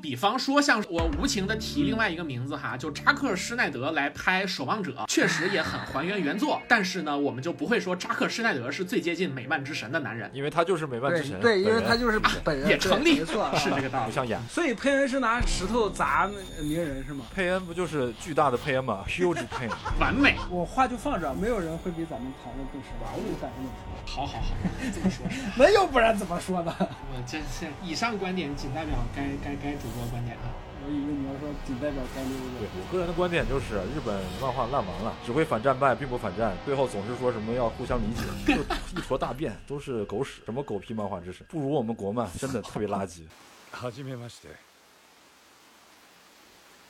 [0.00, 6.60] 比方说，像我无情的提另外一个名字哈，就扎克施耐德来拍《守望者》，确实也很还原原作。
[6.66, 11.38] 但是呢，我们就不会说扎克施耐德是最接近美漫之神的男人，因为他就是美漫之神。
[11.40, 14.06] 对，因为他就是本人， 也成立，没错，是这个道理。
[14.06, 14.40] 不像演。
[14.48, 16.28] 所以佩恩是拿石头砸
[16.60, 17.24] 鸣人是吗？
[17.34, 19.70] 佩恩不就是巨大的佩恩吗？Huge pain。
[20.00, 23.10] 完美，我话就放这儿，没有人会比咱们讨论更深吧？
[23.14, 24.16] 我有百分之十。
[24.16, 24.54] 好好好，
[24.94, 25.26] 这么说。
[25.56, 26.74] 那要不然怎么说呢？
[26.78, 30.53] 我这这以上观点仅代表该该该主播观点啊。
[30.85, 32.73] 我以为你要说仅代表该六对个。
[32.77, 38.61] 我个人的观点就是，日本漫画烂完了，只会反战败，并不反战，最后总是说什么要互相理解， 就
[38.95, 43.23] 一坨大便，都是狗屎，什么狗屁漫画知识，不如我们国漫，真的特别垃圾。
[43.71, 44.49] はじめまして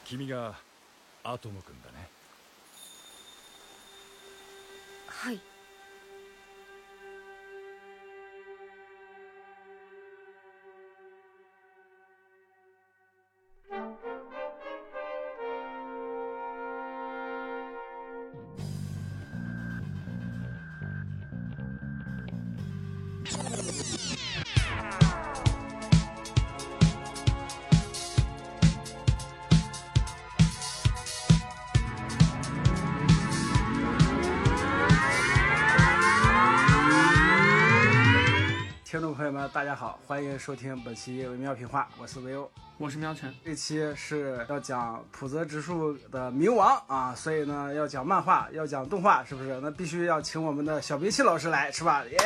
[0.04, 0.54] 君が
[1.24, 1.89] アトム君だ
[39.31, 42.51] 友们，大家好，欢迎收听本期微妙评话，我是维欧。
[42.79, 49.61] 我是喵晨，这期是要讲浦泽直树的冥王啊，所以呢要讲漫画，要讲动画，是不是？
[49.61, 52.03] 那必须要请我们的小冰器老师来，是吧？
[52.07, 52.19] 耶，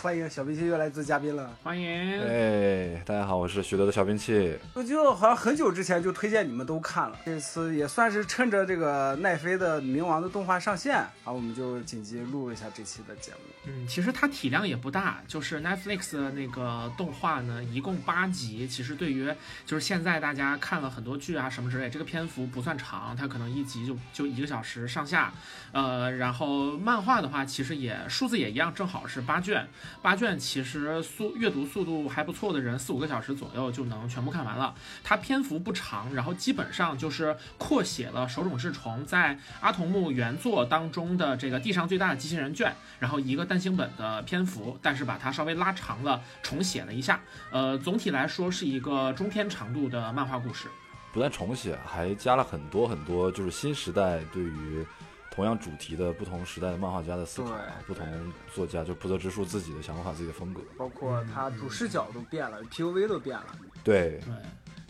[0.00, 1.50] 欢迎小冰器又来做嘉宾了。
[1.62, 2.22] 欢迎。
[2.22, 4.56] 哎，大家好，我是许多的小兵器。
[4.74, 13.38] 我就好像很久之前就推荐你们都看了，这次也算是趁着这个奈飞的冥王的动画上线，啊，我们就紧急录一下这期的节目。
[13.68, 18.68] 嗯，其实它体量也不大，就是 Netflix 的这个动画呢，一共八集。
[18.68, 19.28] 其实对于
[19.64, 25.32] 就是现在大家看了很多剧啊什么之类，这个篇幅不算长，它可能一集就就一个小时上下。
[25.72, 29.68] 呃，然后漫画的话，其实也数字也一样，正好是八卷。
[30.00, 34.72] 八卷其实速阅读速度还不错的人，四五个小时左右就能全部看完了。
[35.02, 47.20] 它篇幅不长，然后基本上就是扩写了手冢治虫在阿童木原作当中的这个地上最大的机器人卷，然后一个单行本的篇幅，但是把它稍微拉长了，重写了一下。
[47.50, 50.68] 呃，总体来说是一个中篇长度的漫画故事。
[51.12, 54.86] 不但重写，还加了很多很多，就是新时代对于
[55.30, 60.60] 同样主题的不同时代的漫画家的思考啊，不同作家就不得之树自己的想法、自己的风格。
[60.76, 63.46] 包括他主视角都变了，POV 都变了。
[63.82, 64.34] 对，对，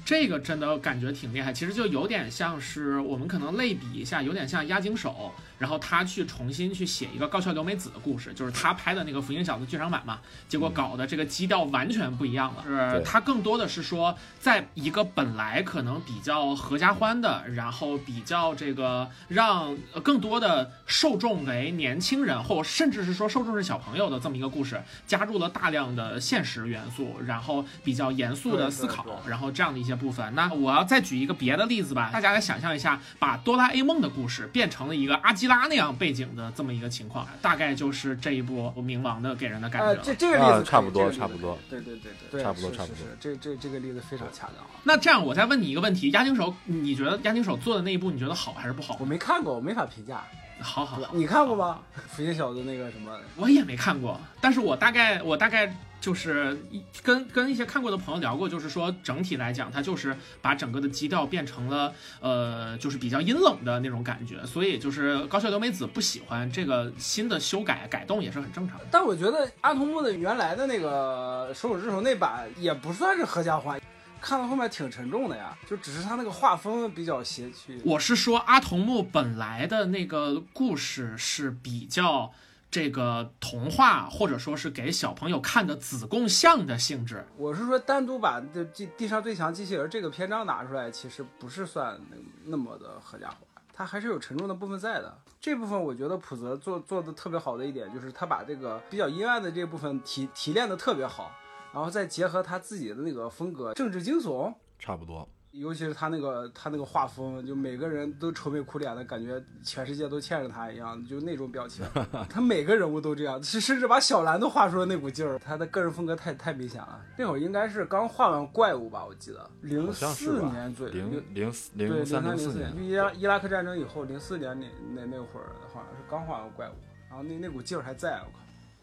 [0.07, 1.53] 这个真的感觉挺厉害。
[1.53, 12.63] 其实就有点像是我们可能类比一下，有点像押井守，然后他去重新去写一个高桥留美子的故事，就是他拍的那个《福音小子》剧场版嘛，结果搞的这个基调完全不一样了。
[12.65, 30.35] 是他更多的是说，在一个本来可能比较合家欢的，然后比较这个让呃更多的受众为年轻人，或甚至是说受众是小朋友的这么一个故事，加入了大量的现实元素，然后比较严肃的思考然后这样的一些部分。
[30.35, 44.81] 那我要再举一个别的例子吧，大家来想象一下，把哆啦 A 梦的故事变成了一个阿基拉那样背景的这么一个情况，大概就是这一部冥王的给人的感觉呃，这这个例子差不多差不多对对对对，差不多是差不多是是这这这个例子非常恰当啊。
[44.85, 49.05] 那这样，我再问你一个问题：押井守，你觉得押井守做的那一部，你觉得好还是不好我？
[49.05, 50.23] 没看过，我没法评价。
[50.59, 51.81] 好好好，你看过吗？
[52.09, 53.15] 福音小子那个什么？
[53.37, 68.85] 我也没看过，但是我大概我大概就是一跟跟一些看过的朋友聊过，就是说整体来讲，它就是把整个的基调变成了呃，就是比较阴冷的那种感觉，所以就是高桥留美子不喜欢这个新的修改改动也是很正常的。
[68.91, 73.81] 但我觉得阿童木的原来的那个手冢治虫那版也不算是合家欢，
[74.21, 77.81] 看到后面挺沉重的呀，就只是他那个画风比较邪趣。
[77.85, 82.33] 我是说阿童木本来的那个故事是比较。
[82.71, 93.39] 这个童话或者说是给小朋友看的子贡像的性质，我是说单独把这地地上最强机器人这个篇章拿出来，其实不是算那那么的合家欢，
[93.73, 95.17] 它还是有沉重的部分在的。
[95.41, 101.31] 这部分我觉得普泽做做的特别好的一点，就是他把这个比较阴暗的这部分提提炼的特别好，
[101.73, 105.29] 然后再结合他自己的那个风格，政治惊悚，差不多。
[105.59, 111.85] 尤其是他那个他那个画风，就每个人都愁眉苦脸的感觉，全世界都欠着他一样，就那种表情。
[112.29, 115.39] 他每个人物都这样，甚甚至把小兰都画出了那股劲儿。
[115.39, 117.01] 他的个人风格太太明显了。
[117.17, 126.75] 那会儿应该是刚画完怪物吧，我记得零四年左右，零零四对零零三零四四年，就伊拉伊拉克战争以后，零四年那那那会儿好像是刚画完怪物，
[127.09, 128.39] 然后那那股劲儿还在，我靠，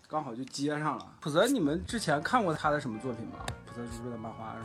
[0.08, 1.14] 刚好就接上了。
[1.22, 3.46] 普泽，你们之前看过他的什么作品吗？
[3.68, 4.56] 普泽叔叔的漫画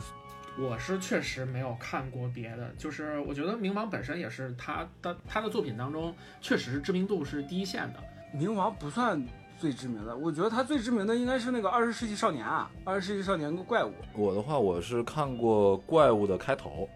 [0.61, 7.99] 我是确实没有看过别的，就是我觉得冥王本身也是他的他的作品当中，确实是知名度是第一线的。
[8.37, 9.23] 冥王不算
[9.57, 13.93] 最知名的，我觉得他最知名的应该是那个《二十世纪少年》啊，《二十世纪少年》跟怪物。
[14.13, 16.87] 我的话，我是看过怪物的开头，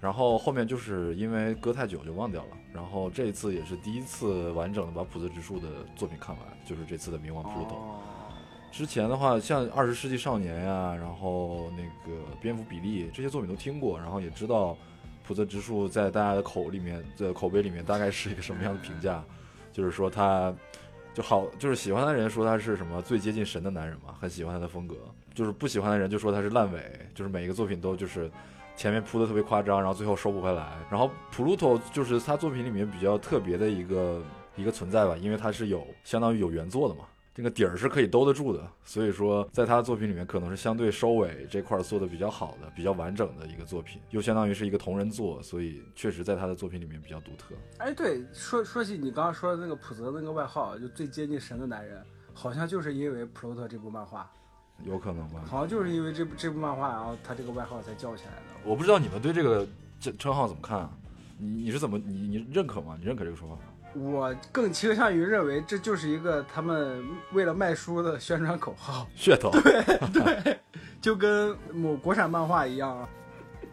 [0.00, 2.56] 然后后面就是因为隔太久就忘掉了。
[2.72, 7.76] 然后这一次也是第一次完整的把普泽直树的作品看完，就是这次的冥王普鲁头。
[7.76, 8.00] 哦，
[8.70, 14.76] 之前的话，像《二十世纪少年》呀，然后那个《蝙蝠比利》这些作品都听过，然后也知道
[15.26, 19.22] 普泽直树在大家的口里面的口碑里面大概是一个什么样的评价，
[19.72, 20.54] 就是说他
[21.12, 24.94] 就好，就是喜欢的人说他是什么最接近神的男人嘛，很喜欢他的风格；
[25.34, 26.80] 就是不喜欢的人就说他是烂尾，
[27.14, 28.30] 就是每一个作品都就是
[28.76, 30.76] 前面铺的特别夸张，然后最后收不回来。
[30.88, 34.22] 然后普鲁托就是他作品里面比较特别的一个
[34.54, 37.00] 一个存在吧，因为他是有相当于有原作的嘛。
[37.38, 47.54] 这个底儿是可以兜得住的，所以说在他的作品里面，可能是相对收尾这块儿做的比较好的、比较完整的一个作品，又相当于是一个同人作，所以确实在他的作品里面比较独特。
[47.76, 52.04] 哎，对，说说起你刚刚说的那个普泽那个外号，就最接近神的男人，
[52.34, 54.28] 好像就是因为普罗特这部漫画，
[54.82, 55.40] 有可能吧？
[55.46, 58.42] 好像就是因为这部这部漫画，然后他这个外号才叫起来的。
[58.64, 59.64] 我不知道你们对这个
[60.00, 60.90] 这称号怎么看啊？
[61.38, 62.96] 你你是怎么你你认可吗？
[62.98, 63.60] 你认可这个说法吗？
[63.94, 67.02] 我更倾向于认为这就是一个他们
[67.32, 69.50] 为了卖书的宣传口号， 噱头。
[69.50, 69.82] 对
[70.12, 70.58] 对
[71.00, 73.08] 就跟某国产漫画一样。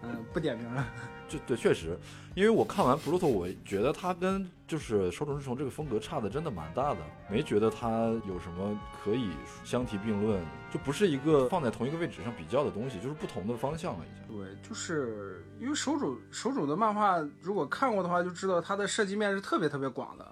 [0.03, 0.87] 嗯，不点名了。
[1.27, 1.97] 就对，确实，
[2.35, 9.29] 因为我看完《布鲁托》，我觉得它跟就是《手冢治虫》这个风格差的真的蛮大的，没觉得它有什么可以
[9.63, 14.37] 相提并论，就不是一个放在同一个位置上比较的东西，就是不同的方向了已经。
[14.37, 20.25] 对，就是因为手冢手冢的漫画，如果看过的话，就知道它的涉及面是特别特别广的。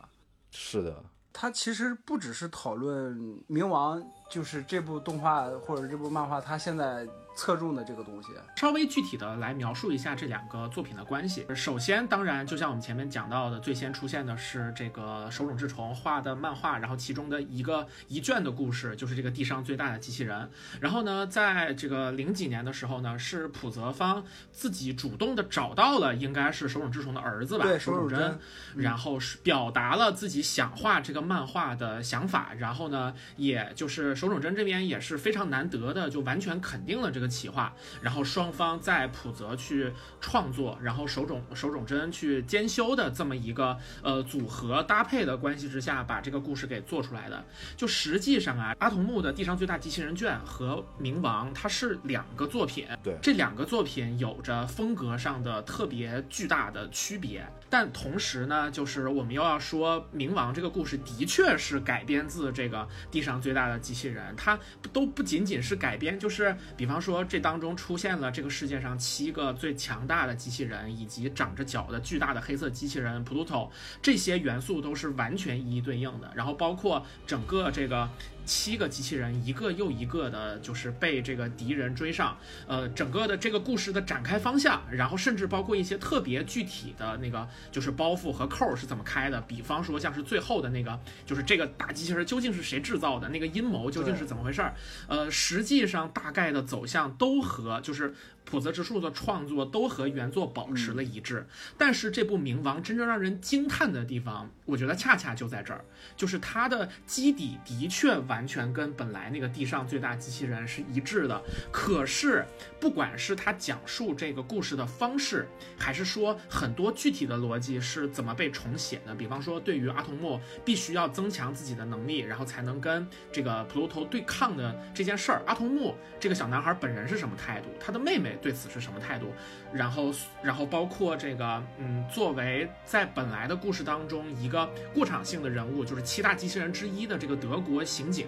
[0.50, 3.15] 是的，它其实不只是讨论
[3.47, 8.30] 冥王，就是这部动画或者这部漫画，它现在侧重的这个东西。
[8.56, 11.45] 稍微具体的来描述一下这两个作品的关系。
[11.56, 20.50] 首先，当然就像我们前面讲到的，最先出现的是这个手冢治虫画的漫画，然后其中的一个一卷的故事就是这个地上最大的机器人。
[20.80, 28.39] 然后呢，在这个零几年的时候呢，是浦泽方自己主动的找到了应该是手冢治虫的儿子吧，手冢真，
[28.75, 39.92] 然后是表达了自己想画这个漫画的想法，然后呢，也就是手冢真这边也是非常难得的，就完全肯定了这个企划，然后双方在普泽去
[40.22, 47.44] 创作，然后手冢手冢真去兼修的这么一个呃组合搭配的关系之下，把这个故事给做出来的。
[47.75, 64.58] 就实际上啊，阿童木的《地上最大机器人卷》和《冥王》它是两个作品，对这两个作品有着风格上的特别巨大的区别，但同时呢，就是我们又要说，《冥王》这个故事的确是改编自这个地上最大的机器人，它
[64.94, 73.69] 都不仅仅是改编，就是比方说说这当中出现了这个世界上七个最强大的机器人，以及长着脚的巨大的黑色机器人 Pluto，
[74.01, 78.10] 这些元素都是完全一一对应的，然后包括整个这个。
[78.45, 82.38] 七个机器人一个又一个的，就是被这个敌人追上，
[82.68, 89.42] 呃，整个的这个故事的展开方向，然后甚至包括一些特别具体的那个，就是包袱和扣儿是怎么开的。
[89.42, 94.74] 比方说，像是最后的那个，就是这个大机器人究竟是谁制造的，那个阴谋究竟是怎么回事儿？
[95.07, 98.13] 呃，实际上大概的走向都和就是
[98.45, 101.45] 浦泽直树的创作都和原作保持了一致。
[101.78, 105.84] 但是这部《冥王》真正让人惊叹的地方，我觉得恰恰就在这儿，
[106.15, 111.41] 就是它的基底的确完全跟本来那个地上最大机器人是一致的。
[111.72, 112.46] 可是，
[112.79, 129.34] 不管是他讲述这个故事的方式，还是说很多具体的逻辑是怎么被重写的，比方说对于阿童木必须要增强自己的能力，然后才能跟这个普鲁头对抗的这件事儿，阿童木这个小男孩本人是什么态度，他的妹妹对此是什么态度，
[129.72, 130.12] 然后，
[130.42, 138.28] 然后包括这个，嗯，作为在本来的故事当中一个过场性的人物，就是七大机器人之一的这个德国刑警，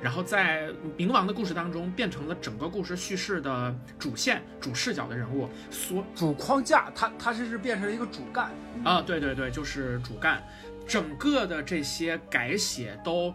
[0.00, 8.50] 然后在冥王的故事当中变成了整个故事叙事的主线、主视角的人物，所主框架，它它这是变成了一个主干。
[8.84, 10.42] 啊，对对对，就是主干，
[10.86, 13.34] 整个的这些改写都。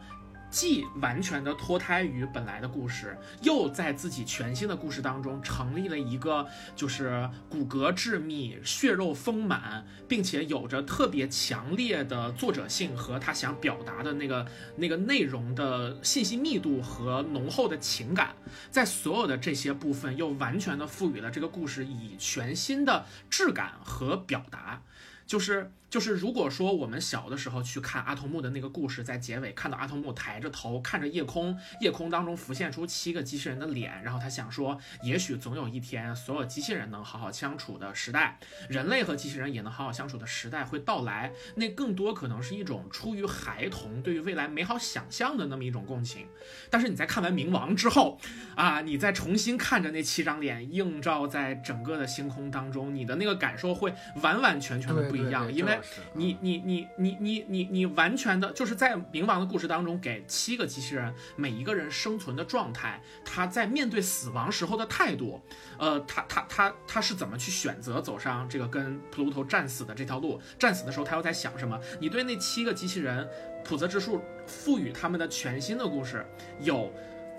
[0.50, 18.36] 既完全的脱胎于本来的故事，又在自己全新的故事当中成立了一个就是骨骼致密、血肉丰满，并且有着特别强烈的作者性和他想表达的那个那个内容的信息密度和浓厚的情感，
[18.72, 24.82] 在所有的这些部分又完全的赋予了这个故事以全新的质感和表达。
[25.28, 38.38] 就是就是，如果说我们小的时候去看阿童木的那个故事，在结尾看到阿童木抬着头看着夜空，夜空当中浮现出七个机器人的脸，然后他想说，也许总有一天，所有机器人能好好相处的时代，
[38.70, 41.34] 人类和机器人也能好好相处的时代会到来。
[41.56, 46.28] 那更多可能是一种出于孩童对于未来美好想象的那么一种共情。
[46.70, 48.20] 但是你在看完《冥王》之后，
[48.56, 53.92] 啊，你再重新看着那七张脸映照在整个的星空当中，你的那个感受会
[54.22, 65.42] 完完全全的不一样，因为是你你你你你你你完全的就是在冥王的故事当中，给七个机器人每一个人生存的状态，他在面对死亡时候的态度，
[65.78, 70.42] 呃，他他他他是怎么去选择走上这个跟普鲁头战死的这条路？
[70.58, 71.80] 战死的时候他又在想什么？
[72.00, 73.28] 你对那七个机器人，
[73.64, 76.26] 普泽之树赋予他们的全新的故事
[76.60, 76.92] 有。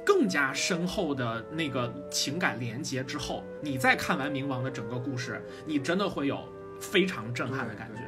[0.02, 6.42] 更加深厚的那个情感连接之后，你再看完冥王的整个故事，你真的会有
[6.80, 8.00] 非常震撼的感觉。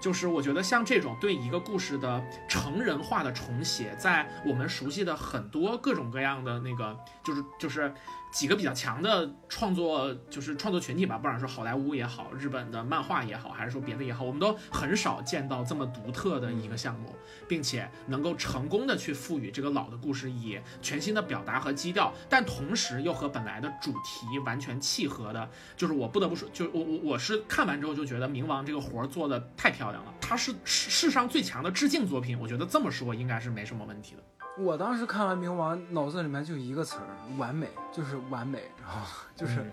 [0.00, 7.92] 就是我觉得像这种对一个故事的成人化的重写，在我们熟悉的很多各种各样的那个，就是就是
[8.30, 17.14] 几个比较强的创作，就是创作群体吧，不管是好莱坞也好，日本的漫画也好，还是说别的也好，我们都很少见到这么独特的一个项目，
[17.48, 34.22] 并且能够成功的去赋予这个老的故事以全新的表达和基调，但同时又和本来的主题完全契合的，就是我不得不说，就我我我是看完之后就觉得冥王这个活儿做的太漂亮了，它是世世上最强的致敬作品，我觉得这么说应该是没什么问题的。
[34.58, 39.64] 我当时看完《冥王》，脑子里面就一个词儿：完美，就是完美，然后就是、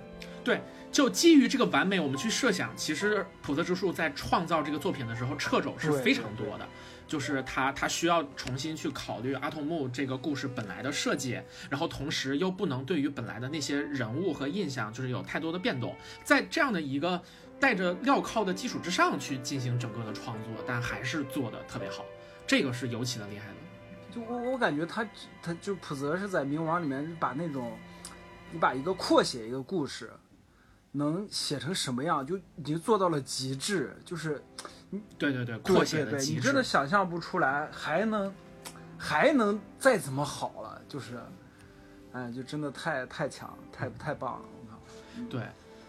[0.43, 0.61] 对
[0.91, 6.67] 就基于这个完美，我们去设想，其实普泽之树在创造这个作品的时候，掣肘是非常多的。
[7.07, 11.39] 就是他，他需要重新去考虑阿童木这个故事本来的设计，
[11.69, 17.21] 然后同时又不能对于本来的那些人物和印象，就是有太多的变动，在这样的一个
[17.59, 22.03] 带着镣铐的基础之上去进行整个的创作，但还是做的特别好，
[22.47, 23.53] 这个是尤其的厉害的。
[24.15, 25.05] 就我我感觉他
[25.43, 27.77] 他就普泽是在《冥王》里面把那种，
[28.49, 30.09] 你把一个扩写一个故事，
[30.93, 34.41] 能写成什么样，就已经做到了极致，就是
[35.17, 36.63] 对对对，对扩写的极致你真的。
[36.63, 38.33] 想象不出来，还能
[38.97, 41.19] 还能再怎么好了，就是，
[42.13, 44.79] 哎，就真的太太强，太太棒了，我靠。
[45.29, 45.45] 对，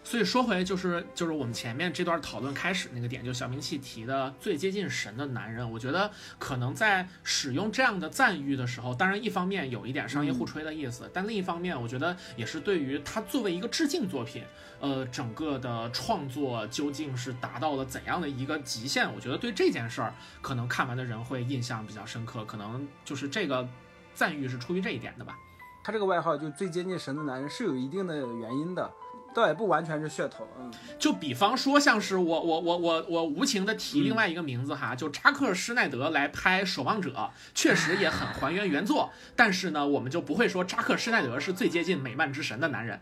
[0.06, 6.08] 所以说回就是就是我们前面这段讨论开始那个点，就小明气提的最接近神的男人，我觉得
[6.38, 14.44] 可能在使用这样的赞誉的时候，当然一方面有一点商业互吹的意思，但另一方面，我觉得也是对于他作为一个致敬作品，
[14.78, 23.68] 呃，整个的创作究竟是达到了怎样的一个极限，我觉得对这件事儿，可能看完的人会印象比较深刻，可能就是这个
[24.14, 25.36] 赞誉是出于这一点的吧。
[25.82, 28.88] 他这个外号就最接近神的男人是有一定的原因的，
[29.36, 37.10] 倒也不完全是噱头，嗯，就比方说，像是我我我我我无情的提另外一个名字哈，就扎克施耐德来拍《守望者》，
[37.54, 42.98] 确实也很还原原作，但是呢，我们就不会说扎克施耐德是最接近美漫之神的男人。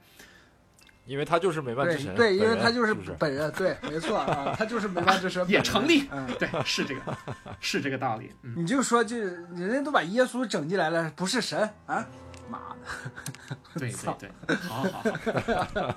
[1.06, 6.26] 因为他就是美漫之神，对对，因为他就是本人，对，没错啊，他就是美漫之神， 也成立嗯。
[6.38, 7.16] 对，是这个，
[7.60, 8.32] 是这个道理。
[8.42, 12.06] 嗯，你就说，就人家都把耶稣整进来了，不是神啊？
[12.48, 13.56] 妈的！
[13.78, 14.14] 对对
[14.46, 15.94] 对，好好好，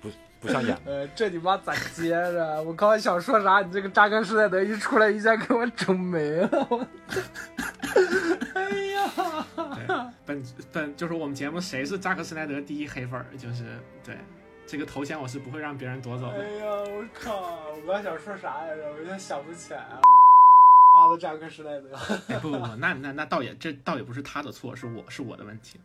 [0.00, 0.08] 不
[0.40, 0.92] 不像演的。
[0.92, 2.62] 呃，这你妈咋接着？
[2.62, 6.66] 我刚才想说啥，你这个扎克施耐德一出来，一下给我整没了。
[6.70, 6.86] 我，
[8.54, 9.86] 哎呀，对，
[10.24, 13.64] 本本就是我们节目谁是扎克施耐德第一黑粉儿，就是
[14.04, 14.16] 对
[14.66, 16.38] 这个头衔我是不会让别人夺走的。
[16.38, 17.58] 哎呀，我靠！
[17.86, 18.90] 我刚想说啥来着？
[18.92, 20.00] 我现在想不起来了。
[21.08, 21.96] 妈的，扎克施耐德！
[22.28, 25.78] 哎，不不不，那那那倒也这倒也不是他的错，是我是我的问题。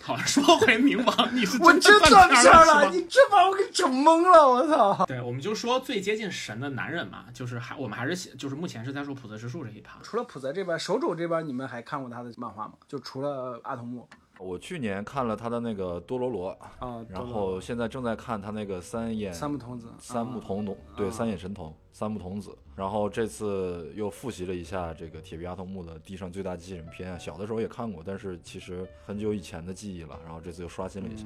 [0.00, 5.06] 好，说回冥王，你是我真断断片片了你这把我给整懵了，我操！
[5.06, 9.98] 对，我们就说最接近神的男人嘛，就是还我们还是写就是目前是在说普泽之树这一趴。
[10.02, 12.74] 除了普泽这边，手冢这边，你们还看过他的漫画吗？
[12.86, 14.06] 就除了阿童木
[14.38, 16.48] 我去年看了他的那个多罗罗，
[16.78, 22.56] 啊，然后现在正在看他那个三眼三木童子，三木童童，对，三眼神童，三木童子。
[22.74, 30.18] 然后这次又复习了一下这个铁臂阿童木的《地上最大机器人篇》啊，小的时候也看过，但是其实很久以前的记忆了。
[30.24, 31.24] 然后这次又刷新了一下，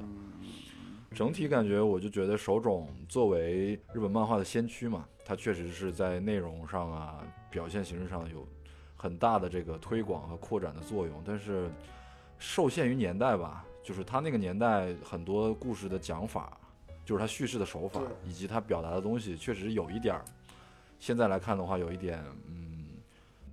[1.15, 8.47] 整体感觉我就觉得手冢作为日本漫画的先驱嘛，他确实是在内容上啊、表现形式上有
[8.95, 11.67] 很大的这个推广和扩展的作用，但是
[12.39, 16.57] 受限于年代吧，就是他那个年代很多故事的讲法，
[17.05, 20.25] 就是他叙事的手法以及他表达的东西，确实有一点儿，
[20.99, 22.85] 现在来看的话，有一点嗯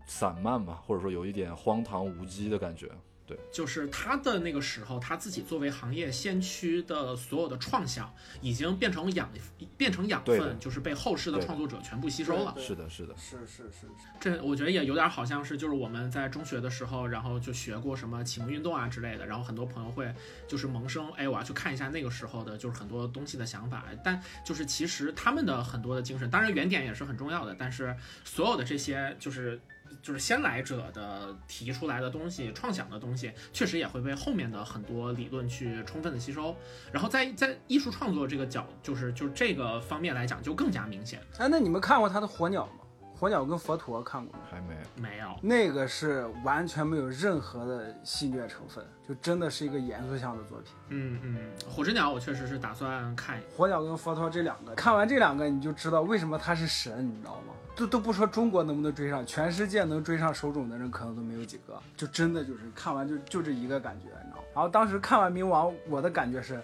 [0.07, 2.89] 散漫吧，或者说有一点荒唐无稽的感觉。
[3.27, 9.29] 对，就是他的那个时候，他自己作为行业先驱的所有的创想，已经变成养
[9.77, 12.55] 变成养分，就是被后世的创作者全部吸收了。
[12.57, 13.87] 是的，是的，是是是是，
[14.21, 20.15] 这我觉得也有点好像是，就是我们在中学的时候，然后就学过什么启蒙运动啊之类的，然后很多朋友会
[20.47, 23.87] 就是萌生，哎，我要去看一下那个时候的，就是很多东西的想法。
[24.05, 29.61] 但就是其实他们的很多的精神，当然原点也是很重要的，但是所有的这些就是。
[30.03, 36.55] 就是先来者的提出来的东西、创想的东西，确实也会被后面的很多理论去充分的吸收。
[36.93, 41.21] 然后在在艺术创作这个角，就是就是这个方面来讲，就更加明显。
[41.39, 42.83] 哎，那你们看过他的《火鸟》吗？
[43.19, 44.41] 《火鸟》跟《佛陀》看过吗？
[44.51, 50.73] 还没没有，那个是完全没有任何的戏谑成分，就真的是一个严肃向的作品。
[50.91, 57.55] 嗯嗯，火之鸟我确实是打算看火鸟跟佛陀这两个，看完这两个你就知道为什么他是神，你知道吗？
[57.77, 64.45] 都都不说中国能不能追上，全世界能追上手冢的人可能都没有几个，就真的就是看完就就这一个感觉，你知道吗？
[64.55, 66.59] 然后当时看完冥王，我的感觉是，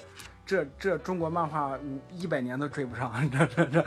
[0.47, 1.79] 这这中国漫画
[2.11, 3.85] 一百年都追不上，这这这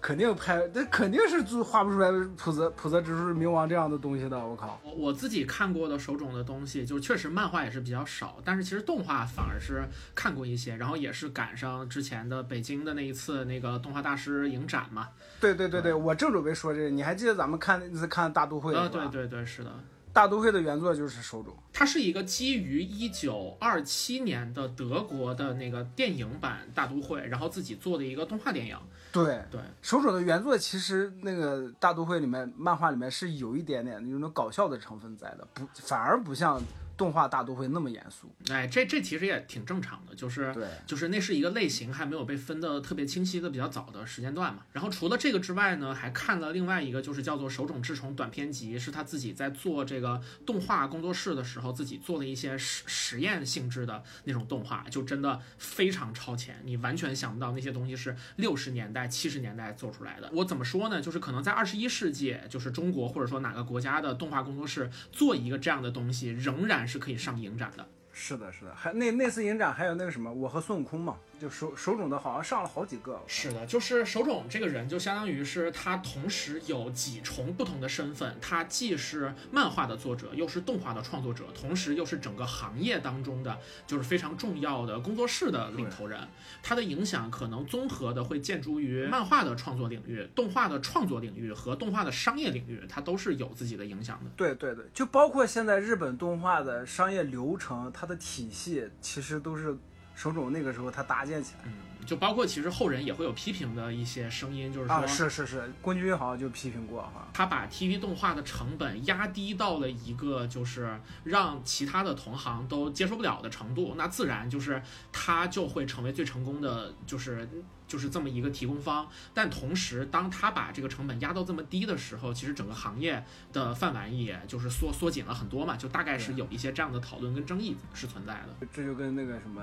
[0.00, 4.80] 肯定拍，这肯定是就画不出来普泽普泽直树冥王这样的东西的，我靠！
[4.84, 15.08] 我我自己看过的手冢的东西，就确实漫画也是比较少，但是其实动画反而是看过一些，然后也是赶上之前的北京的那一次那个动画大师影展嘛。
[15.40, 19.72] 对对对对，我正准备说这个，你还记得咱们看那次看大都会啊，是吧对对对，是的，
[20.18, 21.56] 大都会的原作就是手冢。
[21.72, 28.76] 它是一个基于一九二七年的德国的那个电影版大都会，然后自己做的一个动画电影。
[29.12, 36.60] 对对，手冢的原作其实那个大都会里面漫画里面是有一点点那种搞笑的成分在的，不反而不像
[36.98, 38.30] 动画大都会那么严肃。
[38.50, 44.64] 哎，这这其实也挺正常的，就是对，就是那是一个类型还没有被分的特别清晰的比较早的时间段嘛。
[44.72, 60.28] 然后除了这个之外呢，还看了另外一个就是叫做《手冢治虫》短篇集，是他自己在做这个动画工作室的时候自己做的一些实实验性质的那种动画，就真的非常超前，你完全想不到那些东西是六十年代、七十年代做出来的。
[60.32, 61.00] 我怎么说呢？
[61.00, 67.86] 就是可能在二十一世纪，就是中国或者说哪个国家的动画工作室做一个这样的东西，仍然是可以上影展的。
[68.10, 73.22] 是的，是的，还那那次影展还有那个什么，我和孙悟空嘛，就手手冢的好像上了好几个。
[73.26, 86.20] 是的，就是手冢这个人，就相当于是他同时有几重不同的身份，他既是漫画的作者，又是动画的创作者，同时又是整个行业当中的就是非常重要的工作室的领头人。
[86.62, 94.30] 他的影响可能综合的会建筑于漫画的创作领域、动画的创作领域和动画的商业领域，他都是有自己的影响的。
[94.36, 99.76] 对对对，就包括现在日本动画的商业流程，它的体系其实都是
[100.18, 101.60] 手冢那个时候他搭建起来。
[101.66, 101.72] 嗯，
[102.04, 107.28] 就包括其实后人也会有批评的一些声音，就是说，啊，是是是，宫崎骏好像就批评过哈。
[107.32, 117.48] 他把 TV 动画的成本压低到了一个就是让其他的同行都接受不了的程度，那自然就是他就会成为最成功的，就是
[117.86, 119.06] 就是这么一个提供方。
[119.32, 128.66] 但同时，当他把这个成本压到这么低的时候，其实整个行业的饭碗也就是缩缩紧了很多嘛，就大概是有一些这样的讨论跟争议是存在的。
[128.72, 129.62] 这就跟那个什么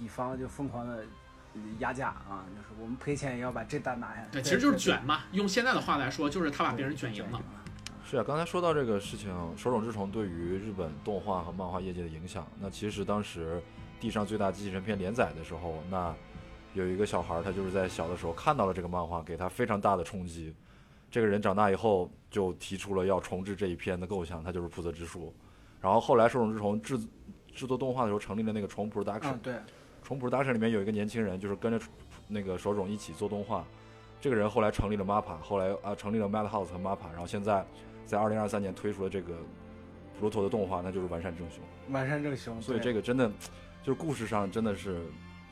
[0.00, 1.04] 乙方就疯狂的
[1.78, 4.28] 压价啊，就是我们赔钱也要把这单拿下来。
[4.30, 5.20] 对，其实就是卷嘛。
[5.32, 7.42] 用现在的话来说，就是他把别人卷赢了。
[8.04, 13.62] 是啊，刚才说到这个事情，手冢治虫对于日本动画和漫画业界的影响，那其实当时
[14.00, 16.14] 地上最大机器人片连载的时候，那
[16.74, 20.54] 有一个小孩，他就是在小的时候看到了这个漫画，给他非常大的冲击。
[21.10, 25.34] 这个人长大以后就提出了要重置这一篇的构想，他就是浦泽直树。
[25.80, 26.98] 然后后来手冢治虫制
[27.54, 29.54] 制作动画的时候，成立了那个虫 Production，、嗯，对，
[30.08, 31.78] 重 Production 里面有一个年轻人，就是跟着
[32.28, 33.62] 那个手冢一起做动画。
[34.18, 37.62] 这个人后来成立了 MAPPA，后来啊成立了 Madhouse 和 MAPPA，然后现在
[38.06, 39.34] 在二零二三年推出了这个
[40.14, 41.62] 普罗托的动画，那就是完善正雄。
[41.90, 42.58] 完善正雄。
[42.62, 43.30] 所以对这个真的
[43.82, 44.98] 就是故事上真的是，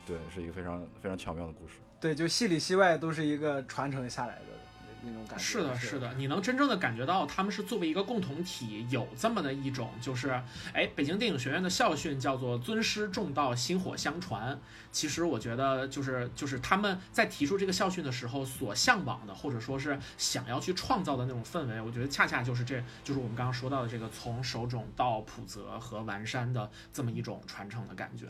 [0.07, 1.75] 对，是一个非常非常巧妙的故事。
[1.99, 4.56] 对，就戏里戏外都是一个传承下来的
[5.03, 5.43] 那种感觉。
[5.43, 10.29] 是的，是的，你能真正的感觉到他们是作为一个共同体，有这么的一种，就是，
[10.73, 14.59] 哎，北京电影学院的校训叫做“尊师重道，薪火相传”。
[14.91, 28.25] 其实我觉得，就是就是他们在提出这个校训的时候所向往的，或者说是想要去创造的那种氛围，我觉得恰恰就是这就是我们刚刚说到的这个从手冢到浦泽和丸山的这么一种传承的感觉。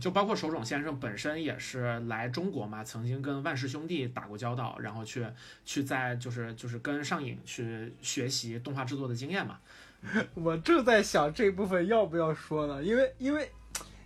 [0.00, 5.26] 就包括手冢先生本身也是来中国嘛，曾经跟万氏兄弟打过交道，然后去
[5.64, 9.58] 去在就是就是跟上影去学习动画制作的经验嘛。
[10.34, 12.82] 我正在想这部分要不要说呢？
[12.82, 13.50] 因为因为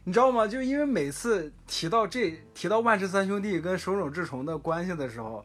[0.05, 0.47] 你知道吗？
[0.47, 5.45] 就因为每次提到这提到万氏三兄弟跟手冢治虫的关系的时候，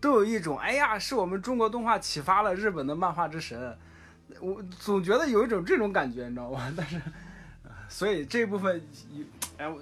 [0.00, 3.78] 都有一种哎呀，是我们中国动画启发了日本的漫画之神。
[4.40, 6.72] 我总觉得有一种这种感觉，你知道吗？
[6.76, 7.00] 但是
[7.88, 8.82] 所以这部分，
[9.56, 9.80] 哎，我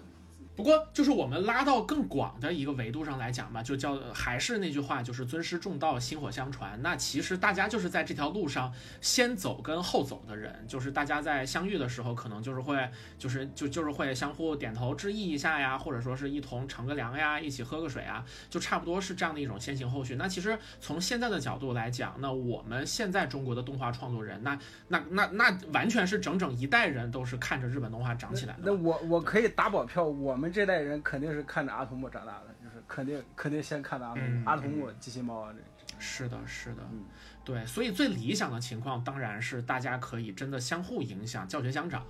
[0.55, 6.79] 不过，就是我们拉到更广的一个维度上来讲吧，就叫还是那句话，就是尊师重道，薪火相传。
[6.83, 12.89] 那其实大家就是在这条路上先走跟后走的人，就是大家在相遇的时候，可能就是会，
[13.19, 20.17] 就是就就是会相互点头致意一下呀，或者说是一同乘个凉呀，一起喝个水啊，就差不多是这样的一种先行后续。
[20.17, 28.61] 那其实从现在的角度来讲，那我们现在中国的动画创作人，那那那那完全是整整一代人都是看着日本动画长起来的。
[28.65, 35.63] 那我我可以打保票，我们这代人肯定是看着阿童木长大的，就是肯定肯定先看的阿童木、嗯阿童木、机器猫啊这。
[36.01, 37.05] 是的，是的嗯，
[37.45, 42.05] 对，所以最理想的情况当然是大家可以真的相互影响，教学相长，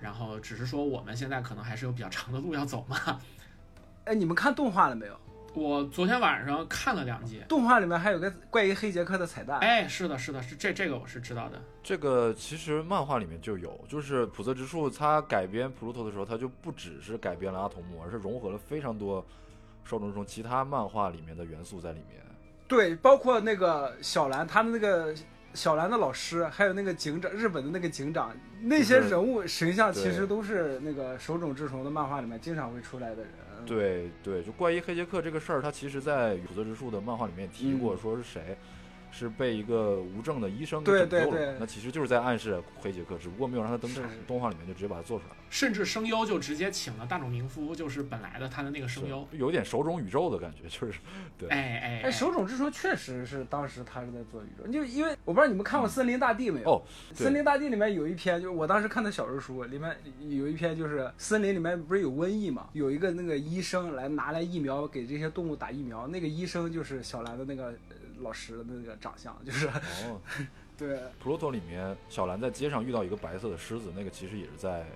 [0.00, 3.20] 然后只是说我们现在可能还是有比较长的路要走嘛。
[4.06, 5.16] 哎，你们看动画了没有？
[5.58, 9.58] 我昨天晚上看了两集，动画里面还有个怪异黑杰克的彩蛋。
[9.58, 19.24] 哎，是的，是的，是这这个我是知道的，这个其实漫画里面就有，就是普泽直树他改编普鲁托的时候，他就不只是改编了阿童木，而是融合了非常多
[19.84, 22.22] 手冢治虫其他漫画里面的元素在里面。
[22.68, 25.12] 对，包括那个小兰，他的那个
[25.54, 28.30] 小兰的老师，还有那个警长，日本的那个警长，
[28.62, 33.32] 那些就是人物形象其实都是那个手冢治虫的漫画里面经常会出来的人。
[33.66, 38.56] 对对，就怪医黑杰克这个事儿，他其实在浦泽之树的漫画里面提过，嗯说是谁。
[39.18, 44.04] 是被一个无证的医生给对拯救了，对对那其实就是在暗示黑杰克，只不过没有让他登场。
[44.26, 49.26] 动画里面就直接把他做出来了，甚至声优就直接请了大冢明夫，就是本来的他的那个声优。
[49.32, 50.98] 有点手冢宇宙的感觉，就是
[51.38, 56.70] 对哎哎哎，手冢治虫确实是当时他是在做宇宙，就因为我不知道你们看过《森林大地》没有？
[56.70, 56.82] 哦
[57.14, 59.96] 森林大地》里面有一篇，就是我当时看的小人书，里面
[60.28, 70.20] 有一篇就是森林里面不是有瘟疫嘛，有一个那个医生来拿来疫苗给这些动物打疫苗，那个医生就是小兰的那个呃老师的那个长相，就是哦，
[70.76, 71.00] 对。
[71.18, 74.86] 普罗托里面，小兰在街上遇到一个白色的狮子，那个其实也是在，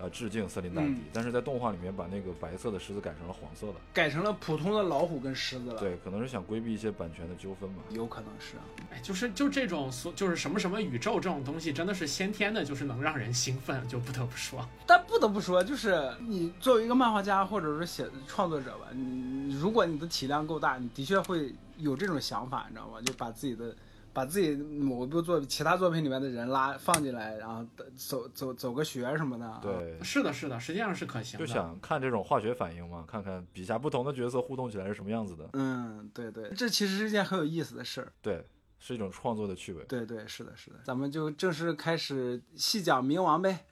[0.00, 0.88] 呃，致敬森林大帝。
[0.88, 7.82] 嗯但是在动画里面把那个白色的狮子改成了黄色的，改成了普通的老虎跟狮子了。，对，可能是想规避一些版权的纠纷吧。
[7.90, 8.64] 有可能是啊。
[8.90, 14.66] 哎，就是就这种所就是什么什么宇宙这种东西，真的是先天的，就是能让人兴奋，就不得不说。
[14.86, 23.00] 但不得不说，就是你作为一个漫画家或者是写创作者吧，你如果你的体量够大，你的确会有这种想法，你知道吗？
[23.04, 23.74] 就把自己的
[24.12, 31.46] 把自己某一部作其他作品里面的人拉放进来，然后走走走个学什么的。，对，是的，是的，实际上是可行的。
[31.46, 35.48] 就想看这种化学反应嘛，看看笔下不同的角色互动起来是什么样子的。
[35.52, 38.12] 嗯，对对，这其实是一件很有意思的事儿。
[38.20, 38.44] 对，
[38.78, 39.84] 是一种创作的趣味。
[39.84, 43.66] 对对，是的，是的，咱们就正式开始细讲冥王呗。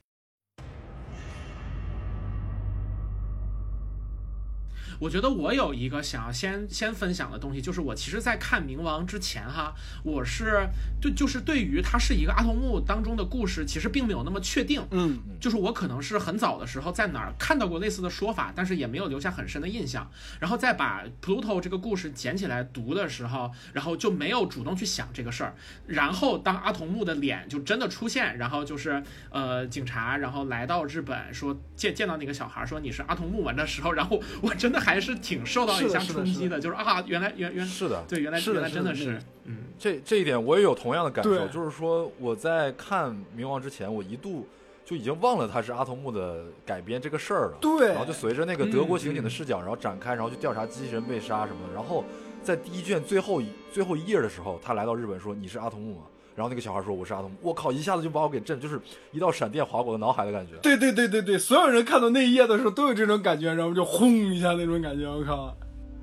[4.98, 10.68] 我觉得我有一个想要先先分享的东西，就是我其实，在看《冥王》之前哈，我是
[11.00, 14.84] 就就是对于它是一个阿童木当中的故事，其实并没有那么确定。
[14.90, 20.11] 嗯就是我可能是很早的时候在哪儿看到过类似的说法，但是也没有留下很深的印象。
[20.40, 25.54] 然后再把 Pluto 这个故事捡起来读的时候，然后就没有主动去想这个事儿。
[25.87, 44.46] 然后当阿童木的脸就真的出现，然后就是呃警察，然后来到日本说见见到那个小孩说你是阿童木完的时候，然后我真的还是挺受到一下冲击的，就是啊原来原原是的，对原来是的原来真的是嗯这这一点我也有同样的感受，就是说我在看《冥王》之前，我一度
[44.85, 47.59] 就已经忘了他是阿童木的改编这个事儿了。
[47.61, 51.74] 对然后就随着那个德国刑嗯警的视角，然后展开，然后去调查机器人被杀什么的。
[51.74, 52.05] 然后
[52.42, 56.03] 在第一卷最后一最后一页的时候，他来到日本说：“你是阿童木吗？”
[56.38, 60.53] 然后那个小孩说：“我是阿童木。”我靠，一下子就把我给震，就是一道闪电划过我的脑海的感觉。
[60.62, 65.53] 对对对对对，所有人看到那一页的时候都有这种感觉，然后就轰一下那种感觉，我靠。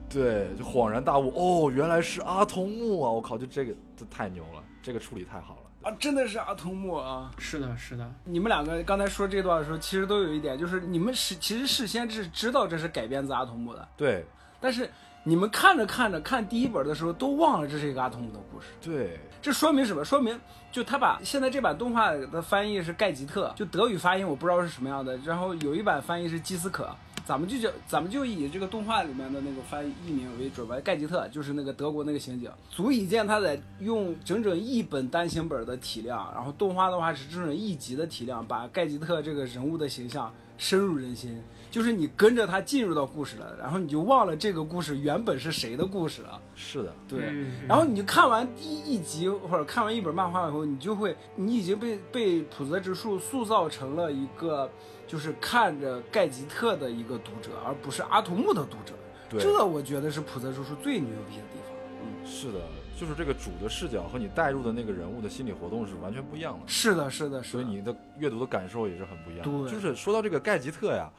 [0.10, 3.10] 对，就恍然大悟，哦，原来是阿童木啊！
[3.10, 5.90] 我靠，就这个这太牛了，这个处理太好了。
[5.90, 7.32] 啊，真的是阿童木啊！
[7.38, 14.26] 是的是的你们两个刚才说这段的时候，其实都有一点，就是你们是其实事先是知道这是改编自阿童木的，对
[14.60, 14.90] 但是
[15.28, 18.68] 你们看着看着看第一本的时候，都忘了这是一个阿童木的故事。
[18.80, 20.06] 对，这说明什么？
[20.06, 20.40] 说明
[20.72, 26.88] 就他把现在这版动画的翻译是盖吉特，就德语发音我不知道是什么样的，然后有一版翻译是基斯可。
[27.26, 30.76] 咱们就叫，咱们就以这个动画里面的那个翻译译名为准吧。
[30.82, 41.42] 盖吉特就是那个德国那个刑警，足以见他在用整整一本单行本的体量，然后动画的话是整整一集的体量，把盖吉特这个人物的形象深入人心。
[41.76, 46.42] 就是你跟着他进入到故事了，然后你就忘了这个故事原本是谁的故事了。
[46.56, 54.72] 是的，对，嗯然后你就看完第一集或者看完一本漫画以后，你就会，你已经被被浦泽直树塑造成了一个
[55.06, 58.94] 就是看着盖吉特的一个读者，而不是阿童木的读者。
[59.30, 61.76] 对这我觉得是浦泽直树最牛逼的地方。
[62.04, 62.60] 嗯是的，
[62.98, 67.60] 就是这个主的视角和你带入的那个人物的心理活动是完全不一样的，是的，是的，是的。
[67.60, 69.70] 所以你的阅读的感受也是很不一样的。
[69.70, 71.12] 对就是说到这个盖吉特呀，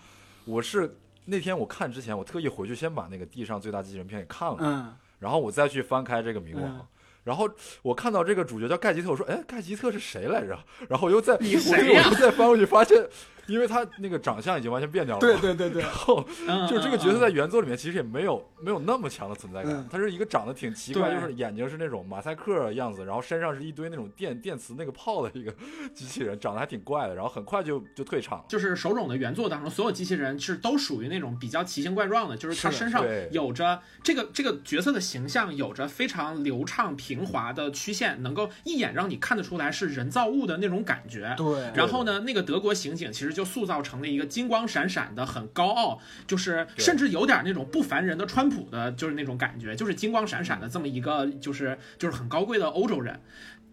[0.47, 6.65] 我是那天我看之前，我特意回去先把那个地上最大机器人片给看了，嗯，然后我再去翻开这个冥王。
[6.65, 6.87] 嗯
[7.27, 7.51] 然后
[7.83, 10.57] 我看到这个主角叫盖吉特，我说：“哎，盖吉特是谁来着？”
[10.89, 13.05] 然后我又再我又再翻过去，发现，
[13.47, 25.55] 因为他那个长相已经完全变掉了嘛，对对对对然，后嗯就是这个角色在原作里面其实也没有没有那么强的存在感嗯，他是一个长得挺奇怪，就是眼睛是那种马赛克样子，然后身上是一堆那种电电磁那个炮的一个
[25.95, 28.45] 机器人，长得还挺怪的，然后很快就就退场了。
[28.49, 41.35] 就是手冢的原作当中，所有机器人是都属于那种比较奇形怪状的，就是他身上有着这个这个角色的形象，有着非常流畅平滑的曲线，能够一眼让你看得出来是人造物的那种感觉。
[41.37, 53.21] 对，然后呢，那个德国刑警其实就塑造成了一个金光闪闪的、很高傲，就是甚至有点那种不凡人的川普的，就是那种感觉，就是金光闪闪的这么一个，就是就是很高贵的欧洲人。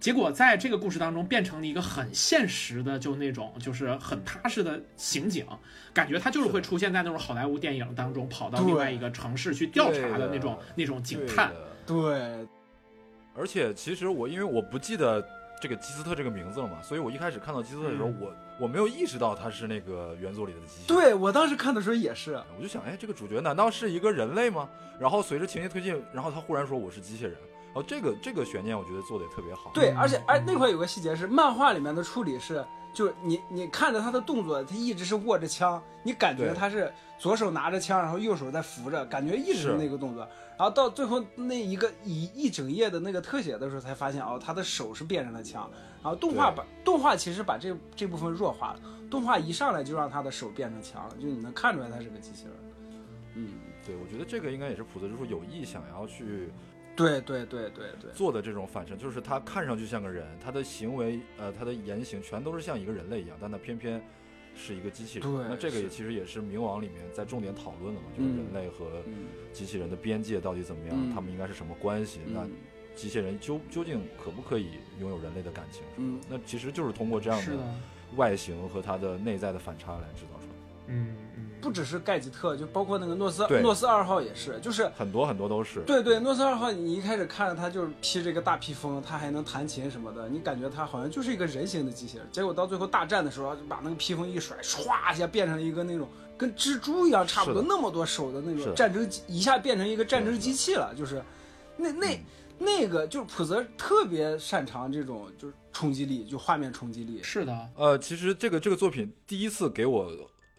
[0.01, 5.45] 结果在这个故事当中变成了一个很现实的，就那种就是很踏实的刑警，
[5.93, 11.53] 感觉他就是会出现在那种好莱坞电影当中，跑到另外一个城市去调查的那种那种警探。
[11.87, 12.47] 对对，
[13.33, 15.25] 而且其实我因为我不记得
[15.63, 20.87] 这个基斯特这个名字了嘛，所以我一开始看到基斯特的时候，嗯我我没有意识到他是那个原作里的机器人。
[20.87, 24.67] 对我当时看的时候也是，我就想，哎，这个主角难道是一个人类吗？
[24.99, 27.31] 然后随着情节推进，然后他忽然说我是机器人，
[27.67, 29.71] 然后这个这个悬念我觉得做的也特别好。
[29.73, 32.61] 对，而且而那块有个细节是，漫画里面的处理是，
[32.93, 40.27] 就是你你看着他的动作，他一直是握着枪，你感觉他是左手拿着枪，然后右手在扶着，感觉一直是是那个动作。
[40.57, 45.69] 然后到最后那一个一一整页的那个特写的时候，才发现哦，他的手是变成了枪。
[46.01, 52.53] 然后动画对把动画其实把这这部分弱化了，动画一上来就让他的手变成枪了，就你能看出来他是个机器人。
[53.35, 53.53] 嗯，
[53.85, 56.49] 对，我觉得这个应该也是普泽之树有意想要去
[56.95, 63.99] 对对对对对，做的这种反衬，就是他看上去像个人，他的行为呃他的言行全都是像一个人类一样，但他偏偏
[64.55, 65.31] 是一个机器人。
[65.31, 69.13] 对那这个也其实也是冥王里面在重点讨论的嘛，就是嗯人类和嗯
[69.51, 72.19] 机器人的边界到底怎么样，嗯他们应该是什么关系？
[72.27, 72.51] 那嗯
[72.95, 74.67] 机器人究究竟可不可以
[74.99, 75.81] 拥有人类的感情？
[75.97, 77.57] 嗯，那其实就是通过这样的，
[78.15, 80.53] 外形和它的内在的反差来制造出来。
[80.87, 81.32] 嗯嗯，
[81.63, 85.79] 不只是盖吉特，就包括那个诺斯诺斯二号也是，就是很多很多都是。
[85.87, 92.27] 对对，诺斯二号，你一开始看着他就是披着一个大披风，他还能弹琴什么的，你感觉他好像就是一个人形的机器人。
[92.31, 100.93] 结果到最后大战的时候，就把那个披风一甩，唰一下变成了一个那种跟蜘蛛一样差不多那么多手的那种战争机，一下变成一个战争机器了。
[100.97, 101.23] 就是
[101.77, 102.25] 那那、嗯
[102.59, 107.19] 那个就是普泽特别擅长这种就是冲击力，就画面冲击力。
[107.21, 110.07] 是的，呃，其实这个这个作品第一次给我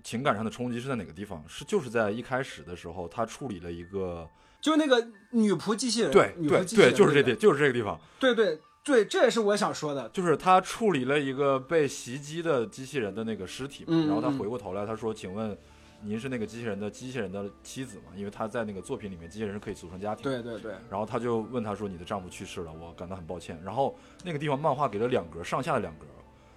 [0.04, 1.42] 情感上的冲击是在哪个地方？
[1.48, 4.28] 是就是在一开始的时候，他处理了一个
[4.60, 10.06] 就是那个女仆机器人，对女仆对机器人对，就是这地，就是这个地方，对对对，这也是我想说的。
[10.10, 15.56] 就是他处理了一个被袭击的机器人的那个尸体嘛，嗯然后他嗯回过头来，他说：“请问
[16.02, 18.12] 您是那个机器人的机器人的妻子吗？
[18.14, 26.04] 因为他在那个作品里面，机器人是可以组成家庭。”对对对，然后他就问他说：“你的丈夫去世了，我感到很抱歉。”然后那个地方漫画给了两格，上下的两格，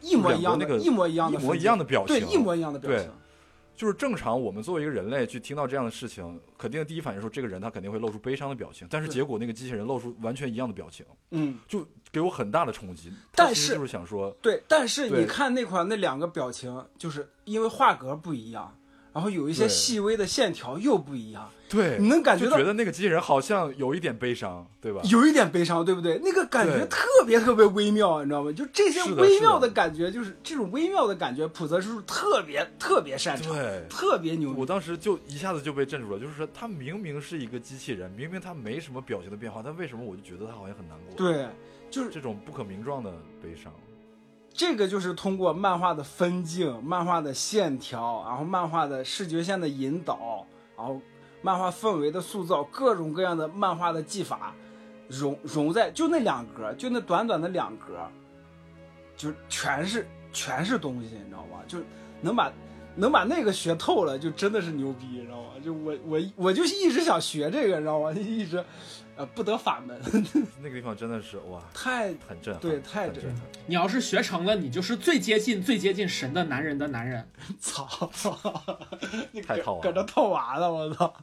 [0.01, 3.11] 一模一样的，那个一模一样的一模一样的表情，对，一模一样的表对情。
[3.77, 13.13] 就是正常，我们作为一个人类去听到这样的事情，肯定第一反应说这个人他肯定会露出悲伤的表情，但是结果那个机器人露出完全一样的表情，嗯，就给我很大的冲击。
[13.35, 14.63] 但是就是想说，对。
[14.67, 18.75] 但是你看那款那两个表情，就是因为画格不一样，
[19.13, 25.01] 然后有一些细微的线条又不一样，对，你能感觉到觉得那个机器人好像有一点悲伤，对吧？
[25.05, 26.21] 有一点悲伤，对不对？
[26.23, 28.51] 那个感觉特别特别微妙，你知道吗？
[28.51, 33.83] 就这些微妙的的感觉，就是这种微妙的感觉，普泽叔叔特别特别擅长，对。
[33.89, 34.53] 特别牛。
[34.55, 41.47] 我当时就一下子就被镇住了，就是说他明明是一个机器人，明明他没什么表情的变化，但为什么我就觉得他好像很难过？，对，
[41.89, 43.73] 就是这种不可名状的悲伤。
[44.57, 50.99] 这个就是通过漫画的分镜、漫画的线条，然后漫画的视觉线的引导，然后
[51.43, 54.55] 漫画氛围的塑造，各种各样的漫画的技法
[55.07, 57.99] 融融在就那两格，就那短短的两格，
[59.15, 61.59] 就全是全是东西，你知道吗？
[61.67, 61.77] 就
[62.19, 62.51] 能把
[62.95, 65.49] 能把那个学透了，就真的是牛逼，你知道吗？
[65.63, 68.11] 就我我我就一直想学这个，你知道吗？
[68.11, 68.65] 一直
[69.17, 69.99] 呃不得法门，
[70.61, 73.49] 那个地方真的是哇，太很震撼，对太震震撼撼。
[73.65, 77.27] 你要是学成了，你就是最接近最接近神的男人的男人
[77.59, 77.87] 操！
[79.31, 81.13] 你太套娃搁这套娃了，我操！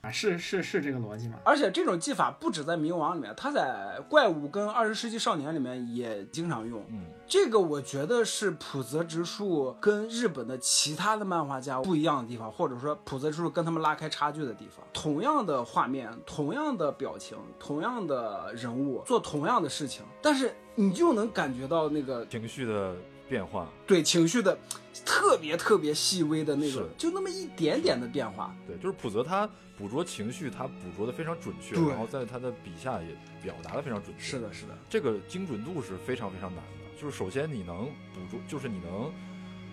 [0.00, 0.10] 啊！
[0.10, 1.38] 是是是这个逻辑吗？
[1.44, 6.84] 而且这种技法不止在冥王里面，他在怪物跟二十世纪少年里面也经常用。
[6.88, 14.84] 嗯，这个我觉得是浦泽直树跟日本的其他的漫画家不一样的地方，或者说浦泽直树跟他们拉开差距的地方。
[14.92, 22.94] 同样的画面，同样的表情，同样的人物做同样的事情，但是你就能感觉到那个情绪的
[23.28, 24.56] 变化，对情绪的
[25.04, 28.54] 特别特别细微的那种是，就那么一点点的变化。
[28.66, 34.22] 对，就是浦泽他捕捉情绪，他捕捉的非常准确，然后在他的笔下也表达的非常准确。
[34.22, 36.83] 是的，是的，这个精准度是非常非常难的。
[37.00, 39.12] 就是首先你能捕捉，就是你能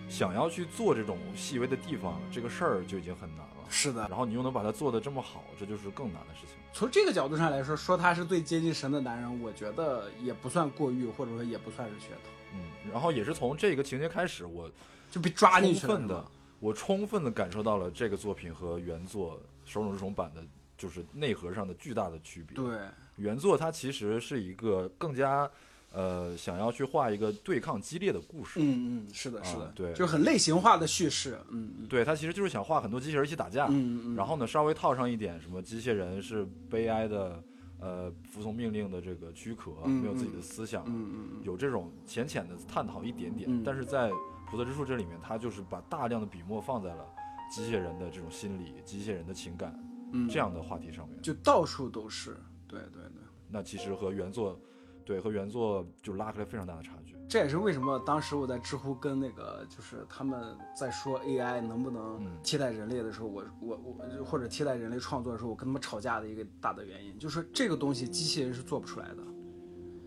[0.08, 3.56] 想要去做这种细微的地方，这个事儿就已经很难了。
[3.68, 4.06] 是的。
[4.08, 6.56] 然后你又能把它做得这么好，这就是更难的事情。
[6.72, 12.60] 从这个角度上来说，说他是最接近神的男人，我觉得也不算过誉，或者说也不算是噱头，嗯，
[12.92, 14.70] 然后也是从这个情节开始，我
[15.10, 15.88] 就被抓进去了。
[15.88, 16.24] 充分的，
[16.60, 20.42] 我充分的感受到了这个作品和原作《手冢治虫版》的，
[20.76, 22.54] 就是内核上的巨大的区别。
[22.54, 22.78] 对，
[23.16, 25.50] 原作它其实是一个更加，
[25.92, 28.60] 呃，想要去画一个对抗激烈的故事。
[28.60, 31.38] 嗯嗯，是的，是的，啊对就很类型化的叙事。
[31.50, 37.42] 嗯嗯对，他其实就是想画很多机器人一起打架，嗯嗯，然后呢，稍微套上一点什么机器人是悲哀的，
[37.78, 43.50] 呃，服从命令的这个躯壳，嗯没有自己的思想，嗯嗯嗯，有这种浅浅的探讨一点点。
[43.50, 44.10] 嗯但是在
[44.50, 47.06] 《普泽之树》这里面，他就是把大量的笔墨放在了
[47.50, 49.78] 机器人的这种心理、机器人的情感
[50.12, 51.20] 嗯这样的话题上面。
[51.22, 52.36] 就到处都是。
[52.66, 54.58] 对对对，那其实和原作，
[55.04, 57.16] 对和原作就拉开了非常大的差距。
[57.28, 69.22] 这也是为什么当时我在知乎跟那个就是他们在说 AI 能不能嗯替代人类的时候，我我我或者替代人类创作的时候，我跟他们吵架的一个大的原因，就是这个东西机器人是做不出来的。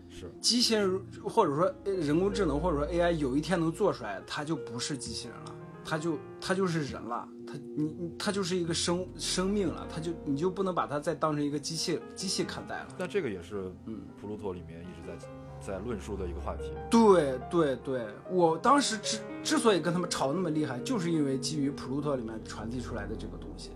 [0.08, 5.55] 是，机器人或者说呃人工智能或者说 AI 有一天能做出来，它就不是机器人了，
[5.88, 12.88] 它就他就是人了，他你你它就是一个生生命了，他就你就不能把他再当成一个机器机器看待了。
[12.98, 16.72] 那这个也是嗯，普鲁托里面一直在在论述的一个话题。
[16.90, 23.70] 对对对，我当时之之所以跟他们吵那么厉害，就是因为基于普鲁托里面传递出来的这个东西。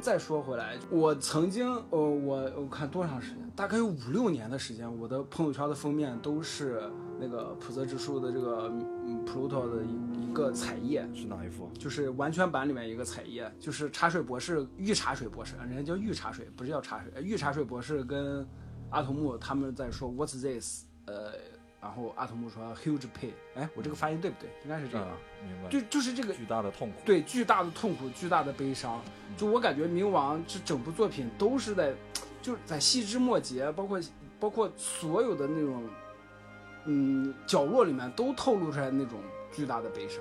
[0.00, 6.80] 再说回来，我曾经，呃，我我看多长时间，大概有五六年的时间，我的朋友圈的封面都是
[7.18, 8.70] 那个普泽之树的这个
[9.04, 11.70] 嗯普鲁托的一一个彩页，是哪一幅？
[11.78, 18.46] 就是完全版里面一个彩页，就是茶水博士御茶水博士，人家叫御茶水，不是叫茶水，呃御茶水博士跟
[18.90, 20.84] 阿童木他们在说 What's this？
[21.06, 21.32] 呃，
[21.80, 24.50] 然后阿童木说 Huge pain，哎，我这个发音对不对？
[24.64, 25.68] 应该是这个，啊，明白。
[25.68, 29.00] 就就是这个巨大的痛苦。，对巨大的痛苦、巨大的悲伤。
[29.36, 31.94] 就我感觉冥王这整部作品都是在，
[32.42, 34.00] 就是在细枝末节，包括
[34.40, 35.88] 包括所有的那种，
[36.86, 39.18] 嗯，角落里面都透露出来那种
[39.52, 40.18] 巨大的悲伤。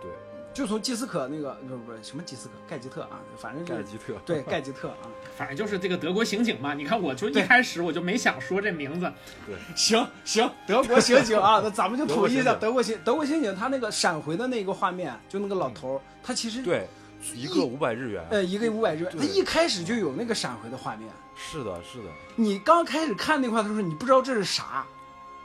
[0.00, 0.10] 对，
[0.54, 4.14] 就从基斯可那个不是不是什么基斯可盖吉特啊，反正就是盖吉特。
[4.24, 5.10] 对盖吉特啊。
[5.36, 6.74] 反正就是这个德国刑警嘛。
[6.74, 9.12] 你看，我就一开始我就没想说这名字，
[9.46, 16.86] 对行行，德国刑警啊，那 咱们就统一一下德德国刑德国刑警，他那个闪回的那个画面，就那个老头儿，他其实对，
[17.34, 18.24] 一个五百日元。
[18.30, 21.08] 呃一个五百日元，他一开始就有那个闪回的画面。
[21.36, 24.84] 是的，是的，你刚开始看那块的时候，你不知道这是啥，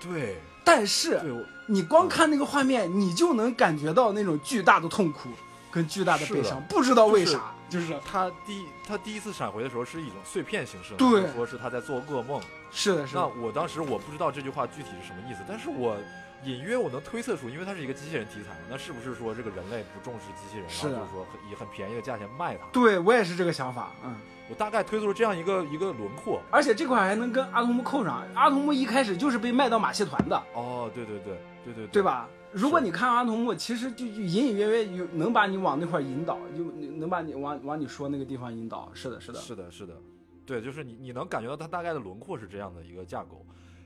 [0.02, 1.22] 对，但是
[1.68, 5.30] 你光看那个画面，你就能感觉到那种巨大的痛苦
[5.72, 12.42] 跟巨大的悲伤，不知道为啥，就是他第一他第一次闪回的时候是一种碎片形式的，对说是他在做噩梦。
[12.70, 15.96] 是的，是的那，我当时我不知道这句话具体是什么意思，但是我
[16.44, 22.66] 隐约我能推测出，因为它是一个机器人题材嘛，那是不是说这个人类不重视机器人，然后就是说很以很便宜的价钱卖它？
[22.74, 24.16] 对我也是这个想法，嗯。
[24.50, 26.42] 我大概推测出这样一个一个轮廓。
[26.52, 32.02] 而且这块还能跟阿童木扣上，阿童木一开始就是被卖到马戏团的，哦，对对对对对对？
[32.04, 32.30] 吧？
[32.52, 36.64] 如果你看阿童木，其实就就隐隐约约有能把你往那块引导，就
[36.98, 38.92] 能把你往往你说那个地方引导。
[38.94, 39.98] 是的，是的，是的，是的，
[40.46, 43.44] 对，就是你你能感觉到它大概的轮廓是这样的一个架构，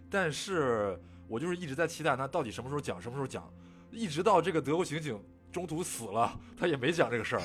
[0.09, 3.49] 但是我就是一直在期待它到底什么时候讲，什么时候讲，
[3.89, 5.17] 一直到这个德国刑警
[5.49, 7.41] 中途死了，他也没讲这个事儿，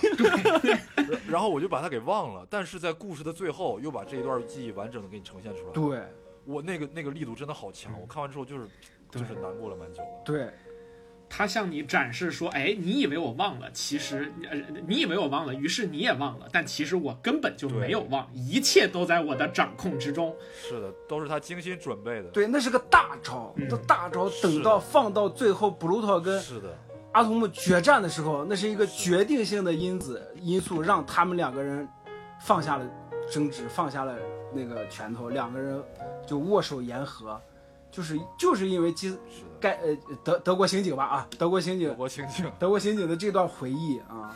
[1.09, 6.03] 然 然后我就把它给忘了，但是在故事的最后又把这一段记忆完整的给你呈现出来，对。
[6.45, 8.67] 我那个那个力度真的好强，我看完之后就是
[9.21, 10.49] 就是难过了蛮久了，对
[11.29, 20.35] 他向你展示说：“哎，你以为我忘了，其实呃，你以为我忘了，于是你也忘了，但其实我根本就没有忘，一切都在我的掌控之中。
[20.53, 26.77] 是的，都是他精心准备的，对，那是个大招，嗯这大招等到放到最后，布鲁托跟是的，
[27.13, 31.89] 阿童木决战的时候，那是一个决定性的因子因素，让他们两个人
[32.41, 32.87] 放下了
[33.31, 34.19] 争执，放下了
[34.53, 35.83] 那个拳头，两个人
[36.27, 37.41] 就握手言和，
[37.93, 39.21] 就是就是因为基是的，
[39.61, 42.51] 该呃德德国刑警吧啊，德国刑警德国刑警。
[42.59, 44.35] 德国刑警的这段回忆啊。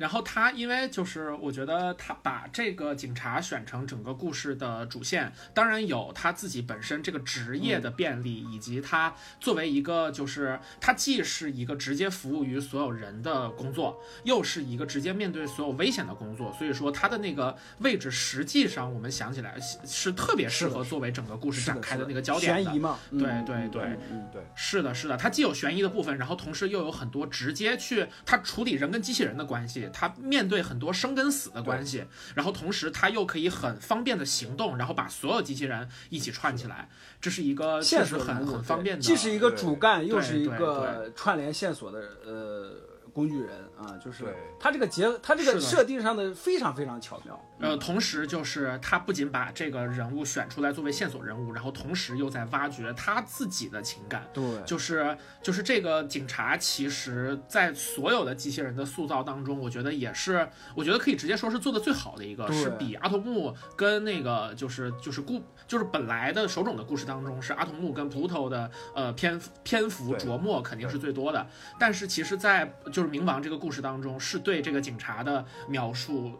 [0.00, 32.04] 然后他因为就是我觉得他把这个警察选成整个故事的主线，当然有他自己本身这个职业的便利，以及他作为一个就是他既是一个直接服务于所有人的工作，又是一个直接面对所有危险的工作，所以说他的那个位置实际上我们想起来是特别适合作为整个故事展开的那个焦点的悬疑嘛，嗯对对对嗯对，是的，是的，它既有悬疑的部分，然后同时又有很多直接去它处理人跟机器人的关系，它面对很多生跟死的关系，
[32.34, 36.88] 然后同时它又可以很方便的行动，然后把所有机器人一起串起来，
[37.20, 42.72] 这是一个确实很很方便的，既是一个主干，又是一个串联线索的呃
[43.12, 44.34] 工具人啊，就是对。
[44.58, 47.38] 他这个结，他这个设定上的非常非常巧妙。
[47.58, 54.26] 呃，同时就是他不仅把这个人物选出来作为线索人物，然后同时又在挖掘他自己的情感。
[54.32, 70.30] 对，就是就是这个警察，其实在所有的机器人的塑造当中，我觉得也是，我觉得可以直接说是做的最好的一个，是比阿童木跟那个就是就是故就是本来的手冢的故事当中，是阿童木跟 Pluto 的呃篇篇幅对。
[70.30, 71.44] 琢磨肯定是最多的，
[71.78, 76.38] 但是其实，在就就是冥王这个故事当中，是对这个警察的描述。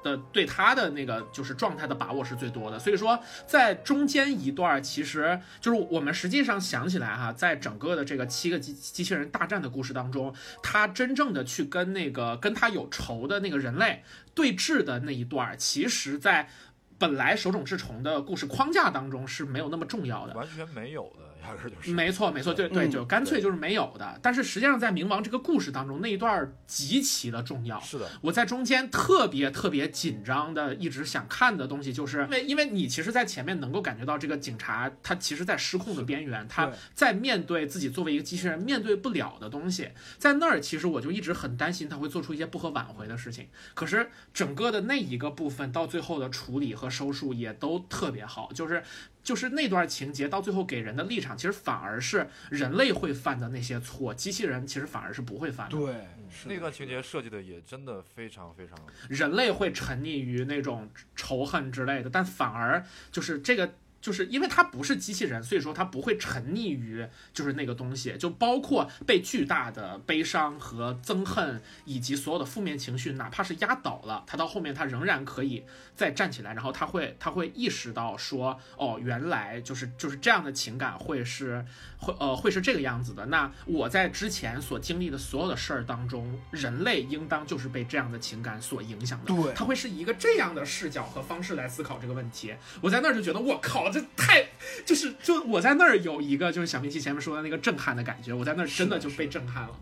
[0.00, 10.32] 的对他的那个就是状态的把握是最多的，所以说在中间一段，其实就是我们实际上想起来哈，在整个的这个七个机机器人大战的故事当中，
[10.62, 14.04] 他真正的去跟那个跟他有仇的那个人类
[14.36, 16.48] 对峙的那一段，其实在
[16.96, 20.34] 本来手冢治虫的故事框架当中是没有那么重要的。
[20.34, 24.18] 完全没有的，压根就是没错，没错，对对，嗯就干脆就是没有的。
[24.22, 27.80] 但是实际上，在冥王这个故事当中，那一段极其的重要。
[27.80, 43.48] 是的，我在中间特别特别紧张的，一直想看的东西，就是因为因为你其实，在前面能够感觉到这个警察他其实，在失控的边缘，他在面对自己作为一个机器人面对不了的东西，在那儿其实我就一直很担心他会做出一些不可挽回的事情。
[43.74, 48.82] 可是整个的那一个部分到最后的处理和收束也都特别好，就是
[49.28, 55.76] 就是那段情节到最后给人的立场，其实反而是人类会犯的那些错，机器人其实反而是不会犯的。
[55.76, 55.92] 对，
[56.30, 58.74] 是那段情节设计的也真的非常非常
[59.10, 63.74] 人类会沉溺于那种仇恨之类的，但反而就是这个。
[64.00, 81.64] 就是因为它不是机器人，所以说它不会沉溺于就是那个东西，就包括被巨大的悲伤和憎恨以及所有的负面情绪，哪怕是压倒了，它到后面它仍然可以再站起来，然后他会他会意识到说，哦，原来就是就是这样的情感会是
[81.98, 83.26] 会呃会是这个样子的。
[83.26, 89.26] 那我在之前所经历的所有的事儿当中，人类应当就是被这样的情感所影响的。
[89.26, 92.54] 对他会是一个这样的视角和方式来思考这个问题。
[92.80, 94.46] 我在那儿就觉得，我靠，这太
[94.84, 99.80] 就是就我在那儿有一个就是小明奇前面说的那个震撼的感觉，我在那儿真的就被震撼了。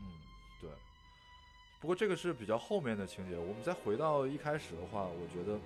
[0.00, 0.06] 嗯，
[0.60, 0.70] 对。
[1.80, 5.58] 不过这个是比较后面的情节，我们再回到一开始的话，我觉得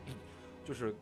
[0.64, 0.94] 就是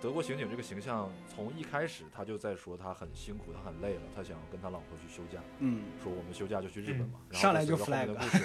[0.00, 7.20] 德国刑警这个形象，从一开始他就在说他很辛苦，他很累了，他想要跟他老婆去休假，嗯，说我们休假就去日本嘛。
[7.30, 8.36] 然后上来就随着后面的 flag 故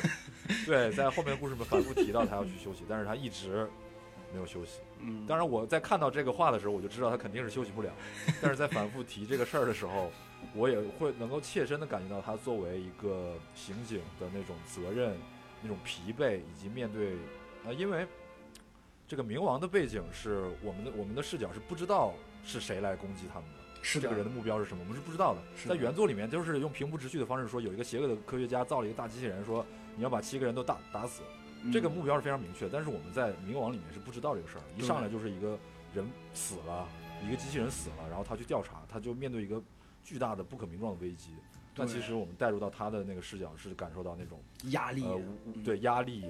[0.53, 3.67] 事，对，在后面的故事里面反复提到他要去休息，但是他一直
[4.33, 4.79] 没有休息。
[4.99, 7.91] 嗯，当然，我在看到这个话的时候，我就知道他肯定是休息不了。
[8.41, 10.11] 但是在反复提这个事儿的时候，
[10.53, 15.17] 我也会能够切身的感觉到他作为一个刑警的那种责任、
[15.61, 17.15] 那种疲惫，以及面对
[17.65, 18.07] 呃，因为
[19.07, 22.13] 这个冥王的背景是我们的我们的视角是不知道
[22.43, 23.57] 是谁来攻击他们的。
[23.83, 29.65] 是这个人的目标是什么，我们是不知道的在原作里面，就是用平铺直叙的方式说，有一个邪恶的科学家造了一个大机器人，说
[29.95, 31.21] 你要把七个人都打打死。
[31.67, 35.59] 嗯这个目标是非常明确，但是我们在冥王里面是不知道这个事儿，一上来就是一个
[35.93, 36.87] 人死了，
[37.25, 39.61] 一个机器人死了，然后他去调查，他就面对一个
[40.03, 41.31] 巨大的不可名状的危机。
[41.75, 44.41] 那其实我们带入到他的那个视角，是感受到那种
[44.71, 45.05] 压力，
[45.63, 46.25] 对压力、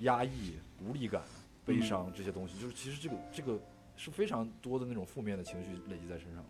[0.00, 1.22] 压抑、无力感、
[1.64, 3.58] 悲伤这些东西，就是其实这个这个
[3.96, 6.44] 是非常多的那种负面的情绪累积在身上。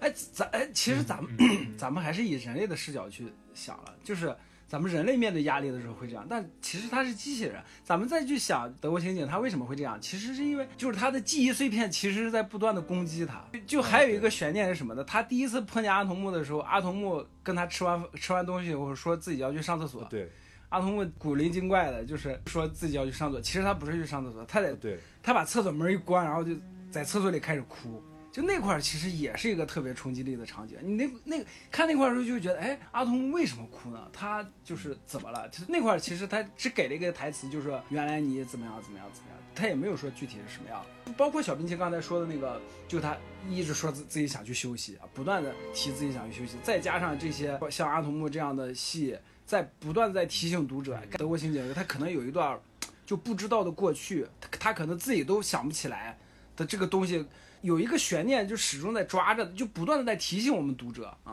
[0.00, 4.36] 哎，咱哎，其实咱们、嗯咱们还是以人类的视角去想了，就是
[4.68, 7.62] 咱们人类面对压力的时候会这样，但其实他是机器人。
[7.84, 13.44] 咱们再去想德国刑警他为什么会这样，其实是因为就是他的记忆碎片其实是在不断的攻击他。
[13.66, 15.04] 就还有一个悬念是什么呢？
[15.04, 20.28] 他第一次碰见阿童木的时候，阿童木跟他吃完吃完东西以后说自己要去上厕所，对
[20.68, 24.74] 阿童木古灵精怪的，就是说自己要去上厕所，其实他不是去上厕所，他在，
[25.22, 26.52] 他把厕所门一关，然后就
[26.90, 28.02] 在厕所里开始哭。
[28.36, 30.76] 就那块儿其实也是一个特别冲击力的场景。
[30.82, 34.10] 你那那看那块儿的时候就觉得，哎，阿童木为什么哭呢？
[34.12, 35.48] 他就是怎么了？
[35.48, 40.84] 其实那块儿其实他只给了一个台词，就是说原来你怎么样怎么样怎么样，他也没有说具体是什么样。
[41.16, 43.16] 包括小冰淇刚才说的那个，就他
[43.48, 49.16] 一直说自自己想去休息啊，不断的提自己想去休息，再加上这些像阿童木这样的戏，
[49.46, 52.60] 在不断地在提醒读者，德国刑警他可能有一段
[53.06, 56.18] 就不知道的过去，他他可能自己都想不起来
[56.54, 57.24] 的这个东西，
[57.66, 61.06] 有一个悬念就始终在抓着，就不断的在提醒我们读者。
[61.24, 61.32] 啊、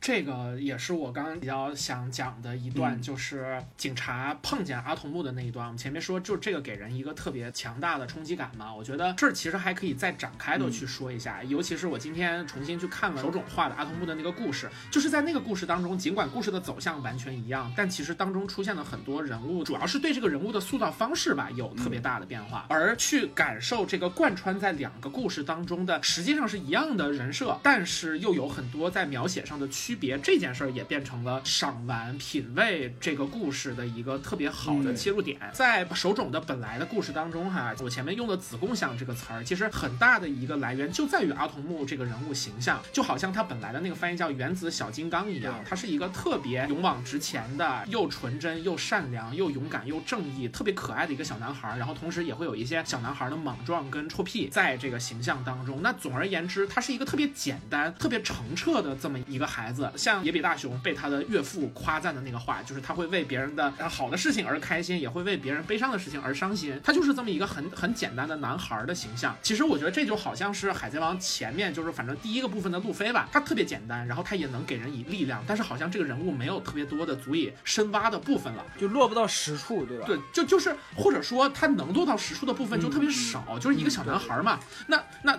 [0.00, 5.66] 这个也是我刚刚比较想讲的一段，嗯就是警察碰见阿童木的那一段。
[5.66, 8.72] 我们前面说，就这个给人一个特别强大的冲击感嘛。
[8.72, 35.38] 我觉得这儿其实还可以再展开的去说一下，尤其是我今天重新去看了手冢画的阿童木的那个故事，就是在那个故事当中，尽管故事的走向完全一样，但其实当中出现了很多人物，主要是对这个人物的塑造方式吧有特别大的变化，而去感受这个贯穿在两个故事当中的实际上是一样的人设，但是又有很多在描写上的区别，这件事儿也变成了赏玩品味这个故事的一个特别好的切入点。
[35.52, 51.78] 在手冢的本来的故事当中，哈，我前面用的子贡像这个词儿，其实很大的一个来源就在于阿童木这个人物形象，就好像他本来的那个翻译叫原子小金刚一样，他是一个特别勇往直前的，又纯真又善良又勇敢又正义，特别可爱的一个小男孩儿。
[51.78, 55.80] 然后同时也会有一些小男孩的莽撞跟臭屁在这个形象当中。
[55.82, 59.75] 那总而言之，他是一个特别简单、特别澄澈的这么一个孩子。
[59.96, 66.78] 像野比大雄被他的岳父夸赞的那个话，就是他会为别人的呃好的事情而开心，也会为别人悲伤的事情而伤心。
[66.84, 69.36] 他就是这么一个很很简单的男孩的形象。
[69.42, 78.64] 其实我觉得这就好像是海贼王前面就是反正第一个部分的路飞吧，他特别简单，然后他也能给人以力量，但是好像这个人物没有特别多的足以深挖的部分了。
[78.78, 80.06] 就落不到实处，对吧？
[80.06, 84.58] 对，就就是或者说他能做到实处的部分就特别少，就是一个小男孩嘛。
[84.86, 85.38] 那那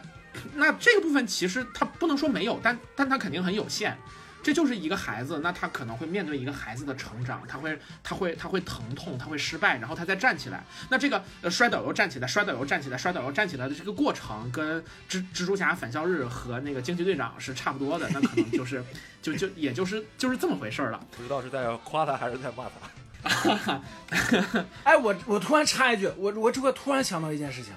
[0.55, 3.97] 那这个部分其实他不能说没有，但但他肯定很有限。
[4.47, 10.63] 这就是一个孩子，那他可能会面对一个孩子的成长，他会他会他会疼痛，他会失败，然后他再站起来。
[10.89, 18.09] 那这个呃摔倒又站起来，摔倒又站起来，摔倒又站起来的这个过程，跟蜘蜘蛛侠返校日和那个惊奇队长是差不多的。
[18.13, 18.81] 那可能就是
[19.21, 21.05] 就就也就是就是这么回事儿了。
[21.17, 23.81] 不知道是在夸他还是在骂他。
[24.85, 27.73] 哎，我我突然插一句，我我这会突然想到一件事情，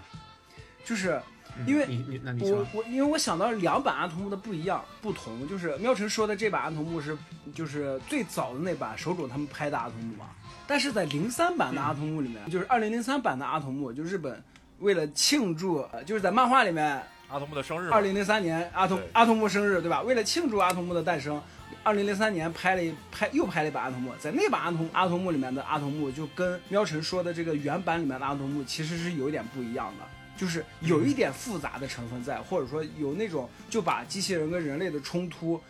[0.84, 1.20] 就是
[1.66, 2.66] 因为你你那你我说。
[2.72, 7.16] 我因为我想到两版阿童木的不一样不同，就是喵晨说的这版阿童木是
[7.54, 10.26] 就是最早的那版手冢他们拍的阿童木嘛，
[10.66, 14.42] 但是在零三版的阿童木里面，就是二零零三版的阿童木，就日本
[14.78, 20.02] 为了庆祝，呃就是在漫画里面阿童木的生日嘛，二零零三年阿童阿童木生日，对吧？
[20.02, 21.40] 为了庆祝阿童木的诞生，
[21.82, 30.04] 二零零三年拍了一拍又拍了一版阿童木，在那版阿童阿童木里面的阿童木就跟喵晨说的这个原版里面的阿童木其实是有一点不一样的，
[30.40, 35.60] 就是有一点复杂的成分在，或者说有那种就把机器人跟人类的冲突。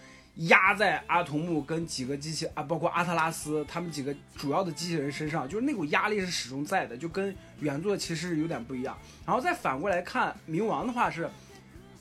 [0.46, 8.96] 压在阿童木跟几个机器啊，包括阿特拉斯他们几个主要的机器人身上，就是那股压力是始终在的，就跟原作其实有点不一样。
[9.26, 11.28] 然后再反过来看冥王的话是，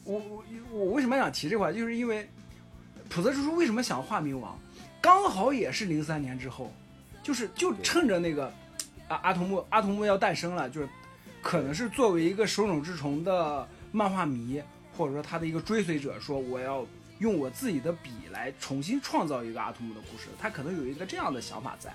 [0.04, 2.30] 我我我为什么想提这块，就是因为
[3.10, 4.58] 普泽直树为什么想画冥王，
[5.02, 6.72] 刚好也是零三年之后，
[7.24, 8.46] 就是就趁着那个
[9.10, 10.88] 啊阿童木阿童木要诞生了，就是
[11.42, 14.62] 可能是作为一个手冢治虫的漫画迷，
[14.96, 16.86] 或者说他的一个追随者，说我要
[17.20, 21.94] 用我自己的笔来重新创造一个阿童木的故事，他可能有一个这样的想法在。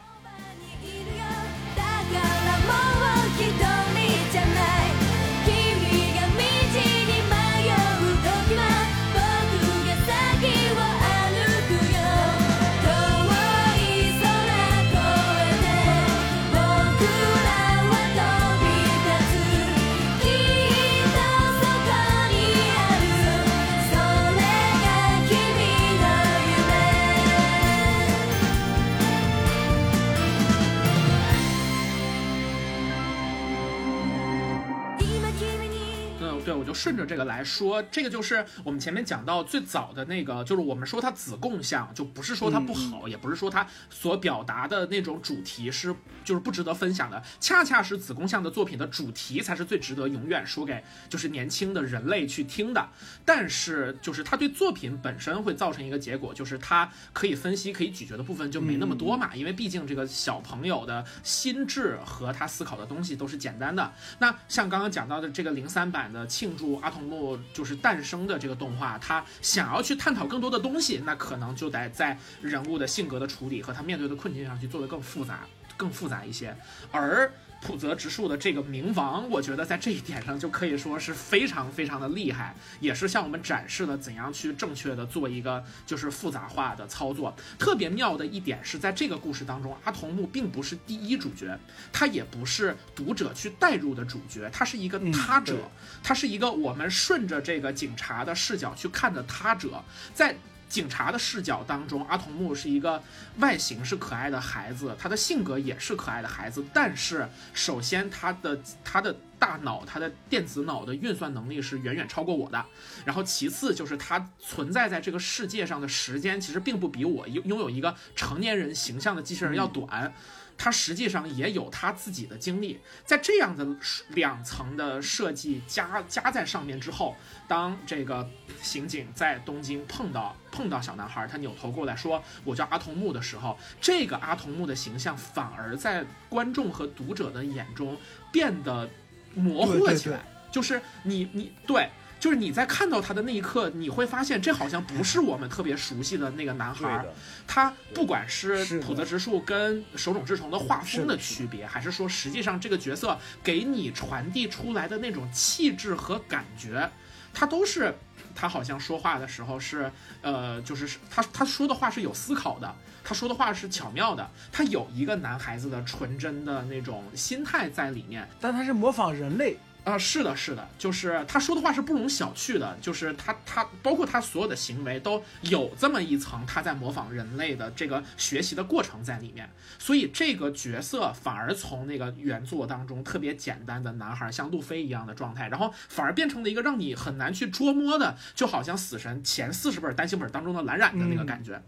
[36.75, 45.95] 就顺着这个来说，这个就是我们前面讲到最早的那个，就是我们说它子贡像，就不是说它不好，也不是说它所表达的那种主题是
[46.25, 52.89] 就是不值得分享的，恰恰是子贡像的作品的主题才是最值得永远说给就是年轻的人类去听的。
[53.25, 63.93] 但是就是它对作品本身会造成一个结果，就是它可以分析、可以咀嚼的部分就没那么多嘛，因为毕竟这个小朋友的心智和他思考的东西都是简单的。
[64.19, 75.47] 那像刚刚讲到的这个零三版的庆祝阿童木就是诞生的这个动画，他想要去探讨更多的东西，那可能就得在人物的性格的处理和他面对的困境上去做的更复杂、
[75.77, 76.57] 更复杂一些。
[76.91, 77.33] 而
[77.67, 87.35] 浦泽直树的这个冥王，我觉得在这一点上就可以说是非常非常的厉害，也是向我们展示了怎样去正确的做一个就是复杂化的操作。
[87.59, 91.59] 特别妙的一点是在这个故事当中，阿童木并不是第一主角，
[91.91, 95.63] 他也不是读者去带入的主角，他是一个他者，对
[96.03, 100.37] 他是一个我们顺着这个警察的视角去看的他者，在。
[100.75, 103.01] 警察的视角当中，阿童木是一个
[103.39, 112.65] 外形是可爱的孩子，他的性格也是可爱的孩子，但是首先他的他的大脑，他的电子脑的运算能力是远远超过我的。
[113.05, 120.13] 然后其次就是他存在在这个世界上的时间，其实并不比我拥拥有一个成年人形象的机器人要短。
[120.57, 123.67] 他实际上也有他自己的经历，在这样的
[124.11, 128.29] 两层的设计加加在上面之后，当这个
[128.63, 137.97] 刑警在东京碰到碰到小男孩，他扭头过来说“我叫阿童木”的时候，这个阿童木的形象反而在观众和读者的眼中
[138.33, 138.89] 变得
[139.35, 140.25] 模糊了起来。
[140.53, 141.91] 就是你你对，
[142.25, 147.05] 就是你在看到他的那一刻，你会发现这好像不是我们特别熟悉的那个男孩儿。
[147.47, 156.91] 他不管是浦泽直树跟手冢治虫的画风的区别，还是说实际上这个角色给你传递出来的那种气质和感觉，
[157.35, 157.95] 他都是
[158.35, 168.27] 他好像说话的时候是呃，就是他他说的话是有思考的，他说的话是巧妙的，他有一个男孩子的纯真的那种心态在里面。
[168.41, 179.47] 但他是模仿人类，啊、是的，是的，就是他说的话是不容小觑的，就是他他包括他所有的行为都有这么一层他在模仿人类的这个学习的过程在里面，
[179.79, 191.63] 所以这个角色反而从那个原作当中特别简单的男孩像路飞一样的状态，然后反而变成了一个让你很难去捉摸的，就好像死神前四十本单行本当中的蓝染的那个感觉，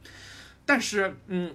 [0.65, 1.55] 但是嗯。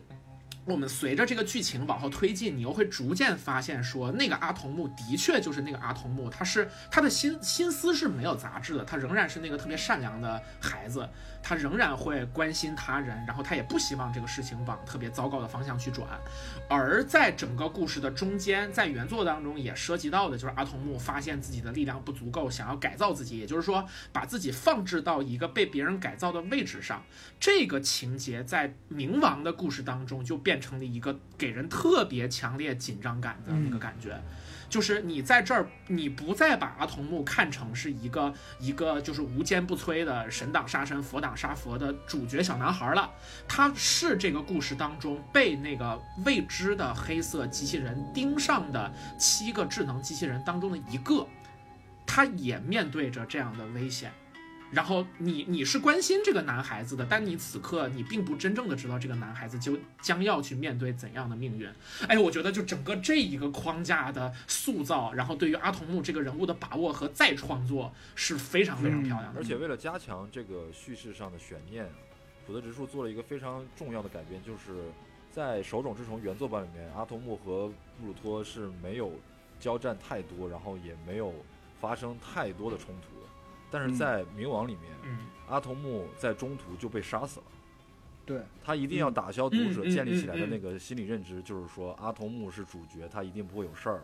[0.72, 11.08] 我们随着这个剧情往后推进，你又会逐渐发现说，那个阿童木的确就是那个阿童木，他是他的心心思是没有杂质的，他仍然是那个特别善良的孩子，
[11.44, 16.08] 他仍然会关心他人，然后他也不希望这个事情往特别糟糕的方向去转。
[16.70, 27.04] 而在整个故事的中间，在原作当中也涉及到的就是阿童木发现自己的力量不足够，想要改造自己，也就是说把自己放置到一个被别人改造的位置上。
[27.40, 34.22] 这个情节在冥王的故事当中就变成了一个给人特别强烈紧张感的那个感觉。
[34.70, 43.12] 就是你在这儿，你不再把阿童木看成是一个一个就是无坚不摧的神挡杀神、佛挡杀佛的主角小男孩了，
[43.50, 51.28] 他是这个故事当中被那个未知的黑色机器人盯上的七个智能机器人当中的一个，
[52.06, 54.14] 他也面对着这样的危险。
[54.72, 61.70] 然后你你是关心这个男孩子的，但你此刻你并不真正的知道这个男孩子就将要去面对怎样的命运。
[62.08, 69.40] 哎，我觉得就整个这一个框架的塑造，然后对于阿童木这个人物的把握和再创作是非常非常漂亮的。
[69.40, 71.86] 而且为了加强这个叙事上的悬念，
[72.48, 74.90] 浦泽直树做了一个非常重要的改编，就是
[75.30, 77.68] 在手冢治虫原作版里面，阿童木和
[78.00, 79.12] 布鲁托是没有
[79.60, 81.34] 交战太多，然后也没有
[81.82, 83.11] 发生太多的冲突的。
[83.72, 85.18] 但是在冥王里面，嗯。
[85.48, 87.46] 阿童木在中途就被杀死了。
[88.26, 94.02] 对，他一定要打消读者建立起来的嗯那个心理认知，就是说阿童木是主角，他一定不会有事儿，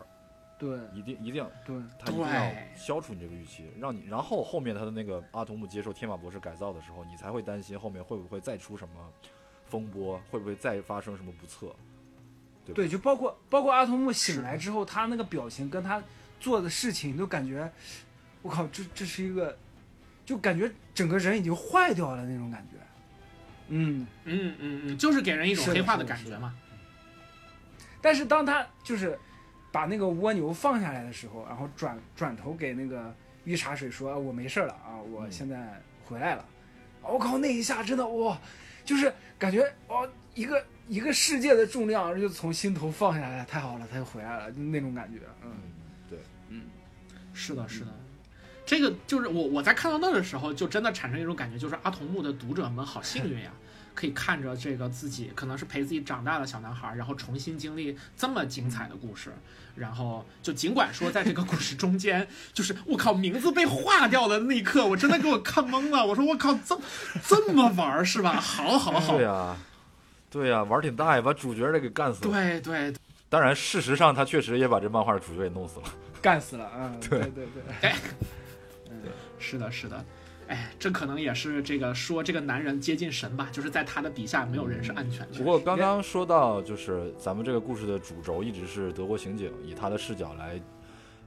[0.58, 0.78] 对。
[0.92, 9.10] 一定一定要对，他一定要消除你这个预期，让你，然后后面他的那个阿童木接受天马博士改造的时候，你才会担心后面会不会再出什么
[9.64, 11.74] 风波，会不会再发生什么不测。
[12.66, 16.02] 对对，就包括包括阿童木醒来之后，他那个表情跟他
[16.38, 17.72] 做的事情，都感觉，
[18.48, 19.54] 我靠，这这是一个，
[20.24, 22.78] 就感觉整个人已经坏掉了那种感觉。
[23.68, 26.54] 嗯，嗯嗯嗯，就是给人一种黑化的感觉嘛。
[28.00, 29.18] 但是当他就是
[29.70, 36.42] 把那个蜗牛放下来的时候，然后转转头给那个御茶水说：“啊我没事了啊，我嗯现在回来了。
[37.02, 38.40] 我靠，那一下真的哇，
[38.82, 45.20] 就是感觉哇，一个一个世界的重量就从心头放下来，太好了，他又回来了，就那种感觉。
[45.44, 45.52] 嗯，
[46.08, 46.18] 对
[46.48, 46.62] 嗯，
[47.34, 47.92] 是的，是的。
[48.68, 53.50] 这个就是我我在看到那的时候，就真的产生一种感觉，就是阿童木的读者们好幸运呀，
[53.96, 59.32] 可以看着这个自己可能是陪自己长大的小男孩，然后重新经历这么精彩的故事。
[59.74, 66.04] 然后就尽管说在这个故事中间， 就是我靠名字被划掉的那一刻，我真的给我看懵了。
[66.04, 66.78] 我说我靠，这
[67.24, 68.38] 这么玩儿是吧？
[68.38, 69.56] 好好好对，呀、
[70.30, 72.30] 对呀、玩儿挺大呀，把主角儿给干死了。
[72.32, 72.92] 对对
[73.30, 75.84] 当然，事实上他确实也把这漫画的主角给弄死了。
[76.20, 76.68] 干死了。
[76.76, 77.46] 嗯，对 对
[77.80, 77.92] 对，
[79.38, 80.04] 是的，是的。
[80.48, 85.36] 哎，这可能也是这个说这个男人接近神吧，就是在他的笔下没有人是安全的。
[85.36, 90.58] 不过刚刚说到，就是咱们这个故事的主轴一直是德国刑警，以他的视角来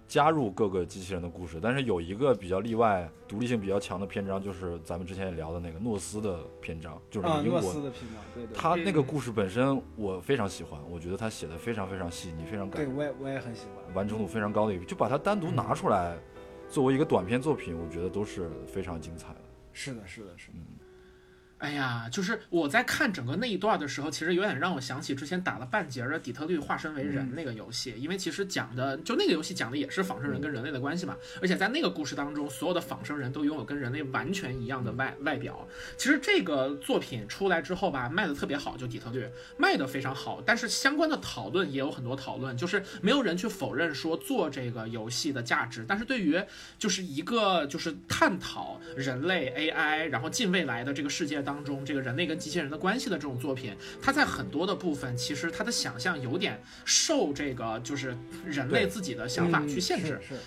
[0.08, 1.60] 加入各个机器人的故事。
[1.62, 7.62] 但是有一个比较例外、独立性比较强的篇章，就是咱们之前也聊的那个诺斯的篇章，就是啊，英国。
[7.62, 13.94] 诺斯的篇章，对对，他那个故事本身我非常喜欢，我觉得他写的非常非常细腻，非常感对我也我也很喜欢。
[13.94, 16.18] 完成度非常高的一个，就把它单独拿出来
[16.72, 19.42] 作为一个短篇作品，我觉得都是非常精彩的。
[19.74, 20.58] 是的，是的，是的。
[21.62, 35.68] 哎呀，就是我在看整个那一段的时候，其实有点让我想起之前打了半截儿的《底特律化身为人》那个游戏，因为其实讲的就那个游戏讲的也是仿生人跟人类的关系嘛，而且在那个故事当中，所有的仿生人都拥有跟人类完全一样的外外表。
[35.98, 39.24] 其实这个作品出来之后吧，卖的特别好，就底特律
[39.56, 46.42] 卖的非常好，但是相关的讨论也有很多讨论，就是没有人去否认说做这个游戏的价值，但是对于
[46.80, 60.20] 就是一个就是探讨人类 AI，然后近未来的这个世界当中，这个人类跟机器人的关系的这种作品，它在很多的部分其实它的想象有点受这个就是人类自己的想法去限制。
[60.22, 60.42] 是是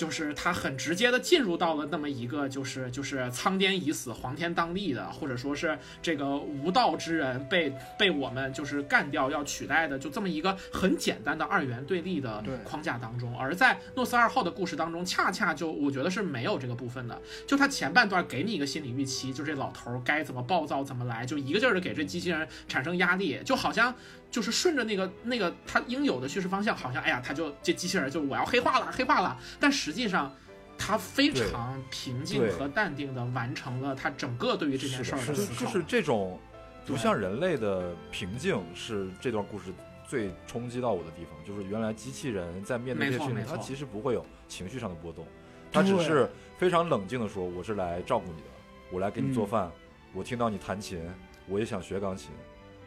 [0.00, 13.38] 就是他很直接的进入到了那么一个就是就是苍天已死黄天当立的，或者说是这个无道之人被被我们就是干掉要取代的，就这么一个很简单的二元对立的对框架当中。
[13.38, 17.20] 而在诺斯二号的故事当中，恰恰就我觉得是没有这个部分的。
[17.46, 23.94] 就他前半段给你一个心理预期，就这老头儿该怎么暴躁怎么来，就一个劲儿的给这机器人产生压力，就好像
[24.30, 29.36] 就是顺着那个那个他应有的叙事方向，好像哎呀，他就这机器人就我要黑化了，黑化了。
[29.58, 30.32] 但实际上，
[30.78, 35.52] 他非常平静和淡定的完成了他整个对于这件事儿是的思考。
[35.52, 36.38] 的就就是这种
[36.86, 39.72] 不像人类的平静，是这段故事
[40.08, 41.34] 最冲击到我的地方。
[41.44, 45.26] 就是原来机器人在面对这些事情，没错没错它其实不会有情绪上的波动，
[45.72, 48.48] 它只是非常冷静的说：“我是来照顾你的，
[48.92, 49.72] 我来给你做嗯饭，
[50.14, 51.00] 我听到你弹琴，
[51.48, 52.30] 我也想学钢琴。”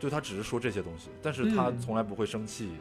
[0.03, 2.73] 就他只是说这些东西，但是他嗯从来不会生气，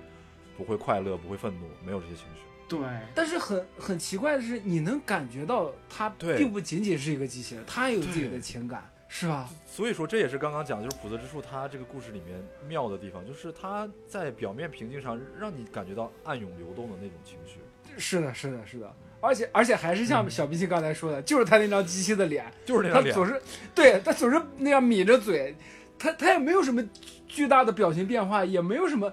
[0.56, 2.42] 不会快乐，不会愤怒，没有这些情绪。
[2.68, 2.80] 对，
[3.14, 9.48] 但是很很奇怪的是，你能感觉到他对并不仅仅是一个机器人，他也有自己的情感，是吧？
[9.64, 17.60] 所以说，这也是刚刚讲，就是普泽之树他这个故事里面妙的地方，就是他在表面平静上让你感觉到暗涌流动的那种情绪。
[17.96, 23.40] 是的，是的，是的，而且而且还是像小冰心刚才说的，就是他那张机器的脸，就是那张脸，他总是
[23.72, 25.54] 对他总是那样抿着嘴，
[25.98, 26.82] 他他也没有什么
[27.28, 29.12] 巨大的表情变化，也没有什么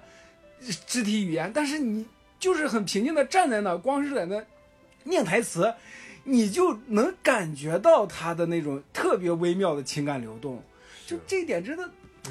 [0.87, 2.05] 肢体语言，但是你
[2.39, 4.43] 就是很平静的站在那，光是在那
[5.03, 5.73] 念台词，
[6.23, 10.61] 你就能感觉到他的那种特别微妙的情感流动，
[11.05, 11.83] 就这一点真的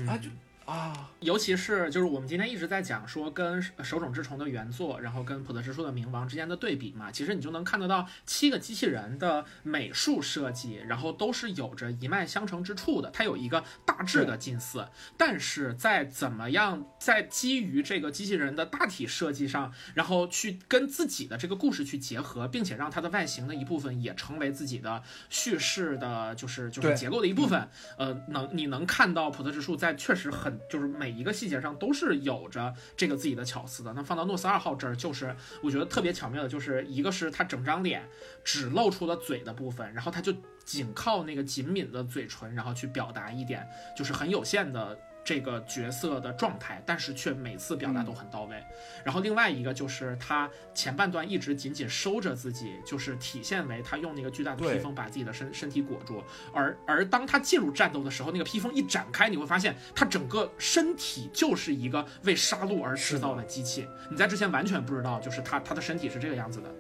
[0.07, 0.29] 啊就
[0.69, 1.11] 啊。
[1.21, 27.69] 尤其是就是我们今天一直在讲说跟《手冢治虫》的原作，然后跟普泽之树的《冥王》之间的对比嘛，其实你就能看得到七个机器人的美术设计，然后都是有着一脉相承之处的，它有一个大致的近似，但是在怎么样在基于这个机器人的大体设计上，然后去跟自己的这个故事去结合，并且让它的外形的一部分也成为自己的叙事的，就是就是结构的一部分。
[27.97, 33.93] 呃，能你能看到普特之树在确实很就是每一个细节上都是有着这个自己的巧思的。
[33.93, 38.09] 那放到诺斯二号这儿，就是我觉得特别巧妙的，就是一个是他整张脸
[38.45, 40.33] 只露出了嘴的部分，然后他就
[40.65, 44.99] 仅靠那个紧抿的嘴唇，然后去表达一点就是很有限的。
[45.29, 48.57] 这个角色的状态，但是却每次表达都很到位。
[49.05, 56.25] 然后另外一个就是他前半段一直紧紧收着自己，就是体现为他用那个巨大的披风把自己的身身体裹住，
[56.55, 63.87] 而而当他进入战斗的时候，那个披风一展开，你会发现他整个身体就是一个为杀戮而制造的机器。
[64.11, 66.75] 你在之前完全不知道，就是他他的身体是这个样子的。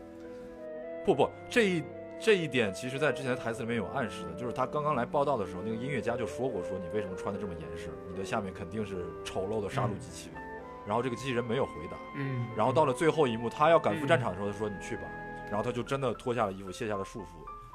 [1.04, 1.82] 不不，这一
[2.20, 7.90] 这一点，其实在之前的台词里面有暗示的，就是他刚刚来报道的时候，那个音乐家就说过，说你为什么穿的这么严实？
[8.10, 10.30] 你的下面肯定是丑陋的杀戮机器。
[10.86, 15.02] 然后这个机器人没有回答，嗯，然后到了最后一幕，他要赶赴战场的时候，他说你去吧，
[15.48, 17.26] 然后他就真的脱下了衣服，卸下了束缚，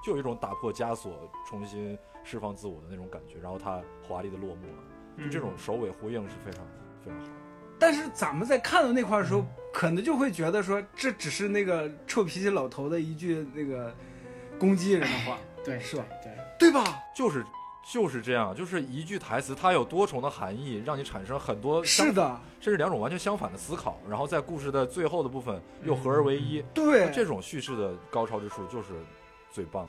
[0.03, 6.65] 就有一种打破枷锁、重新释放自我的那种感觉，然后他华丽的落幕了，就这种首尾呼应是非常
[7.05, 7.27] 非常好。
[7.77, 13.93] 但是咱们在看到那块儿的时候，可能就会觉得说，这只是那个臭脾气老头的一句那个
[14.59, 16.83] 攻击人的话， 对，是吧对，对吧？
[17.15, 17.45] 就是
[17.91, 26.63] 就是这样，就是一句台词，它有多重的含义，让你产生很多是，的，甚至两种完全相反的思考，然后在故事的最后的部分又合而为一。
[26.73, 28.89] 对，这种叙事的高超之处就是
[29.51, 29.87] 最棒。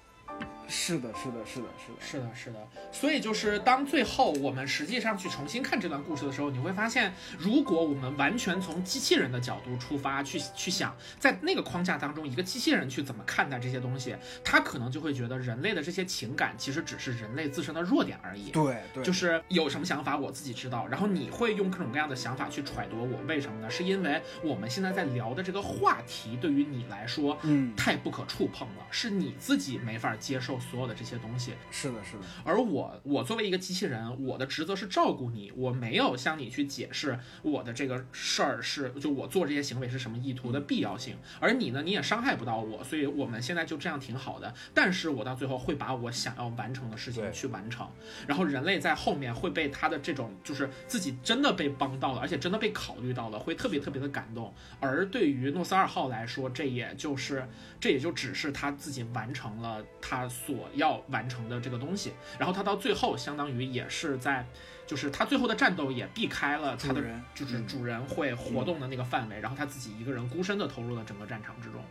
[0.69, 18.51] 是的，是的，是的，是的，是的，是的，所以就是当最后我们实际上去重新看这段故事的时候，你会发现，如果我们完全从机器人的角度出发去去想，在那个框架当中，一个机器人去怎么看待这些东西，他可能就会觉得人类的这些情感其实只是人类自身的弱点而已。
[18.51, 23.71] 对对，就是有什么想法我自己知道，然后你会用各种各样的想法去揣度我，为什么呢？
[23.71, 31.53] 是因为我们现在在聊的这个话题对于你来说嗯，太不可触碰了，是你自己没法接受受所有的这些东西。
[31.71, 41.17] 是的，是的，而我，我作为一个机器人，我的职责是照顾你，我没有向你去解释我的这个事儿是，就我做这些行为是什么意图的必要性。
[41.41, 44.55] 而你呢，你也伤害不到我，所以我们现在就这样挺好的。
[44.73, 47.89] 但是我到最后会把我想要完成的事情去完成，
[48.27, 54.53] 然后人类在后面会被他的这种，就是自己真的被帮到了，而且真的被考虑到了，会特别特别的感动。
[54.81, 57.49] 而对于诺斯二号来说，这也就是
[57.81, 64.47] 这也就只是他自己完成了他所要完成的这个东西，然后他到最后相当于也是在，
[64.87, 67.23] 就是他最后的战斗也避开了他的人。
[67.35, 67.67] 就是嗯。
[67.67, 71.83] 主人会活动的那个范围，然后他自己一个人孤身的投入了整个战场之中。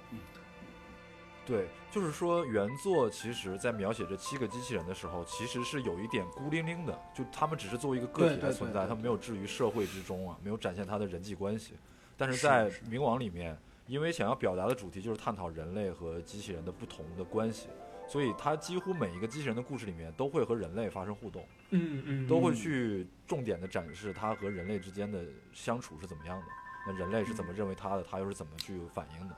[1.46, 11.74] 对，就是说原作其实在描写这七个机器人的时候，其实是有一点孤零零的，就他们只是作为一个个体对对来存在，他们没有置于社会之中啊，没有展现他的人际关系。
[12.16, 17.68] 但是是在冥王里面，因为想要表达的主题就是探讨人类和机器人的不同的关系，
[18.14, 26.46] 所以他几乎每一个机器人的故事里面都会和人类发生互动，嗯嗯都会去重点的展示他和人类之间的相处是怎么样的。
[26.86, 29.36] 那人类是怎么认为他的，他又是怎么去反应的？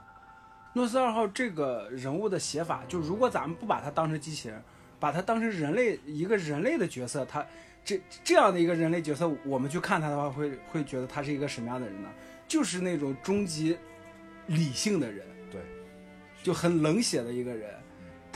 [0.74, 4.62] 诺斯二号这个人物的写法，就如果咱们不把他当成机器人，
[5.00, 7.46] 把他当成人类一个人类的角色，他
[7.86, 12.10] 这这样的一个人类角色，我们去看他的话，会会觉得他是一个什么样的人呢？
[12.46, 13.78] 就是那种终极
[14.48, 15.62] 理性的人，对，
[16.44, 17.74] 就很冷血的一个人，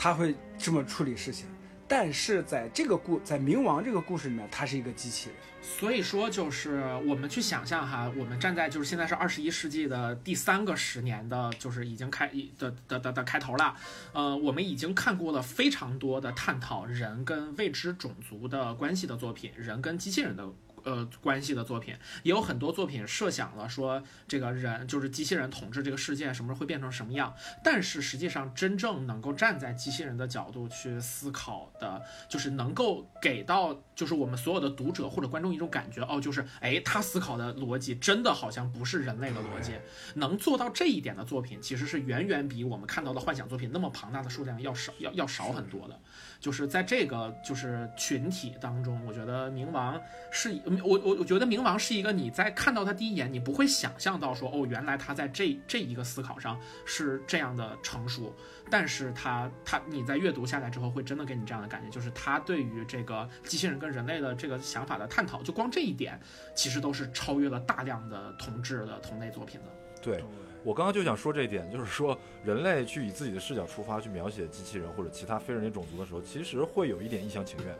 [0.02, 1.46] 他会这么处理事情。
[1.86, 5.36] 但是在这个故在冥王这个故事里面，他是一个机器人。
[5.60, 13.76] 所以说，就是我们去想象哈，我们站在就是现在是二十一世纪的第三个十年的，就是已经开的的的的开头了。
[14.12, 20.48] 呃，我们已经看过了非常多的探讨人跟未知种族的关系的作品，人跟机器人的。
[20.84, 27.34] 呃，关系的作品也有很多作品设想了说，这个人就是机器人统治这个世界，什么时候会变成什么样？
[27.62, 39.72] 但是实际上，真正能够站在机器人的角度去思考的，就是能够给到就是我们所有的读者或者观众一种感觉，哦，就是哎，他思考的逻辑真的好像不是人类的逻辑，
[40.14, 46.00] 能做到这一点的作品，其实是远远比我们看到的幻想作品那么庞大的数量要少，要要少很多的。
[46.40, 58.34] 就是在这个就是群体当中，我觉得冥王是我我我觉得冥王是一个你在看到他第一眼，你不会想象到说哦，原来他在这这一个思考上是这样的成熟，
[58.70, 66.18] 但是他他你在阅读下来之后，会真的给你这样的感觉，就是他对于这个机器人跟人类的这个想法的探讨，就光这一点，
[66.54, 69.66] 其实都是超越了大量的同质的同类作品的。
[70.00, 70.24] 对，
[70.62, 77.74] 我刚刚就想说这一点， 就是说人类去以自己的视角出发去描写机器人或者其他非人类种族的时候，其实会有一点一厢情愿，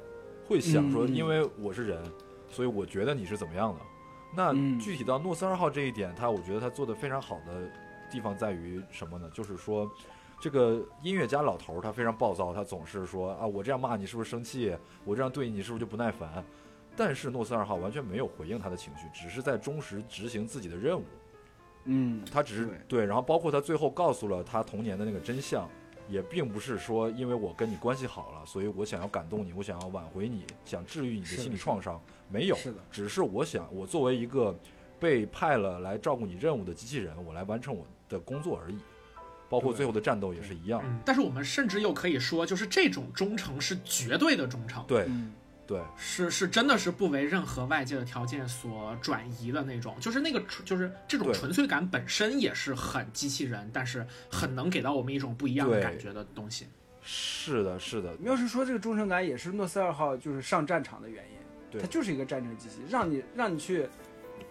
[0.48, 2.02] 会想说，嗯因为我是人，
[2.48, 3.80] 所以我觉得你是怎么样的。
[4.34, 7.70] 那嗯具体到诺斯二号这一点，他我觉得他做的非常好的
[8.10, 9.30] 地方在于什么呢？
[9.34, 9.90] 就是说。
[10.42, 14.74] 这个音乐家老头儿他非常暴躁，他总是说啊，我这样骂你是不是生气？
[15.04, 16.42] 我这样对你是不是就不耐烦？
[16.96, 21.04] 但是诺斯二号完全没有回应他的情绪，只是在忠实执行自己的任务。
[21.84, 25.68] 嗯，他只是对对，然后包括他最后告诉了他童年的那个真相，
[26.08, 34.58] 也并不是说因为我跟你关系好了，所以我想要感动你，我想要挽回你，想治愈你的心理创伤，没有，是的只是我想我作为一个
[34.98, 38.78] 被派了来照顾你任务的机器人，我来完成我的工作而已。
[39.48, 44.84] 包括最后的战斗也是一样，嗯，但是我们甚至又可以说，就是这种忠诚是绝对的忠诚。
[44.86, 45.32] 对嗯，
[45.70, 56.66] 对是是真的是不为任何外界的条件所转移的那种，就是那个纯就是这种纯粹感本身也是很机器人，但是很能给到我们一种不一样的感觉的东西。
[57.02, 61.38] 是的，是的，要是说这个忠诚感也是诺斯二号就是上战场的原因，
[61.70, 63.86] 对它就是一个战争机器，让你让你去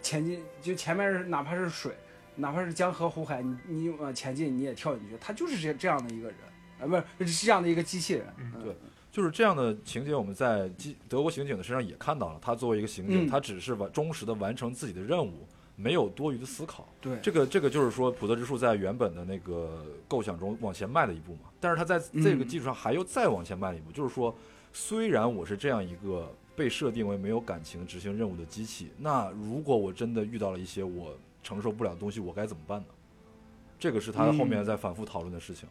[0.02, 1.92] 前进，就前面是哪怕是水，
[2.36, 6.38] 哪怕是江河湖海，你你往前进你也跳进去，他就是这这样的一个人，
[6.80, 8.76] 啊，不是是这样的一个机器人，嗯对
[9.12, 12.40] 就是这样的情节，我们在基德国刑警的身上也看到了。
[12.42, 16.88] 他作为一个刑警，嗯他只是完忠实的完成自己的任务，没有多余的思考。
[17.02, 21.50] 对，这个这个就是说，普泽之树在原本的那个构想中往前迈了一步嘛。
[21.60, 24.34] 但是他在这个嗯基础上还又再往前迈了一步，就是说，
[24.74, 32.88] 虽然我是这样一个被设定为没有感情执行任务的机器，那如果我真的遇到了一些我承受不了的东西，我该怎么办呢？
[33.80, 35.68] 这个是他后面嗯在反复讨论的事情。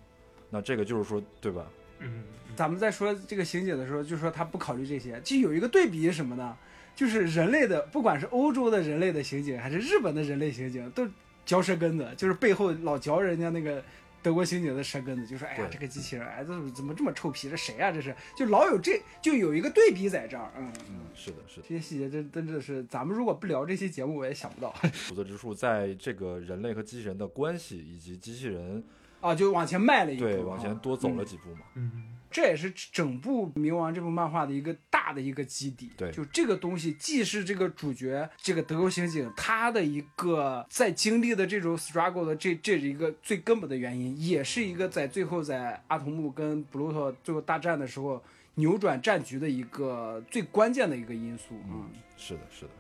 [0.51, 1.66] 那这个就是说，对吧？
[2.01, 2.24] 嗯，
[2.57, 6.57] 咱们在说这个刑警的时候，就说他不考虑这些，就有一个对比是什么呢？
[6.94, 11.07] 就是人类的，不管是欧洲的人类的刑警，还是日本的人类刑警，都
[11.46, 13.80] 嚼舌根子，就是背后老嚼人家那个
[14.20, 17.49] 德国刑警的舌根子，就说哎呀这个机器人，哎，这怎么这么臭皮？
[17.49, 20.72] 这谁呀、这是就老有这就有一个对比在这儿，嗯嗯。
[20.90, 21.66] 嗯，是的，是的。
[21.68, 24.74] 这些细节真真的是，咱们如果不聊这期节目，我也想不到
[25.09, 28.82] 普泽之树在这个人类和机器人的关系，以及机器人
[29.20, 31.60] 啊，就往前迈了一步，对往前多走了嗯几步嘛。
[31.74, 31.90] 嗯，
[32.30, 35.90] 这也是整部《冥王》这部漫画的一个大的一个基底。
[35.96, 48.22] 对就这个东西，既是这个主角这个德国刑警他的一个在经历的这种 struggle 的这这是一个最根本的原因，也是一个在最后在阿童木跟布鲁托最后大战的时候
[48.54, 51.54] 扭转战局的一个最关键的一个因素。
[51.68, 52.70] 嗯，是的，是的。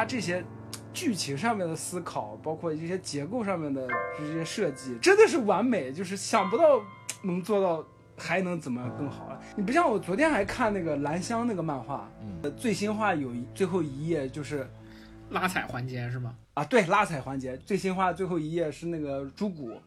[0.00, 0.42] 他这些
[0.94, 3.86] 剧情上面的思考，包括一些结构上面的
[4.18, 6.80] 这些设计，真的是完美，就是想不到
[7.20, 7.86] 能做到
[8.16, 9.38] 还能怎么更好啊！
[9.54, 12.10] 你不像我昨天还看那个兰香那个漫画，
[12.56, 14.66] 最新话有一最后一页就是
[15.28, 16.34] 拉踩环节是吗？
[16.54, 19.78] 啊，对，拉踩环节最新话最后一页是那个朱古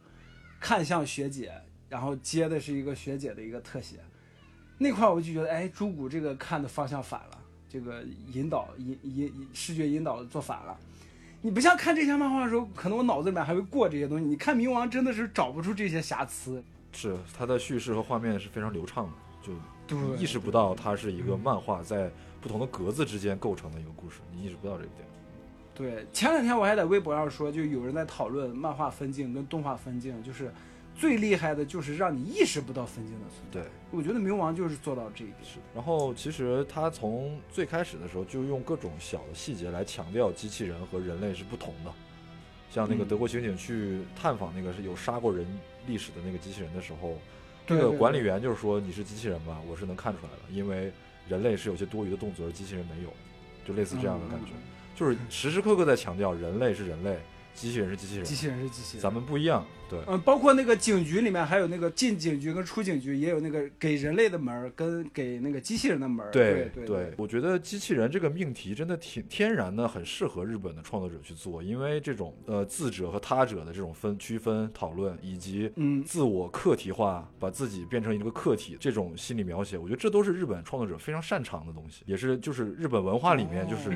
[0.59, 1.51] 看向学姐，
[1.89, 3.97] 然后接的是一个学姐的一个特写，
[4.77, 7.39] 那块我就觉得，哎，朱古这个看的方向反了，
[7.73, 10.77] 这个引导引引引视觉引导做反了。
[11.41, 14.25] 你不像看这些漫画的时候，可能我脑子里面还会过这些东西。
[14.25, 19.11] 你看冥王真的是找不出这些瑕疵，是它的叙事和画面是非常流畅的，
[19.87, 25.07] 就你意识不到它是一个漫画在不同的格子之间构成的一个故事，你意识不到这一点。
[25.75, 30.53] 对，前两天我还在微博上说，就有人在讨论漫画分镜跟动画分镜，就是
[30.95, 33.61] 最厉害的就是让你意识不到分镜的存在。
[33.61, 35.37] 对，我觉得冥王就是做到这一点。
[35.43, 35.59] 是。
[35.73, 41.91] 然后其实他从最开始的时候就用各种小的细节来强调机器人和人类是不同的，
[42.69, 45.45] 像那个嗯德国刑警去探访那个是有杀过人
[45.87, 47.17] 历史的那个机器人的时候，
[47.65, 50.91] 对对那个管理员就是说你是机器人吧，我是能看出来的，因为
[51.27, 53.13] 人类是有些多余的动作，而机器人没有，
[53.65, 54.51] 就类似这样的感觉，
[54.95, 57.17] 就是时时刻刻在强调人类是人类，
[57.53, 59.01] 机器人是机器人，机器人是机器人。
[59.01, 59.99] 咱们不一样，对。
[60.07, 66.31] 嗯，包括那个警局里面还有那个进警局跟出警局，也有那个给人类的门儿跟给那个机器人的门儿。
[66.31, 83.91] 对对对，我觉得机器人这个命题真的挺天然的，很适合日本的创作者去做，因为这种呃自者和他者的这种分区分讨论，以及嗯自我客体化，把自己变成一个客体这种心理描写，我觉得这都是日本创作者非常擅长的东西，也是就是日本文化里面就是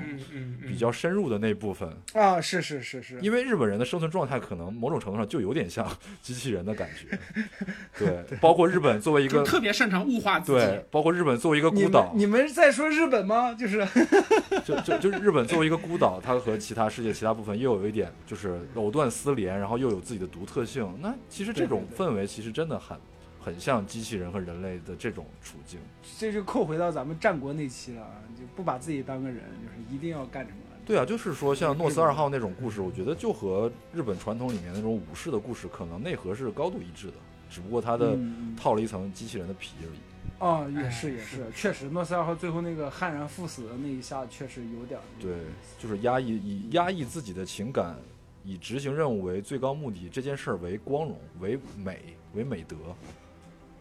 [0.67, 1.89] 比较深入的那部分。
[2.13, 5.89] 啊，是是是是，因为日本人的生存状态可能某种程度上就有点像
[6.21, 7.17] 机器人的感觉，
[7.97, 10.59] 对，包括日本作为一个特别擅长物化自己。
[10.59, 13.53] 对，包括日本作为一个孤岛，你们在说日本吗？
[13.53, 13.87] 就是
[14.65, 20.87] 就就就日本作为一个孤岛，它和其他世界其他部分又有一点就是藕断丝连，然后又有自己的独特性。
[20.99, 22.97] 那其实这种氛围其实真的很
[23.39, 25.79] 很像机器人和人类的这种处境。
[26.19, 28.05] 这就扣回到咱们战国那期了，
[28.37, 30.57] 就不把自己当个人，就是一定要干什么。
[30.87, 37.13] 对啊，就是说像诺斯二号那种故事，我觉得就和日本传统里面那种武士的故事可能内核是高度一致的，
[37.49, 38.17] 只不过它的
[38.55, 39.99] 套了一层机器人的皮而已。
[40.39, 45.35] 哦，也是哎也是，确实，诺斯二号最后那个悍然赴死的那一下，确实有点儿对，
[45.77, 47.97] 就是压抑以压抑自己的情感，
[48.45, 51.99] 以执行任务为最高目的，这件事儿为光荣、为美、
[52.33, 52.77] 为美德。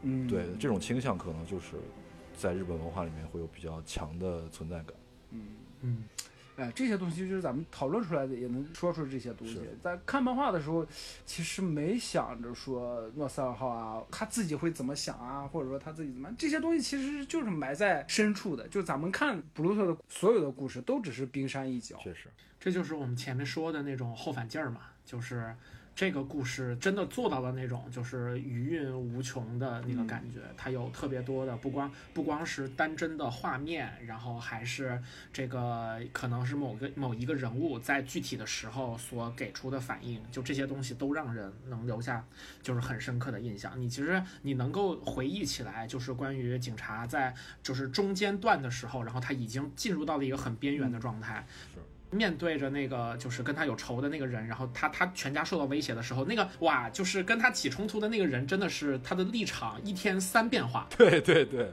[0.03, 1.77] 嗯，对，这种倾向可能就是
[2.37, 4.95] 在日本文化里面会有比较强的存在感。
[5.31, 5.41] 嗯。
[5.83, 6.05] 嗯，
[6.57, 9.61] 哎，这些东西就是咱们讨论出来的，也能说出这些东西。
[9.83, 10.87] 在看漫画的时候，
[11.27, 18.67] 其实没想着说诺斯二号啊，他自己会怎么想啊，或者说他自己怎么，这些东西其实就是埋在深处的。
[18.69, 21.99] 就咱们看布鲁特的所有的故事，都只是冰山一角。
[22.03, 22.29] 确实，
[22.59, 25.55] 这就是我们前面说的那种后反劲儿嘛，就是
[25.97, 42.23] 这个故事真的做到了那种就是余韵无穷的那个感觉，它有特别多的不光不光是单帧的画面，然后还是这个可能是某个某一个人物在具体的时候所给出的反应，就这些东西都让人能留下
[42.63, 43.73] 就是很深刻的印象。
[43.81, 51.47] 你其实你能够回忆起来，就是关于警察在就是中间段的时候，然后他已经进入到了一个很边缘的状态。
[51.75, 51.81] 是
[52.17, 60.89] 面对着那个就是跟他有仇的那个人，然后他他全家受到威胁的时候，那个哇，就是跟他起冲突的那个人，真的是他的立场一天三变化。
[60.97, 61.71] 对 对对，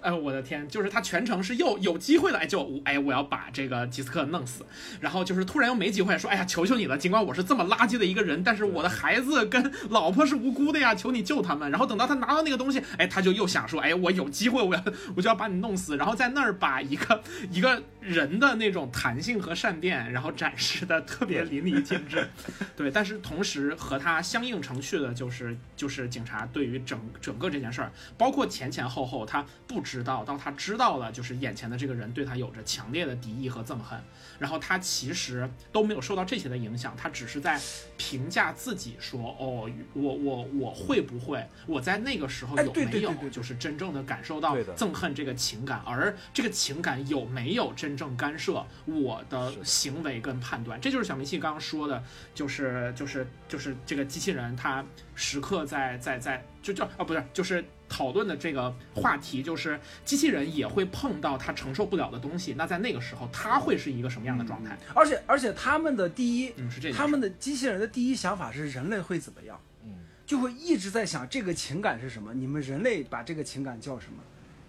[0.00, 4.64] 哎，我的天，就是他全程是又有机会了，哎，就哎，我要把这个吉斯克弄死，
[5.00, 11.70] 然后就是突然又没机会，说，哎呀，求求你了，尽管我是这么垃圾的一个人，但是我的孩子跟老婆是无辜的呀，求你救他们。
[11.70, 14.84] 然后等到他拿到那个东西，哎，他就又想说，哎，我有机会，我要
[15.16, 22.28] 我就要把你弄死，然后在那儿把一个一个人的那种弹性和善变，然后展示的特别淋漓尽致。
[22.76, 33.96] 对，但是同时和他相应成趣的就是就是警察对于整整个这件事儿，包括前前后后他不不知道到他知道了，就是眼前的这个人对他有着强烈的敌意和憎恨，
[34.38, 37.60] 然后他其实都没有受到这些的影响，他只是在
[37.96, 50.80] 评价自己说，哦，我我我会不会我在那个时候哎有没有就是真正的感受到憎恨这个情感，而这个情感有没有真正干涉我的行为跟判断？
[50.80, 52.02] 这就是小明细刚刚说的，
[52.34, 64.78] 就是就是就是这个机器人他时刻在在在就就啊不是就是讨论的这个话题，就是机器人也会碰到它承受不了的东西，那在那个时候它会是一个什么样的状态？
[64.94, 69.90] 而且而且他们的第一，嗯，是这他们的机器人的第一想法是人类会怎么样，嗯，
[70.26, 74.18] 就会一直在想这个情感是什么，你们人类把这个情感叫什么，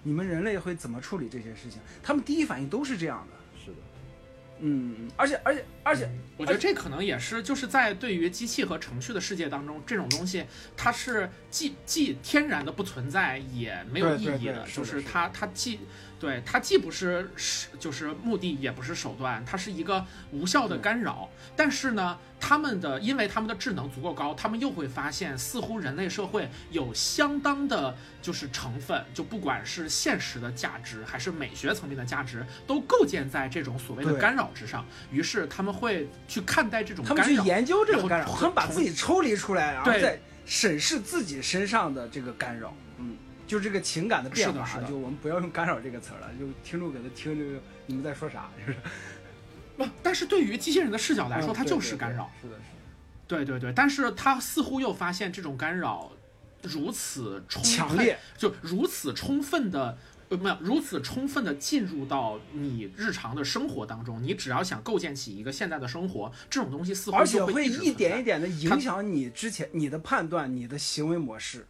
[0.03, 3.38] 你们人类会怎么处理这些事情，他们第一反应都是这样的。
[4.61, 10.45] 嗯，而且而且而且，我觉得这可能也是，就是在对于机器和程序的世界当中，这种东西
[10.75, 15.79] 它是既既天然的不存在，也没有意义对对对是的就是它它既
[16.19, 21.29] 对它既不是是就是目的，也不是手段，它是一个无效的干扰。
[21.55, 34.85] 但是呢，他们的因为他们的智能足够高，他们又会发现，似乎人类社会有相当的就是成分，就不管是现实的价值还是美学层面的价值，都构建在这种所谓的干扰之上。
[35.09, 42.73] 于是他们会去看待这种干扰他们去，研究这个然后干扰，从他们把自己抽离出来，然后对再审视自己身上的这个干扰。
[43.49, 48.77] 嗯，就这个情感的变化，就我们不要用干扰这个词儿了，就听众给他听这个你们在说啥，就是
[49.75, 52.29] 不，但是对于机器人的视角来说，嗯它就是干扰。
[52.41, 52.65] 是的，是的。
[53.27, 56.11] 对对对，但是他似乎又发现这种干扰
[56.61, 59.97] 如此充强烈，就如此充分的。
[60.29, 71.65] 呃，没有如此充分的进入到你日常的生活当中，你只要想构建起一个现在的生活，这种东西似乎而且会一点一点的影响你之前你的判断、你的行为模式。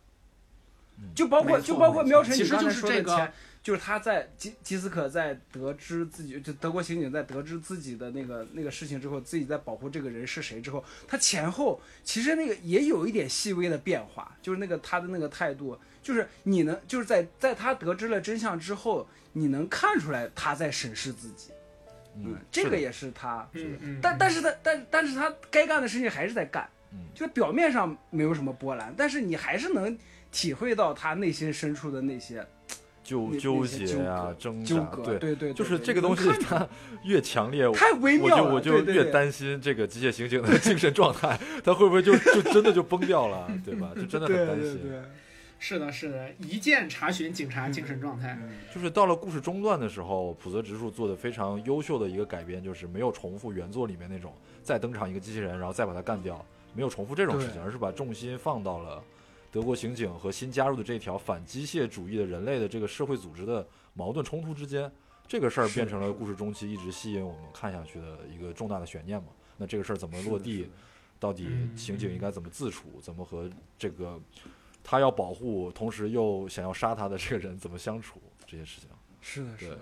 [1.15, 3.31] 就包括就包括喵晨，其实就是这个
[3.61, 21.51] 就是他在吉吉斯可在得知自己就德国刑警在得知自己的那个那个事情之后，自己在保护这个人是谁之后，他前后其实那个也有一点细微的变化，就是那个他的那个态度，就是你能就是在在他得知了真相之后，你能看出来他在审视自己。
[22.15, 26.99] 嗯，这个也是他，嗯嗯，但但是他但但是他该干的事情还是在干，嗯。
[27.13, 29.97] 就表面上没有什么波澜，但是你还是能
[30.31, 32.45] 体会到他内心深处的那些
[33.03, 36.67] 纠纠结啊葛、挣纠扎，葛，对，对对，就是这个东西它
[37.03, 43.91] 越强烈，太微我妙了，就我就越担心这个机械刑警的精神状态，他会不会就就真的就崩掉了，对吧？
[43.95, 44.79] 就真的很担心。
[44.79, 45.01] 对对，
[45.57, 48.37] 是的，是的，一键查询警察精神状态。
[48.41, 59.03] 嗯就是到了故事中段的时候，普泽直树做的非常优秀的一个改编，就是没有重复原作里面那种再登场一个机器人，然后再把它干掉，没有重复这种事情，而是把重心放到了
[59.51, 64.91] 德国刑警和新加入的这条反机械主义的人类的这个社会组织的矛盾冲突之间。
[65.27, 69.29] 这个事儿变成了故事中期一直吸引我们看下去的一个重大的悬念嘛？
[69.57, 70.67] 那这个事儿怎么落地？
[71.19, 72.99] 到底嗯刑警应该怎么自处？
[73.01, 74.19] 怎么和这个
[74.83, 78.19] 他要保护，同时又想要杀他的这个人怎么相处？
[78.47, 78.89] 这些事情。
[79.21, 79.77] 是的，是对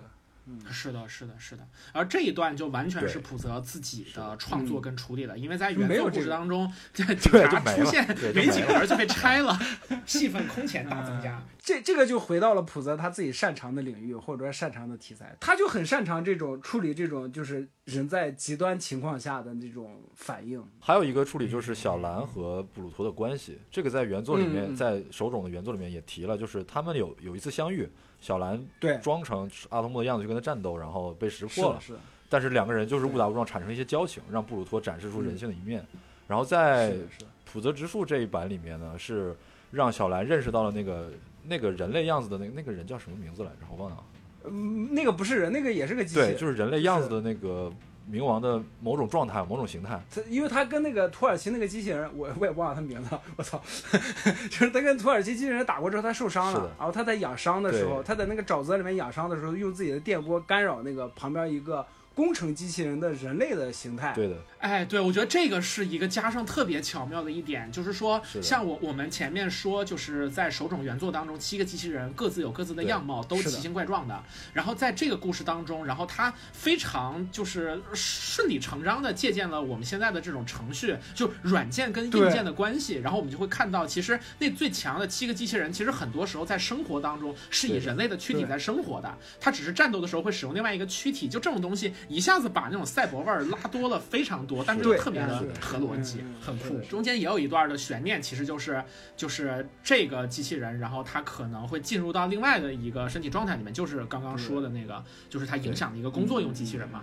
[0.56, 1.66] 的，是的，是的，是的。
[1.92, 9.58] 而这一段就完全是对浦泽自己的创作跟处理了，因为在原作故 就没有这个事当中，这警对察就出现对 没几没个人就被拆了，
[10.06, 11.42] 戏份空前大增加。
[11.60, 20.64] 这这个就回到了普泽他自己擅长的领域，或者说擅长的题材，他就很擅长这种处理这种就是人在极端情况下的那种反应。
[20.80, 27.86] 还有一个处理就是小兰和布鲁托的关系，这个在原作里面，嗯嗯在手冢的原作里面也提了，就是他们有有一次相遇，
[28.20, 31.94] 小兰对，装成阿童木的样子去跟他战斗，然后被识破了，的，是，
[32.28, 35.84] 但是两个人就是误打误撞产生了一些交情，让布鲁托展示出人性的一面。
[36.26, 37.26] 然后在是的，是的。
[37.50, 39.34] 浦泽直树这一版里面呢，是
[39.70, 41.10] 让小兰认识到了那个
[41.44, 43.66] 那个人类样子的那个那个人叫什么名字来着？
[43.70, 44.04] 我忘了。
[44.44, 46.14] 嗯，那个不是人，那个也是个机器。
[46.16, 47.72] 对，就是人类样子的那个
[48.10, 50.00] 冥王的某种状态、某种形态。
[50.10, 53.60] 他，因为他跟那个土耳其那个机器人，我我也忘了他名字了，我操！
[54.50, 61.86] 就是他跟土耳其机器人打过之后，他受伤了，然后他在养伤的时候，他在那个沼泽里面养伤的时候，用自己的电波干扰那个旁边一个
[62.18, 64.12] 工程机器人的人类的形态。
[64.12, 74.20] 对的，哎，对，我觉得这个是一个加上特别巧妙的一点，就是说，是像我我们前面说，就是在手冢原作当中，七个机器人各自有各自的样貌，都奇形怪状的。
[74.52, 82.96] 然后在这个故事当中，然后它非常就是顺理成章的借鉴了我们现在的这种程序，就软件跟硬件的关系。
[82.96, 91.28] 然后我们就会看到，其实那最强的七个机器人，其实很多时候在生活当中是以人类的躯体在生活的，它只是战斗的时候会使用另外一个躯体。
[91.28, 96.78] 就这种东西，一下子把那种赛博味儿拉多了非常多，但是又特别的合逻辑嗯，很酷。
[96.88, 98.82] 中间也有一段的悬念，其实就是
[99.16, 107.02] 就是这个机器人，然后它可能会进入到另外的一个身体状态里面，就是刚刚说的那个，就是它影响的一个工作用机器人嘛。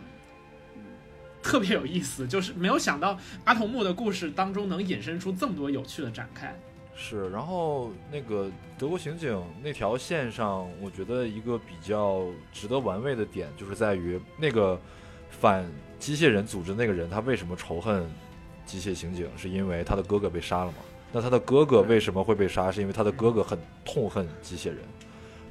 [1.43, 6.57] 特别有意思，就是没有想到阿童木的故事当中能引申出这么多有趣的展开。
[6.95, 12.23] 是，然后那个德国刑警那条线上，我觉得一个比较
[12.53, 14.79] 值得玩味的点，就是在于那个
[15.29, 15.69] 反
[15.99, 18.09] 机械人组织那个人，他为什么仇恨
[18.65, 19.27] 机械刑警？
[19.35, 20.77] 是因为他的哥哥被杀了嘛？
[21.11, 22.71] 那他的哥哥为什么会被杀？
[22.71, 24.79] 是因为他的哥哥很痛恨机械人。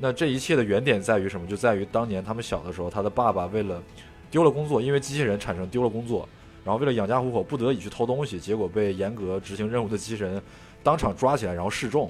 [0.01, 1.47] 那这一切的原点在于什么？
[1.47, 3.83] 就在于当年他们小的时候，他的爸爸为了
[4.31, 6.29] 丢了工作，因为机器人产生丢了工作，
[6.65, 10.43] 然后为了养家糊口，不得已去偷东西，结果被严格执行任务的机器人
[10.85, 12.09] 当场抓起来，然后示众，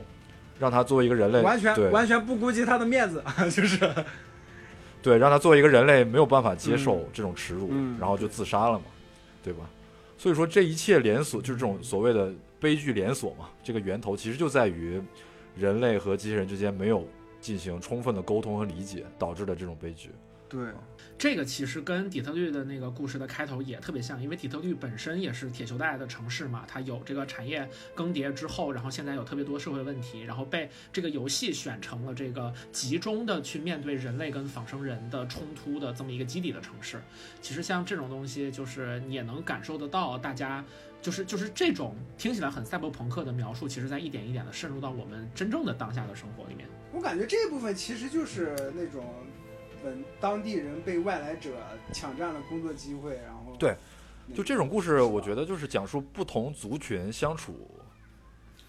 [0.59, 3.89] 让他作为一个人类，完全完全不顾及他的面子， 就是
[5.01, 8.85] 对，让他作为一个人类没有办法接受这种耻辱，嗯然后就自杀了嘛，
[9.43, 9.65] 对吧？
[10.19, 15.01] 所以说这一切连锁就是这种所谓的悲剧连锁嘛，这个源头其实就在于
[15.57, 17.07] 人类和机器人之间没有
[17.41, 20.11] 进行充分的沟通和理解导致的这种悲剧。
[20.49, 20.61] 对，
[21.17, 37.01] 这个其实跟底特律的那个故事的开头也特别像，因为底特律本身也是铁锈带的城市嘛，它有这个产业更迭之后，然后现在有特别多社会问题，然后被这个游戏选成了这个集中的去面对人类跟仿生人的冲突的这么一个基底的城市。
[37.41, 40.65] 其实像这种东西，就是你也能感受得到，大家
[41.01, 46.69] 就是就是这种听起来很赛博朋克的描述，其实在一点一点的渗入到我们真正的当下的生活里面。
[46.93, 49.05] 我感觉这部分其实就是那种，
[49.85, 51.51] 嗯，当地人被外来者
[51.93, 53.77] 抢占了工作机会，然后对，
[54.35, 57.71] 就这种故事，我觉得就是讲述不同族群相处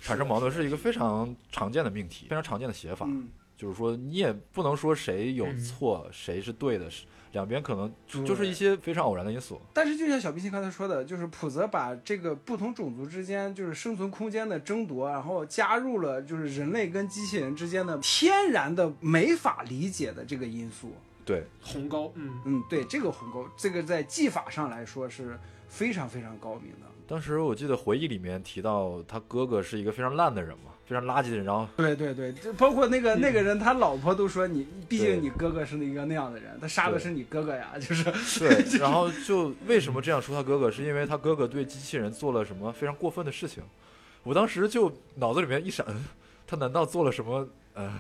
[0.01, 3.05] 产生矛盾，是一个非常常见的命题，非常常见的写法。
[3.07, 6.89] 嗯，就是说，你也不能说谁有嗯错，谁是对的，
[7.31, 9.59] 两边可能就是一些非常偶然的因素。
[9.73, 20.91] 但是就像小冰心刚才说的，就是普泽把这个不同种族之间就是生存空间的争夺，然后加入了就是人类跟机器人之间的天然的没法理解的这个因素。
[21.25, 25.37] 对，鸿沟，嗯，嗯，对，这个鸿沟，这个在技法上来说是
[25.67, 26.85] 非常非常高明的。
[27.07, 38.03] 当时我记得回忆里面提到，他哥哥是一个非常烂的人嘛，非常垃圾的人，然后对对对，就包括那个、那个人，他老婆都说你，毕竟你哥哥是一个那样的人，他杀的是你哥哥呀， 就是
[38.39, 43.63] 对， 然后就为什么这样说他哥哥，是因为他哥哥对机器人做了什么非常过分的事情。
[44.23, 46.05] 我当时就脑子里面一闪，嗯
[46.47, 47.99] 他难道做了什么呃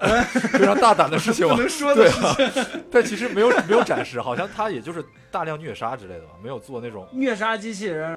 [0.52, 1.46] 非常大胆的事情？
[1.56, 2.28] 能说对的。
[2.28, 2.36] 啊，
[2.90, 8.16] 但其实没有没有展示，好像他也就是大量虐杀之类的吧，没有做那种虐杀机器人，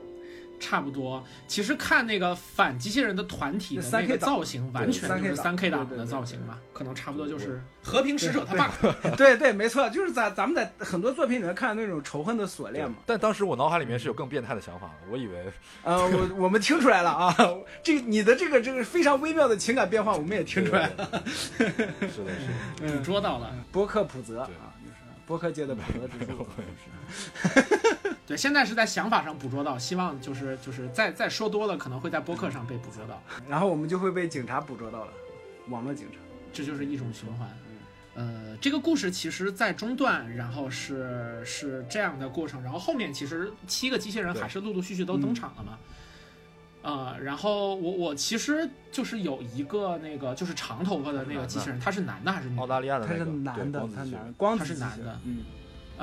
[0.63, 1.23] 差不多。
[1.47, 8.71] 其实看那个反机器人的团体的那那个 3K 党造型，完全就是 3K 三 K 党党的造型嘛，可能差不多就是和平使者他爸。
[9.17, 12.95] 对对，没错，就是咱咱们在很多作品里面看那种仇恨的锁链嘛。
[13.05, 15.51] 但当时我脑海里面是有更变态的想法的，我以为
[15.83, 17.35] 呃，我我们听出来了啊，
[17.83, 21.23] 这个你的这个这个非常微妙的情感变化，我们也听出来了。
[21.27, 21.71] 是的，
[22.09, 22.31] 是的。
[22.81, 23.53] 嗯捕捉到了。
[23.71, 24.47] 博克普泽啊，
[24.83, 24.95] 就是
[25.25, 26.47] 博克界的普泽之树。
[28.25, 35.11] 对，现在是在想法上捕捉到，希望就是就是再再说多了，可能会在播客上被捕捉到，然后我们就会被警察捕捉到了，
[35.69, 36.17] 网络警察。
[36.53, 37.49] 这就是一种循环。
[38.15, 45.79] 呃，这个故事其实，在中段，然后是是这样的过程，然后后面其实七个机器人还是陆陆续续都登场了嘛。
[46.83, 52.61] 呃，然后我我其实就是有一个那个就是长头发的那个机器人，他是男的还是女的？
[52.61, 55.39] 澳大利亚的他是男的他是男的嗯，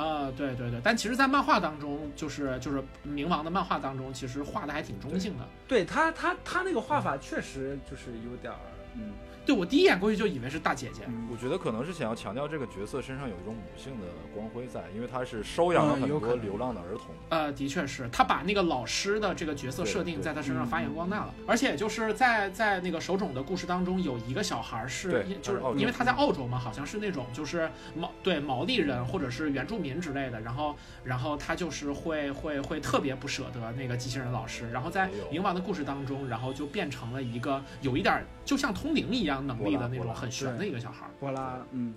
[0.01, 5.45] 啊、对对对，但其实，在漫画当中，就是就是冥王的漫画当中，其实画的还挺中性的。
[5.69, 8.59] 对他他他那个画法确实就是有点儿，
[8.95, 9.13] 嗯。
[9.47, 11.27] 对我第一眼过去就以为是大姐姐，嗯。
[11.33, 17.07] 我觉得可能是想要强调这个角色身上有一种母性的光辉在，因为她是收养了很多流浪的儿童。
[17.31, 41.95] 呃，的确是她把那个老师的这个角色设定在她身上发扬光大了，而且就是在在那个手冢的故事当中，有一个小孩是对，就是是因为他在澳洲嘛，好像是那种就是毛对毛利人或者是原住民之类的，然后然后他就是会会会特别不舍得那个机器人老师，然后在冥王的故事当中，然后就变成了一个有一点儿就像通灵一样能力的那种很玄的一个小孩儿，波拉，嗯，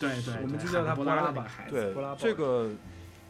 [0.00, 2.70] 对对，我们就叫他喊波拉吧那个孩子，对波拉这个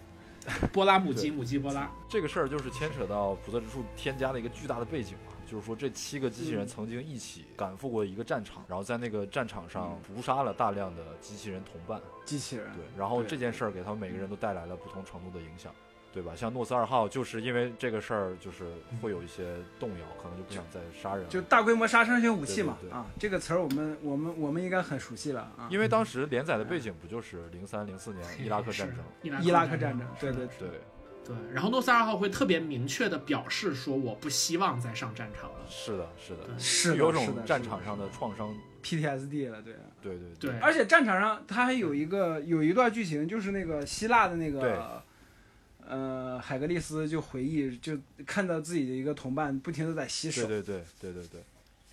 [0.72, 1.36] 波拉母鸡对。
[1.36, 12.00] 母鸡波拉，这个事儿就是牵扯到普泽之树添加了一个巨大的背景嘛，就是说这七个机器人嗯曾经一起赶赴过一个战场，然后在那个战场上屠杀了大量的机器人同伴。
[12.24, 15.72] 机器人，对，然后这件事儿给他们每个人都带来了不同程度的影响。
[16.16, 16.32] 对吧？
[16.34, 18.64] 像诺斯二号就是因为这个事儿，就是
[19.02, 19.44] 会有一些
[19.78, 21.28] 动摇，可能就不想再杀人了。
[21.28, 25.68] 就大规模杀伤性武器嘛对对对啊，这个词儿我们我们我们应该很熟悉了啊。
[25.70, 29.04] 因为当时连载的背景不就是零三零四年伊拉克战争？
[29.42, 30.68] 伊拉克战战争，对对对，
[31.26, 35.58] 对，然后诺斯二号会特别明确的表示说，我不希望再上战场了。
[35.68, 38.54] 是的，是的，是的有种战场上的创伤。
[38.82, 39.74] PTSD 了，对。
[40.00, 45.02] 对对对，而且战场上他还有一个有一段剧情，就是那个希腊的那对个，
[45.88, 47.96] 呃，海格力斯就回忆，就
[48.26, 51.40] 看到自己的一个同伴不停的在洗手，对对对对对对，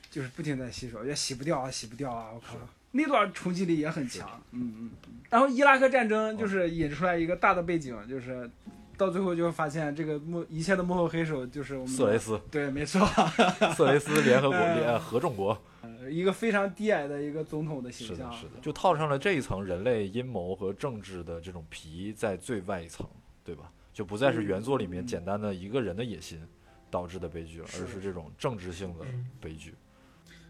[0.09, 2.57] 就是不停在洗手，也洗不掉啊，洗不掉啊，我靠。
[2.91, 4.91] 那段冲击力也很强，嗯嗯。
[5.07, 8.47] 嗯然后伊拉克战争就是引出来一个大的背景，就是
[8.97, 12.99] 到最后就会发现这个幕一切的幕后黑手就是我们的色雷，斯，对，没错，
[13.75, 23.07] 色雷斯联合国哎联合众国，呃一个非常低矮的一个总统的形象，是的，是的，就套上了这一层人类阴谋和政治的这种皮在最外一层，
[23.43, 23.71] 对吧？
[23.93, 26.41] 就不再是原作里面简单的一个人的野心
[26.89, 28.01] 导致的悲剧了，而是。
[28.01, 29.29] 这种政治性的嗯。
[29.39, 29.75] 悲剧。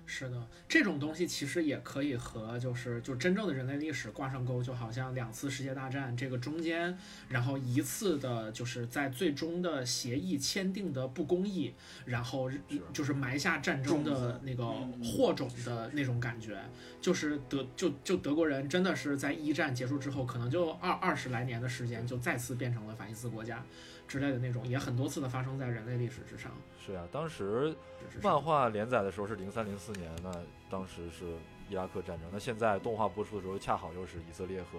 [0.05, 6.95] 是的，这种东西其实也可以和就是就真正的人类历史挂上钩，就好像两次世界大战这个中间，
[7.29, 11.73] 然后一次的就是在最终的协议签订的不公义，
[12.05, 12.51] 然后
[12.91, 14.63] 就是埋下战争的那个
[15.03, 16.61] 祸种的那种感觉，
[17.01, 23.63] 就是德就就德国人真的是在一战结束之后，可能就二二十来年的时间就再次变成了法西斯国家
[24.13, 26.51] 之类的那种，也很多次的发生在人类历史之上。
[26.85, 27.75] 是啊、当时
[28.21, 30.31] 漫画连载的时候是零三零四年，那
[30.69, 31.25] 当时是
[31.67, 34.77] 伊拉克战争，那现在动画播出的时候恰好又是以色列和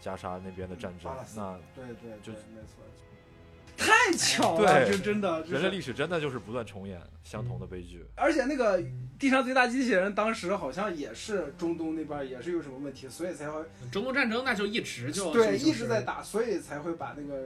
[0.00, 2.82] 加沙那边的战争那对对就，没错。
[3.78, 8.04] 太巧了，对就真的，就是人类历史真的就是不断重演相同的悲剧。
[8.16, 8.82] 而且那个
[9.18, 17.36] 地上最大机器人当时好像也是中东那边也是有什么问题，所以才会中东战争那就一直就对就一直在打，所以才会把那个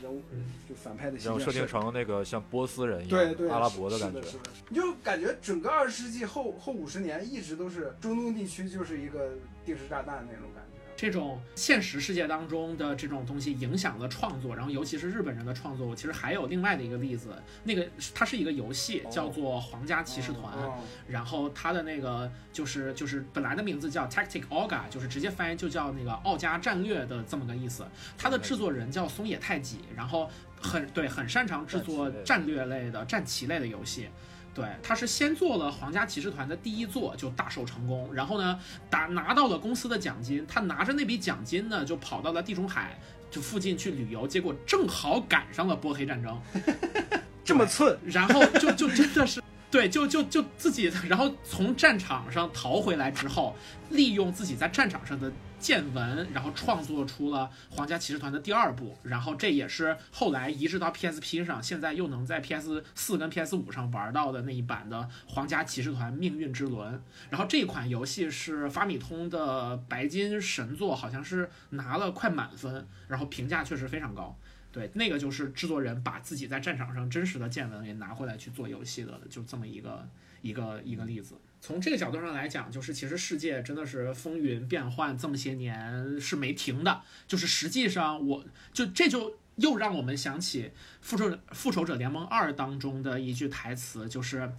[0.00, 0.22] 人物
[0.68, 9.32] 就反派的形象然后设定成那个像波斯人一样对对阿拉伯的感觉是的，是的，你就感觉整个二十世纪后后五十年一直都是中东地区就是一个
[9.66, 10.69] 定时炸弹那种感觉。
[11.00, 17.30] 这种现实世界当中的这种东西影响了创作，然后尤其是日本人的创作，我其实还有另外的一个例子，
[17.64, 20.74] 那个它是一个游戏，叫做《皇家骑士团》，哦
[21.08, 27.82] 然后它的那个就是就是本来的名字叫 Tactic Olga，就是直接翻译就叫那个奥加战略的这么个意思。
[28.18, 34.10] 它的制作人叫松野太己，然后很对很擅长制作战略类的战棋类的游戏。
[34.52, 38.58] 对，他是先做了皇家骑士团的第一座，就大受成功，然后呢，
[38.90, 42.98] 打拿到了公司的奖金，他拿着那笔奖金呢，就跑到了地中海
[43.30, 46.40] 就附近去旅游，结果正好赶上了波黑战争，
[47.44, 49.40] 这么寸，然后就就真的是。
[49.70, 53.54] 对，就就就自己， 然后从战场上逃回来之后，
[53.90, 64.96] 利用自己在战场上的见闻，然后创作出了《皇家骑士团》的第二部，然后这也是后来移植到 PSP 上，现在又能在 PS 四跟 PS 五上玩到的那一版的
[65.32, 66.94] 《皇家骑士团：命运之轮》。
[67.28, 74.36] 然后这款游戏是法米通的白金神作，好像是拿了快满分，然后评价确实非常高。
[74.72, 80.08] 对，那个就是制作人把自己在战场上真实的见闻给拿回来去做游戏的，就这么一个
[80.42, 81.34] 一个一个例子。
[81.60, 87.02] 从这个角度上来讲，就是其实世界真的是风云变幻，这么些年是没停的。
[87.26, 90.64] 就是实际上我，就这就又让我们想起
[91.00, 94.50] 《复仇复仇者联盟二》当中的一句台词，就是。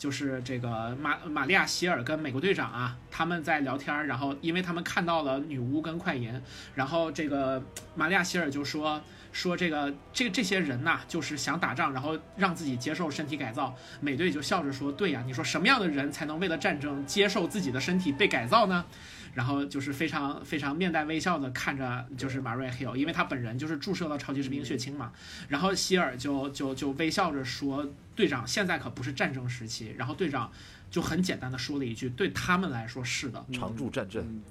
[0.00, 6.40] 就是这个玛玛利亚希尔跟美国队长啊，他们在聊天，然后因为他们看到了女巫跟快银，
[6.74, 7.62] 然后这个
[7.94, 9.02] 玛利亚希尔就说
[9.32, 13.76] 说这个这这些人呐、就是想打仗，然后让自己接受身体改造。
[14.00, 18.84] 美队就笑着说：“对呀，你说什么样的人才能为了战争接受自己的身体被改造呢？”
[19.32, 25.12] 然后就是非常非常面带微笑的看着就是马瑞 Hill，因为他本人就是注射了超级士兵血清嘛。
[25.48, 30.50] 然后希尔就就就微笑着说：“队长，现在可不是战争时期。”然后队长
[30.90, 34.42] 就很简单的说了一句：“对他们来说是的。”常驻战争。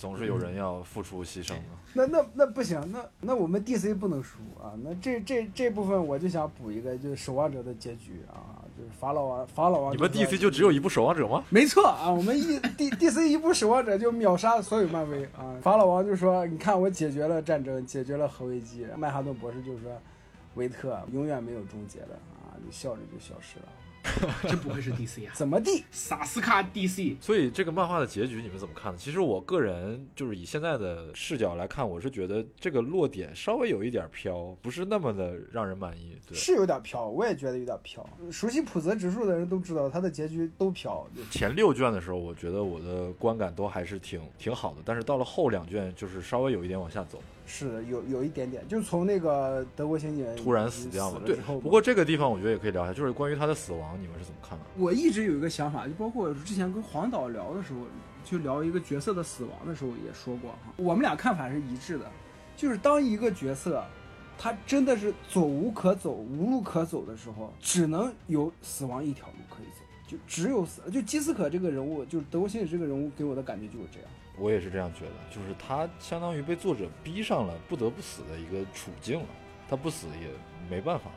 [0.00, 1.60] 总是有人要付出牺牲的。
[1.92, 4.72] 那那那不行，那那我们 DC 不能输啊！
[4.82, 9.92] 那这这这部分我就想补一个，就是守望者的结局啊，就是法老王法老王。
[9.92, 11.44] 你们 DC 就只有一部守望者吗？
[11.50, 15.52] 没错啊，我们一 D DC 一部守望者就秒杀所有漫威啊！
[15.60, 19.90] 法老王就说：“你看，我解决了战争，解决了核危机。”曼哈顿博士就说
[20.56, 23.66] ：“维特永远没有终结的啊！”就笑着就消失了。
[24.48, 25.84] 真不愧是 DC 啊， 怎么地？
[25.90, 27.16] 萨斯卡 DC。
[27.20, 28.98] 所以这个漫画的结局你们怎么看呢？
[28.98, 36.16] 其实我个人就是以现在的视角来看，我是觉得这个落点稍微有一点飘，不是那么的让人满意。
[36.26, 38.04] 对，是有点飘，我也觉得有点飘。
[38.30, 41.06] 熟悉普泽直树的人都知道，他的结局都飘。
[41.30, 47.22] 前六卷的时候，我觉得我的观感都还是挺挺好的，但是到了后两卷，就是稍微有一点往下走。
[47.52, 51.20] 是的，有有一点点，就从那个德国刑警突然死掉了。
[51.26, 54.64] 对不过这个地方我觉得也可以聊一下，就是关于他的死亡，你们是怎么看的？
[54.76, 57.80] 我一直有一个想法，就包括之前跟黄导聊的时候，
[58.24, 62.08] 就聊一个角色的死亡的时候也说过哈，我们俩看法是一致的，
[62.56, 63.84] 就是当一个角色
[64.38, 70.82] 他真的是走无可走、无路可走的时候，只能有死亡一条路可以走，就只有死。
[70.90, 74.08] 就基斯可这个人物，就是德国刑警这个人物给我的感觉就是这样。
[74.40, 79.26] 我也是这样觉得，就是他相当于被作者逼上了不得不死的一个处境了，
[79.68, 80.30] 他不死也
[80.68, 81.10] 没办法。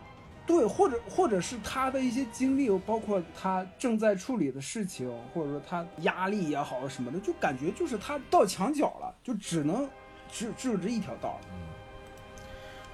[0.45, 9.89] 对，或者或者是他的一些经历，包括他正在处理的事情，或者说他压力也好什么的，就感觉就是他到墙角了，就只能
[10.29, 11.47] 只只有这一条道了。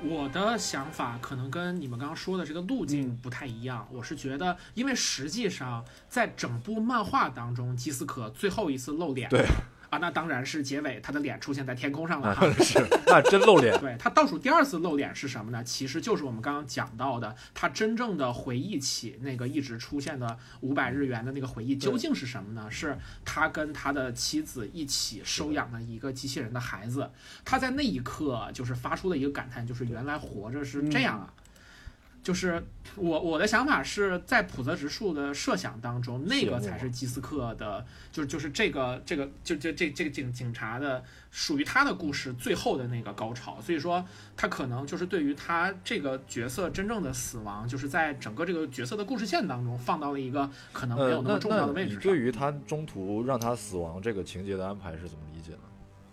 [0.02, 3.86] 我的想法可能跟你们刚刚说的这个路径嗯不太一样。
[3.92, 9.44] 我是觉得，因为实际上在整部漫画当中，基斯可最后一次露脸，对
[9.90, 13.78] 啊，那当然是结尾他的脸出现在天空上了啊哈。，是，那真露脸。
[13.82, 15.64] 对他倒数第二次露脸是什么呢？
[15.64, 22.70] 其实就是我们刚刚讲到的，他真正的回忆起那个一直出现的五百日元的那个回忆究竟是什么呢？
[22.70, 27.10] 是他跟他的妻子一起收养了一个机器人的孩子。
[27.44, 31.34] 他在那一刻就是发出了一个感叹，就是原来活着是这样啊。
[32.22, 32.64] 就是
[32.96, 44.04] 我我的想法是在普泽直树的设想当中，那个才是基斯克的，就是就是这个这个就就这这个警警察的属于他的故事最后的那个高潮，所以说
[44.36, 55.60] 他可能就是对于他这个角色真正的死亡，就是在整个这个角色的故事线当中放到了一个可能没有呃，那么重要的位置对于他中途让他死亡这个情节的安排是怎么理解呢？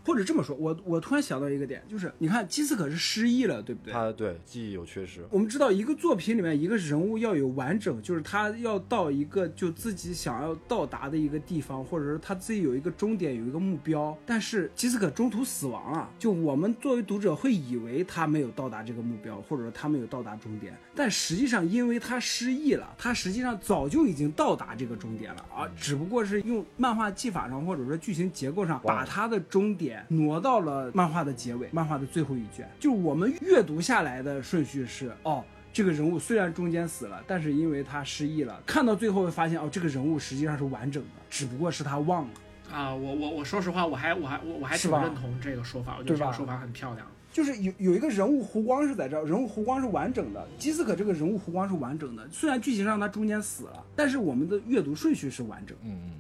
[0.07, 3.93] 或者这么说，我我突然想到一个点，就是你看基斯可是失忆了，对不对？
[3.93, 14.17] 他对记忆有缺失，我们知道一个作品里面一个人物要有完整，就是他要到一个就自己想要到达的一个地方，或者是他自己有一个终点，有一个目标。
[14.25, 32.69] 但是基斯可中途死亡了，就我们作为读者会以为他没有到达这个目标，或者说他没有到达终点，但实际上因为他失忆了，他实际上早就已经到达这个终点了啊，只不过是用漫画技法上或者说剧情结构上把他的终点挪到了漫画的结尾，漫画的最后一卷。
[32.81, 35.45] 就我们阅读下来的顺序是哦。
[35.73, 42.31] 这个人物虽然中间死了，但是因为他失忆了，看到最后会发现哦，这个人物实际上是完整的，只不过是他忘了。
[42.73, 47.07] 啊，我我我说实话，我还我还我我还挺认同这个说法，我觉得这个说法很漂亮。
[47.31, 50.49] 就是有有一个人物弧光是在这儿，人物弧光是完整的。
[50.57, 55.85] 基斯可这个人物弧光是完整的，虽然剧情上他中间死了，但是我们的阅读顺序是完整的。
[55.85, 56.13] 嗯嗯，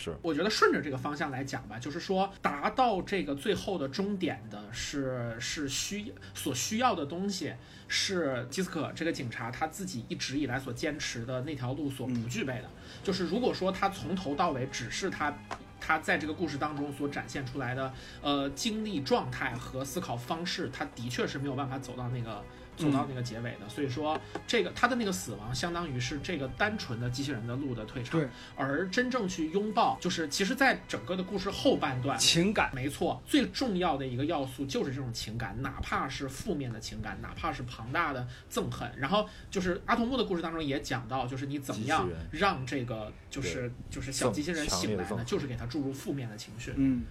[0.00, 7.52] 是我觉得顺着这个方向来讲吧，就是说达到这个最后的终点的是是需所需要的东西，
[7.86, 12.70] 是基斯可这个警察他自己一直以来所坚持的那条路所不具备的。
[13.04, 15.36] 就是如果说他从头到尾只是他。
[15.82, 22.44] 他在这个故事当中所展现出来的，呃，经历状态和思考方式，他的确是没有办法走到那个
[22.80, 23.68] 走到那个结尾的。
[23.68, 28.18] 所以说，这个他的那个死亡，相当于是这个单纯的机器人的路的退场。
[28.18, 38.90] 对，而真正去拥抱，就是其实，在整个的故事后半段，情感没错，最重要的一个要素就是这种情感，哪怕是负面的情感，哪怕是庞大的憎恨。
[38.96, 45.24] 然后就是阿童木的故事当中也讲到，就是你怎么样让这个就是就是小机器人醒来呢？
[45.24, 46.72] 就是给他注入负面的情绪。
[46.76, 47.02] 嗯，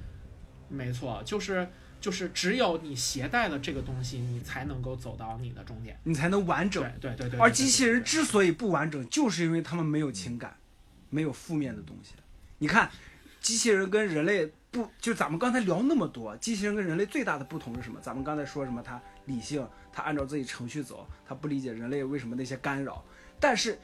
[0.68, 1.68] 没错，就是
[2.00, 6.00] 就是只有你携带了这个东西，你才能够走到你的终点。
[6.04, 7.12] 你才能完整对。
[7.16, 7.40] 对对对。
[7.40, 10.58] 而对机器人之所以不完整，就是因为他们没有情感，
[11.10, 12.14] 没有负面的东西。
[12.58, 12.90] 你看，
[13.42, 18.00] 机器人跟人类不，就咱们刚才聊那么多，机器人跟人类最大的不同是什么？
[18.02, 18.82] 咱们刚才说什么？
[18.82, 23.04] 它理性，它按照自己程序走，它不理解人类为什么那些干扰。
[23.40, 23.80] 但是，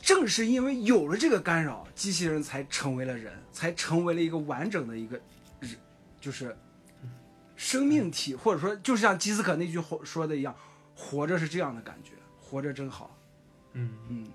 [0.00, 5.20] 正是因为有了这个干扰，机器人才成为了人，才成为了一个完整的一个
[5.58, 5.76] 人，
[6.20, 6.56] 就是
[7.60, 10.56] 生命体，或者说，就像基斯可那句话说的一样，
[10.96, 13.14] 活着是这样的感觉，活着真好。
[13.74, 13.92] 嗯。
[14.08, 14.26] 嗯，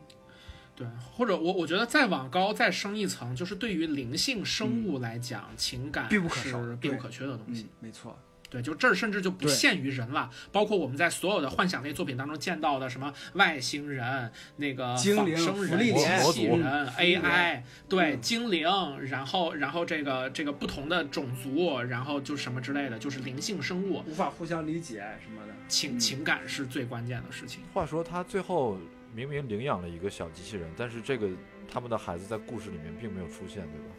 [0.76, 6.40] 对，或者我我觉得再往高再升一层，就是对于灵性生物来讲，情感必不可
[6.80, 7.64] 不可缺的东西。
[7.64, 8.16] 嗯，没错。
[8.56, 18.66] 对，就这儿甚至就不限于人了，包括我们在所有的幻想类作品当中见到的什么外星人、那个精灵仿生人、福利莲机器人、AI，对，嗯精灵，
[19.02, 25.54] 然后然后这个这个不同的种族，然后就什么之类的，就是灵性生物，无法互相理解什么的。
[25.68, 27.62] 情嗯情感是最关键的事情。
[27.74, 28.78] 话说他最后
[29.14, 31.28] 明明领养了一个小机器人，但是这个
[31.70, 33.96] 他们的孩子在故事里面并没有出现，对吧？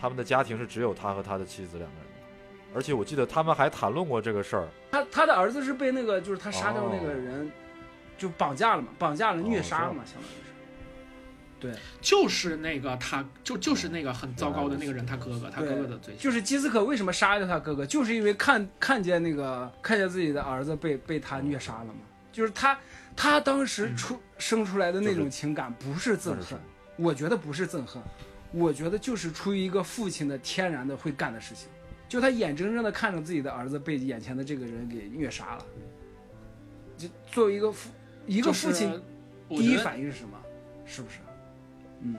[0.00, 2.07] 他们的家庭是只有他和他的妻子两个人的，
[2.74, 4.68] 而且我记得他们还谈论过这个事儿。
[4.90, 7.50] 他他的儿子是被那个就是他杀掉那个哦人，
[8.16, 10.48] 就绑架了嘛，绑架了哦虐杀了嘛，相当于是。
[11.60, 16.22] 对，就是那个他就就是那个很糟糕的那个人，他哥哥，他哥哥的罪行。
[16.22, 22.00] 就是基斯可为什么杀掉他哥哥，就是因为看看见那个看见自己的儿子被被他虐杀了嘛，
[22.30, 22.78] 就是他
[23.16, 26.60] 他当时出、生出来的那种情感不是憎恨
[26.94, 28.00] 我觉得不是憎恨，
[28.52, 31.68] 我觉得就是出于一个父亲的天然的会干的事情，
[32.08, 35.66] 就他眼睁睁的看着自己的儿子被眼前的这个人给虐杀了，
[36.96, 37.90] 就作为一个父
[38.26, 38.90] 一个父亲
[39.46, 40.38] 我第一反应是什么？
[40.86, 41.18] 是不是？
[42.00, 42.16] 嗯，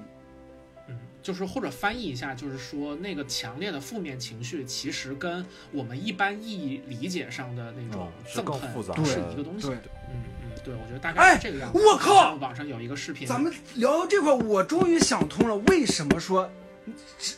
[0.88, 9.68] 嗯，就是或者翻译一下，就是说那个强烈的负面情绪，其实跟我们一般意义理解上的那种憎恨是一个东西。
[9.68, 9.76] 对
[10.12, 11.80] 嗯嗯，对，我觉得大哎概是这个样子。
[11.80, 16.50] 我靠网上有一个视频，咱们聊到这块儿，我终于想通了，为什么说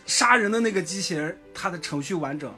[0.06, 2.54] 杀人的那个机器人它的程序完整，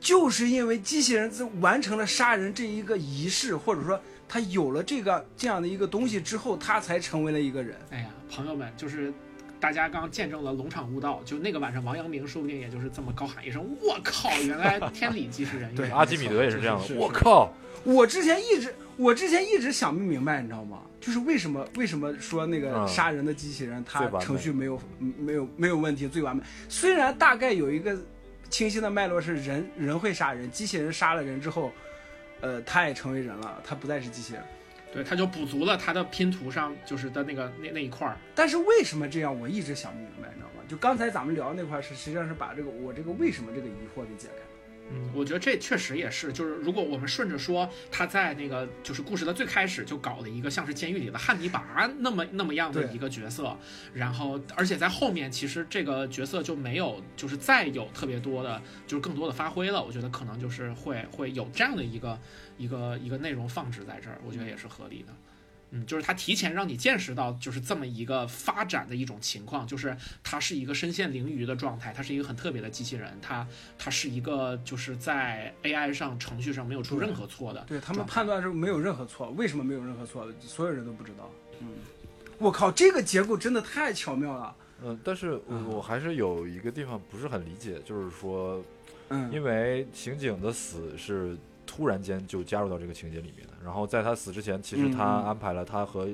[0.00, 7.76] 就是因为机器人在完成了杀人这一个仪式，或者说他有了这个这样的一个东西之后，他才成为了一个人。
[7.90, 9.12] 哎呀，朋友们，就是
[9.60, 14.30] 大家刚见证了龙场悟道，就那个晚上，王阳明说不定也就是这么高喊一声：“我靠！
[14.42, 16.94] 原来天理即是人也。”对阿基米德也是这样的。
[16.96, 17.52] 我靠！
[17.84, 20.82] 我之前一直，我之前一直想不明白，你知道吗？
[21.00, 26.42] 就是为什么为什么说那个嗯杀人的机器人，它程序没有没有没有问题，最完美。
[26.68, 27.96] 虽然大概有一个
[28.48, 31.72] 清晰的脉络是人人会杀人，机器人杀了人之后，
[32.40, 34.42] 呃，他也成为人了，他不再是机器人。
[34.92, 38.16] 对，他就补足了他的拼图上就是的那个那那一块儿。
[38.34, 40.62] 但是为什么这样，我一直想不明白，你知道吗？
[40.68, 44.43] 就刚才咱们聊的那块儿是，实际上是把这个我这个为什么这个疑惑给解开了。
[44.90, 53.56] 嗯，我觉得这确实也是，就是如果我们顺着说，他在那个就是故事的最开始就搞了一个像是监狱里的汉尼拔那么那么样的一个角色，
[53.94, 59.82] 然后而且在后面其实这个角色就没有就是再有特别多的，就是更多的发挥了。
[59.82, 62.20] 我觉得可能就是会会有这样的一个
[62.58, 65.14] 一个一个内容放置在这儿，我觉得也是合理的。
[65.70, 73.46] 嗯，就是他提前让你见识到，就是这么一个发展的一种情况，就是它是一个身陷囹圄的状态，它是一个很特别的机器人，它
[73.78, 80.26] 它是一个就是在 AI 上程序上没有出任何错的，对他们判断是没有任何错，为什么没有任何错？
[80.40, 81.30] 所有人都不知道。
[81.60, 81.68] 嗯，
[82.38, 84.56] 我靠，这个结构真的太巧妙了。
[84.82, 88.62] 嗯，但是我我还是有一个地方不是很理解，就是说，
[89.08, 91.36] 嗯，因为刑警的死是
[91.74, 96.08] 突然间就加入到这个情节里面的，然后在他死之前，其实他安排了他和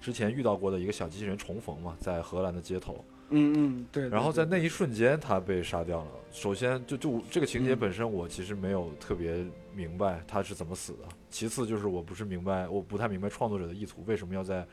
[0.00, 4.04] 之前遇到过的一个小机器人重逢嘛，在荷兰的街头，嗯嗯，对。
[4.04, 6.10] 对然后在那一瞬间他被杀掉了。
[6.30, 11.00] 首先，就就这个情节嗯本身，我其实没有特别明白他是怎么死的。
[11.28, 14.64] 其次就是我不是明白，我不太明白创作者的意图，为什么要在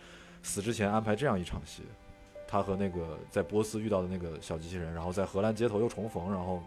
[0.43, 1.81] 死之前安排这样一场戏？
[2.47, 6.61] 他和那个在波斯遇到的那个小机器人，然后在荷兰街头又重逢，然后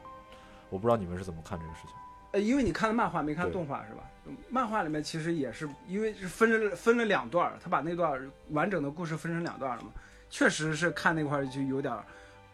[0.70, 1.90] 我不知道你们是怎么看这个事情。
[2.32, 4.05] 呃，因为你看的漫画没看动画是吧？
[4.48, 9.90] 漫画里面其实也是因为是分了分了两段儿，他把那段完整的故事分成两段了嘛。
[10.28, 12.05] 确实是看那块儿就有点儿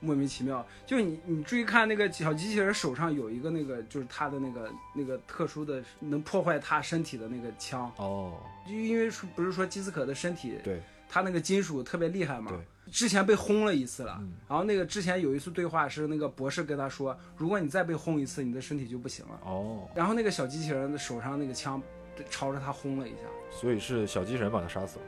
[0.01, 0.66] 莫名其妙。
[0.86, 12.59] 就你你注意看那个小机器人手上有一个那个就是他的那个那个特殊的能破坏他身体的那个枪，哦，就因为说不是说基斯可的身体对，他那个金属特别厉害嘛对，
[12.90, 14.16] 之前被轰了一次了。
[14.20, 19.40] 嗯然后那个之前有一次对话是那个博士跟他说，如果你再被轰一次，你的身体就不行了。
[19.44, 21.82] 哦，然后那个小机器人的手上那个枪
[22.30, 25.04] 朝着他轰了一下，所以是小机器人把他杀死了。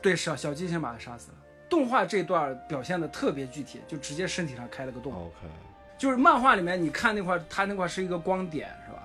[0.00, 1.36] 对，小小机器人把他杀死了。
[1.68, 5.12] 动画这段表现的特别具体，就直接身体上开了个洞。
[5.12, 5.46] OK，
[5.98, 9.02] 就是漫画里面你看那块儿，他那块儿是一个光点，是吧？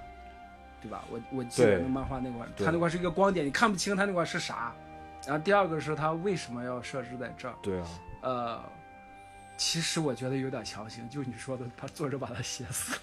[0.81, 1.03] 对吧？
[1.11, 4.73] 我我记得那漫画那块他那块儿是一个光点，你看不清他那块儿是啥。
[5.25, 7.55] 然后第二个是他为什么要设置在这儿？
[7.61, 7.87] 对啊，
[8.23, 8.63] 呃，
[9.57, 12.97] 其实我觉得有点强行，就你说的，他作者把他写死。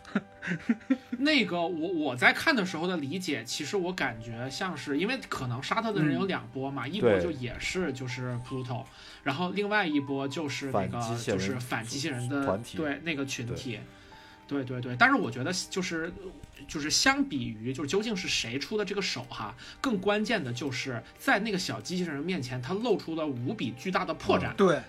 [1.19, 8.85] 那个我我在看的时候的理解，其实我感觉像是因为可能杀他的人有两波嘛，一波就也是就是 Pluto，
[9.23, 13.79] 然后另外一波就是那个就是反机器人的团体对那个群体。
[14.49, 16.13] 对对对，但是我觉得就是
[16.67, 24.53] 就是相比于就是究竟是谁出的这个手哈，更关键的就是在那个小机器人面前，他露出了无比巨大的破绽。
[24.57, 24.83] 对，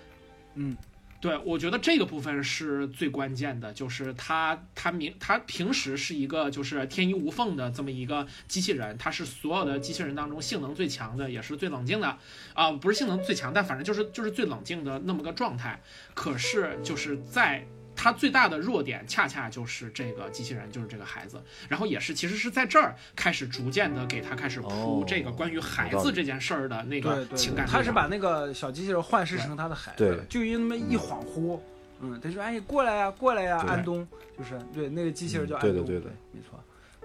[0.55, 0.75] 嗯
[1.21, 12.17] 对，我觉得这个部分是最关键的，就是他他明他平时是一个就是天衣无缝的这么一个机器人，他是所有的机器人当中性能最强的，也是最冷静的
[12.55, 15.79] 啊、不是性能最强，但反正就是就是最冷静的那么个状态。
[16.15, 17.67] 可是就是在
[18.03, 27.67] 他最大的弱点，恰恰就是这个机器人，就是这个孩子，然后也是其实是在这儿开始逐渐的给他开始铺哦这个关于孩子这件事儿的那个对对情感。
[27.67, 31.59] 他是把那个小机器人幻视成他的孩子，就因为那么一恍惚，
[31.99, 33.69] 嗯，他说：“哎，过来呀，过来呀，对。
[33.69, 36.15] 安东。”就是对那个机器人叫嗯安东，对的对的。
[36.31, 36.59] 没错。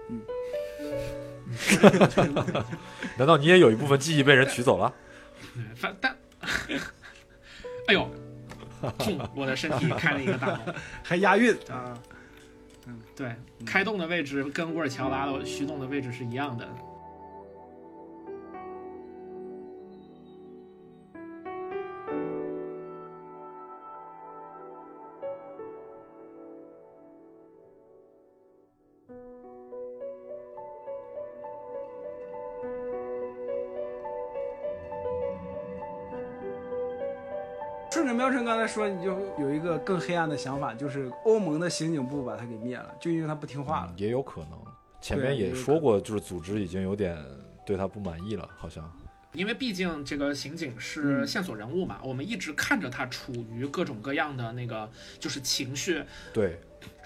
[0.09, 0.19] 嗯。
[3.17, 4.91] 难道你也有一部分记忆被人取走了？
[5.53, 6.17] 对 反但
[7.87, 8.09] 哎呦，
[8.81, 9.27] 砰！
[9.35, 10.73] 我的身体开了一个大洞。
[11.03, 11.97] 还押韵啊！
[12.87, 13.35] 嗯对，
[13.65, 16.67] 开洞的位置跟沃尔乔拉的虚洞的位置是一样的。
[38.27, 43.93] 顺着喵晨刚才说，你就有一个更黑暗的想法，就是欧盟的刑警部把他给灭了，就因为他不听话了。
[43.95, 44.59] 也有可能。
[44.99, 47.17] 前面也说过，就是组织已经有点
[47.65, 48.89] 对他不满意了，好像。
[49.33, 54.89] 因为毕竟这个刑警是嗯线索人物嘛，我们一直看着他处于各种各样的那个
[55.19, 56.59] 就是情绪对，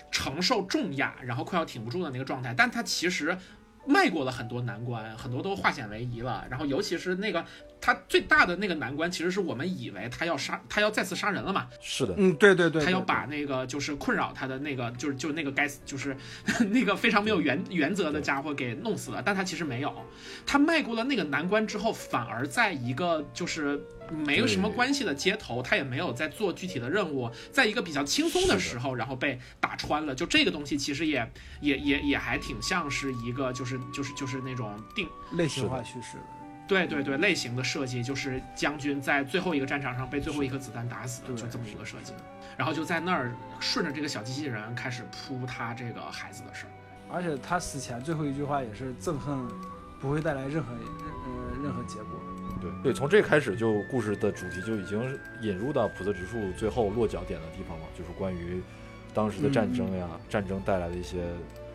[0.09, 3.37] 承受重压，然后快要挺不住的那个状态，但他其实
[3.85, 6.45] 迈过了很多难关，很多都化险为夷了。
[6.49, 7.43] 然后尤其是那个
[7.79, 16.15] 他最大的那个难关，其实是我们以为他要杀，他要再次杀人了嘛，是的，嗯，对对对，对他要把那个就是困扰他的那个就是就是那个该死就是
[16.69, 19.93] 那个非常没有原原则的家伙给弄死了，但他其实没有，
[20.45, 23.81] 他迈过了那个难关之后，反而在一个就是
[24.11, 30.13] 没有什么关系的街头，他也没有在做具体的任务，在一个比较轻松的时候，然后被打穿了。
[30.13, 31.31] 就这个东西其实也
[31.61, 36.23] 也也也还挺像是一个就是就是就是那种定类型化叙事的。
[36.67, 42.13] 对对对，类型的设计就是将军在最后一个战场上被最后一颗子弹打死，对就这么一个设计。
[42.57, 46.71] 然后就在那儿顺着这个小机器人开始扑他这个孩子的事儿。
[47.11, 49.45] 而且他死前最后一句话也是憎恨
[49.99, 52.19] 不会带来任何呃任何结果。
[52.61, 55.01] 对对，从这开始就故事的主题就已经
[55.41, 58.61] 引入到普泽直树最后落脚点的地方了，就是关于
[59.13, 61.17] 当时的战争呀，战争带来的一些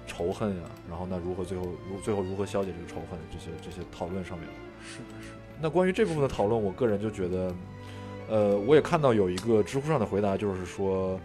[0.07, 4.49] 仇恨呀，然后那如何最后如最后如何消解这个仇恨，这些这些讨论上面。
[4.81, 5.37] 是的，是的。
[5.61, 7.55] 那关于这部分的讨论，我个人就觉得，
[8.29, 11.19] 呃，我也看到有一个知乎上的回答，就是说，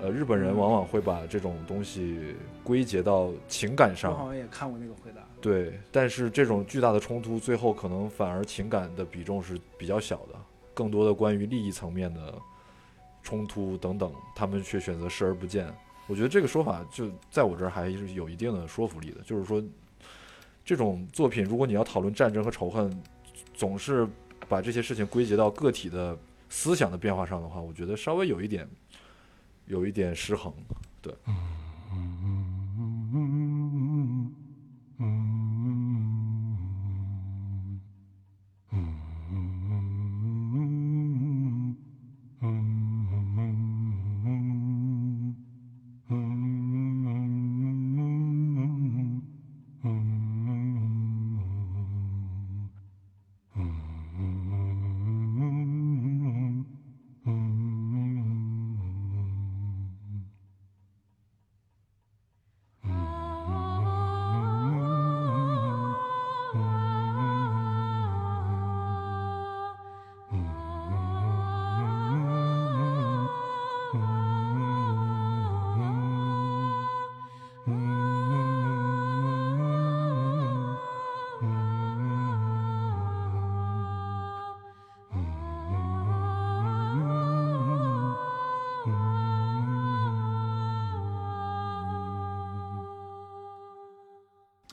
[0.00, 5.25] 呃，日本人往往会把这种东西归结到情感上我，好像也看过那个回答。
[5.46, 10.34] 对，但是这种巨大的冲突，最后可能反而情感的比重是比较小的，
[10.74, 12.34] 更多的关于利益层面的
[13.22, 15.72] 冲突等等，他们却选择视而不见。
[16.08, 19.62] 我觉得这个说法就在我这儿还是有一定的说服力的，就是说，
[20.64, 23.00] 这种作品如果你要讨论战争和仇恨，
[23.54, 24.04] 总是
[24.48, 26.18] 把这些事情归结到个体的
[26.48, 28.68] 思想的变化上的话，我觉得稍微有一点，
[29.66, 30.52] 有一点失衡。
[31.00, 31.14] 对，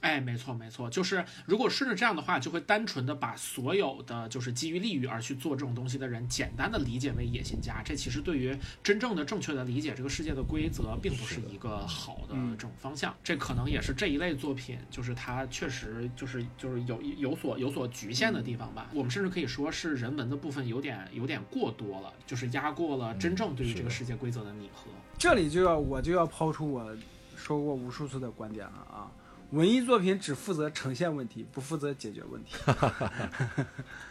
[0.04, 7.82] 哎，没错没错，就是如果顺着这样的话，就会单纯的把所有的就是基于利益而去做这种东西的人，简单的理解为野心家。
[7.86, 8.54] 这其实对于
[8.84, 13.16] 真正的正确的理解这个世界的规则，并不是一个好的嗯这种方向。
[13.24, 18.90] 这可能也是这一类作品，就是它确实就是就是有有所有所局限的地方吧。
[18.94, 24.92] 我们甚至可以说是人文的部分有点有点过多了，就是压过了真正对于这个世界规则的拟合。
[25.18, 26.94] 这里就要我就要抛出我
[27.38, 29.10] 说过无数次的观点了啊！
[29.54, 32.56] 文艺作品只负责呈现问题，不负责解决问题。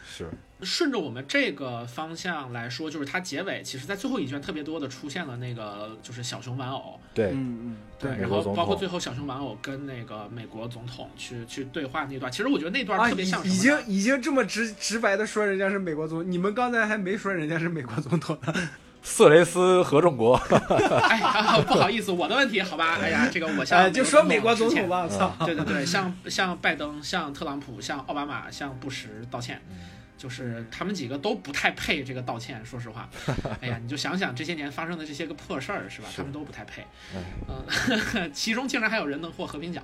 [0.07, 0.29] 是。
[0.63, 18.55] 顺着我们这个方向来说，就是它结尾其实，在最后一卷特别多的出现了那个就是小熊玩偶，对，嗯嗯，对，然后包括最后小熊玩偶跟那个美国总统去去对话那段，其实我觉得那段啊，特别像已经已经这么直直白的说人家是美国总统，你们刚才还没说人家是美国总统呢。
[19.03, 20.35] 色雷斯合众国，
[21.03, 25.35] 哎啊， 不好意思，我的问题，好吧，哎呀，这个我向哎，就说美国总统吧，操！
[25.45, 29.61] 对对对， 向向拜登、向特朗普、向奥巴马、向布什道歉。
[30.17, 33.09] 就是他们几个都不太配这个道歉，说实话。
[33.61, 36.09] 哎呀，你就想想这些年发生的这些个破事儿，是吧？
[36.15, 36.83] 他们都不太配。
[37.15, 39.83] 哎，嗯， 其中竟然还有人能获和平奖，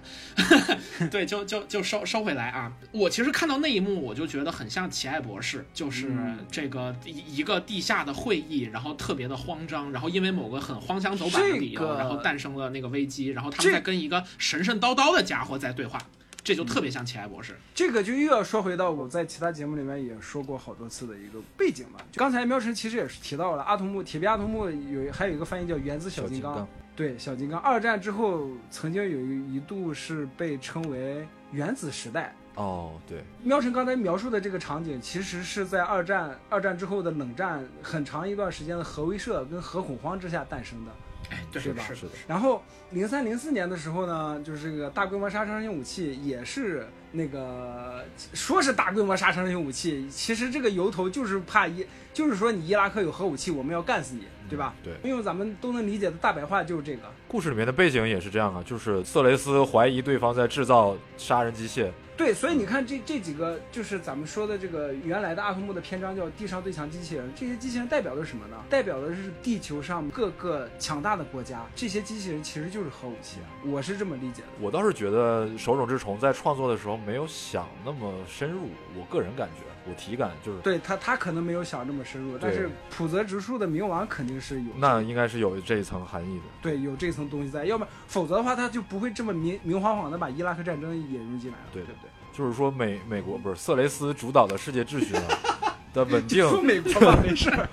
[1.10, 2.72] 对，就就就收收回来啊！
[2.92, 16.00] 我其实看到那一幕，我就觉得很像奇爱博士，就是嗯这个一一个地下的会议，然后特别的慌张，然后因为某个很荒腔走板的理由，这个然后诞生了那个危机，然后他们在跟一个神神叨叨的家伙在对话，
[16.48, 17.54] 这就特别像奇爱博士。
[17.74, 22.00] 这个就又要说回到我在其他节目里面也说过好多次的一个背景嘛。
[22.10, 27.60] 就刚才喵晨其实也是提到了阿童木，铁臂阿童木有还有一个翻译叫原子小金刚，小金刚对，小金刚。
[27.60, 32.34] 二战之后曾经有一一度是被称为原子时代。
[32.54, 40.90] 哦，对，喵晨刚才描述的这个场景，其实是在二战二战之后的冷战很长一段时间的核威慑跟核恐慌之下诞生的。
[41.30, 51.84] 哎，对，是吧是是的，然后零三零四年的时候呢，就是这个大规模杀伤性武器也是那个说是大规模杀伤性武器，其实这个由头就是怕伊，
[52.14, 54.74] 就是说你伊拉克有核武器，我们要干死你，对吧？
[54.82, 54.94] 对。
[55.08, 57.02] 用咱们都能理解的大白话就是这个。
[57.26, 68.56] 故事里面的背景也是这样啊，就是瑟雷斯怀疑对方在制造杀人机械，对，所以你看这这几个就是咱们说的这个原来的阿童木的篇章叫“地上最强机器人”，这些机器人代表的是什么呢？
[68.68, 74.48] 代表的是地球上各个强大的国家，这些机器人其实就是核武器，我是这么理解的。
[74.60, 86.44] 我倒是觉得手冢治虫在创作的时候没有想那么深入，我个人感觉，我体感就是，对他，他可能没有想这么深入，但是浦泽直树的冥王肯定是有，那应该是有这一层含义的。
[86.60, 92.10] 对有这层东西在，要不然否则的话他就不会这么明明晃晃的把伊拉克战争引入进来了，对对对？
[92.32, 95.22] 就是说美美国不是色雷斯主导的世界秩序呢
[95.98, 97.68] 的稳定，说美国吧，没事儿，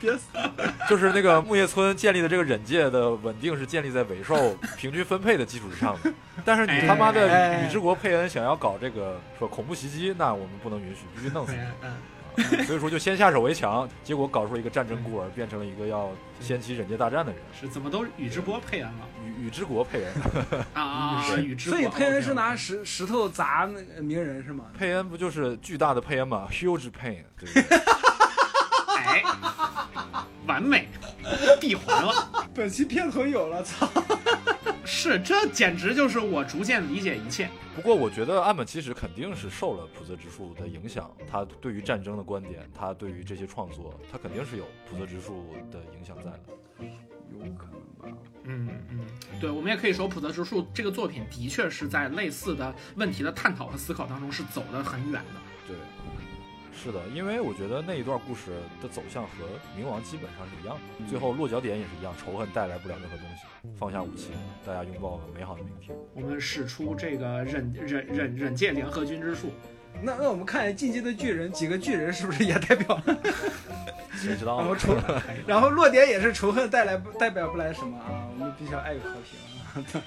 [0.00, 0.24] 别死。
[0.88, 6.12] 就是那个木叶村建立的这个忍界的稳定是建立在尾兽平均分配的基础之上的。
[6.44, 11.52] 但是你他妈的哎宇智国佩恩想要搞这个说恐怖袭击，那我们不能允许，必须弄死。
[12.36, 16.10] 嗯，所以说就先下手为强，结果搞出一个战争孤儿，变成了一个要
[16.40, 17.40] 掀起忍界大战的人。
[17.58, 21.24] 是怎么都宇智波配恩了宇宇智国佩恩， 啊！
[21.38, 24.64] 宇智波，所以佩恩是拿石石头砸那个鸣人是吗？
[24.78, 27.78] 佩恩不就是巨大的佩恩吗？Huge pain，对不对？
[28.96, 29.22] 哎，
[30.46, 30.88] 完美，
[31.60, 32.48] 闭环了。
[32.54, 33.88] 本期片头有了，操！
[34.86, 37.50] 是，这简直就是我逐渐理解一切。
[37.74, 46.40] 不过我觉得岸本齐史肯定是受了浦泽直树的影响，他对于战争的观点，他对于这些创作，他肯定是有浦泽直树的影响在的。
[47.32, 48.18] 有可能吧。
[48.44, 49.00] 嗯嗯，
[49.40, 55.40] 对，我们也可以说，浦泽直树这个作品的确是在类似的问题的探讨和思考当中是走得很远的。
[55.66, 55.76] 对，
[56.82, 58.50] 是的，因为我觉得那一段故事
[58.80, 59.30] 的走向和
[59.76, 64.30] 冥王基本上是一样的，最后落脚点也是一样，仇恨带来不了任何东西，放下武器，
[64.64, 65.96] 大家拥抱美好的明天。
[66.14, 69.50] 我们使出这个忍忍忍忍界联合军之术，
[70.02, 73.00] 那那我们看进击的巨人，几个巨人是不是也代表？
[74.14, 74.68] 谁知道呢？
[74.68, 74.96] 然后仇，
[75.46, 78.28] 然后落点也是仇恨带来不代表不来什么啊？
[78.32, 80.02] 我们比较爱与和平。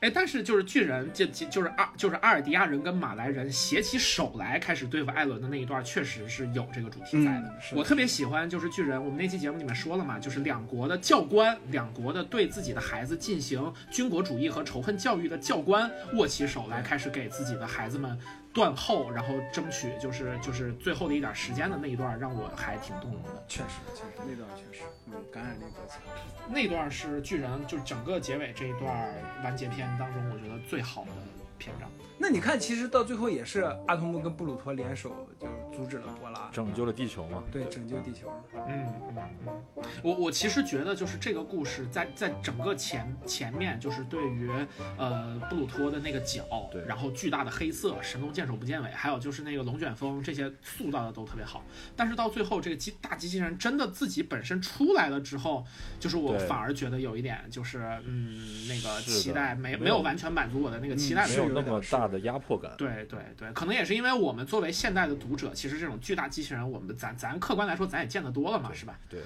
[0.00, 7.48] 哎，但是就是巨人，就就就是阿就是阿尔迪亚人跟马来人携起手来开始对付艾伦的那一段，确实是有这个主题在的。
[7.48, 18.18] 嗯是的我特别喜欢就是巨人，我们那期节目里面说了嘛，就是两国的教官，两国的对自己的孩子进行军国主义和仇恨教育的教官握起手来，开始给自己的孩子们
[18.52, 23.44] 断后，然后争取就是就是最后的一点时间的那一段，让我还挺动容的。
[23.48, 26.00] 确实，确实那段确实，嗯，感染力比较强。
[26.48, 29.14] 那段是巨人，就是整个结尾这一段
[29.44, 31.10] 完结篇当中，我觉得最好的
[31.58, 31.88] 篇章。
[32.22, 37.42] 那你看，其实到最后也是阿童木跟布鲁托联手，就是阻止了波拉，拯救了地球嘛。
[37.50, 38.30] 对，拯救地球。
[38.68, 38.86] 嗯
[39.16, 39.16] 嗯
[39.46, 44.50] 嗯，我我其实觉得就是这个故事在在整个前前面就是对于
[44.98, 51.64] 呃布鲁托的那个脚，对然后巨大的黑色神龙见首不见尾，还有就是那个龙卷风这些塑造的都特别好。
[51.96, 55.64] 但是到最后这个机大机器人真的自己本身出来了之后，
[55.98, 62.72] 就是我反而觉得有一点就是嗯那个期待没没有完全满足我的那个期待的没有那么大的压迫感。
[62.76, 68.98] 对对对，可能也是因为我们作为现代的读者，其实这种巨大机器人，我们咱咱客观来说，咱也见得多了嘛，是吧？
[69.08, 69.20] 对，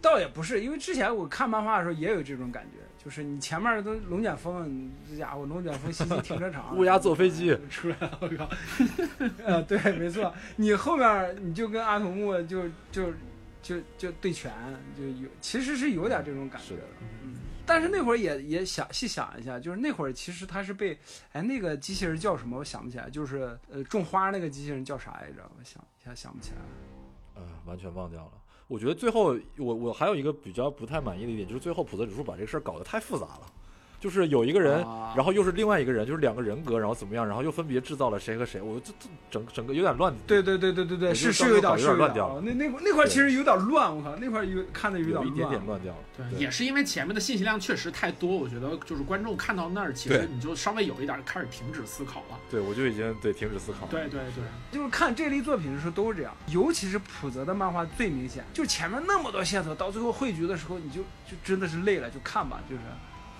[0.00, 8.48] 倒也不是，因为之前我看漫画的时候也有这种感觉，就是你前面都龙卷风，这家伙龙卷风袭击停车场，乌鸦坐飞机，出来了，我靠！
[9.44, 13.12] 呃，对，没错，你后面你就跟阿童木就就
[13.62, 14.52] 就就对拳，
[14.96, 16.82] 就有其实是有点这种感觉的。
[17.22, 17.34] 嗯，
[17.66, 20.98] 但是那会儿也也想细想一下，就是那会儿其实他是被
[21.32, 25.42] 哎那个机器人叫什么，我想不起来，就是呃种花那个机器人叫啥来着？
[25.58, 26.66] 我想一下想不起来了。
[27.36, 28.32] 嗯，完全忘掉了。
[28.66, 33.52] 我觉得最后我我还有一个比较不太满意的一点，就是最后普泽指数把这个事儿搞得太复杂了。
[34.04, 35.14] 就是有一个人，啊。
[35.16, 42.34] 然后又是另外一个人，就是两个人格，然后怎么样，然后又分别制造了谁和谁，我这这整整个有点乱，对对对对对对，是是有点有点乱掉了。
[42.34, 45.80] 哦那那块那块其实有点乱，我靠，那块有看的有点有一点点乱。
[45.80, 45.98] 掉了。
[46.16, 52.38] 对，也是因为前面的信息量确实太多，我觉得就是观众看到那儿，其实你就稍微有一点开始停止思考了。
[52.50, 53.88] 对，我就已经对停止思考了。
[53.90, 62.82] 对对对，就是看这类作品的时候都是这样，尤其是普泽的漫画最明显，就前面那么多线索，到最后汇聚的时候，你就就真的是累了，就看吧，就是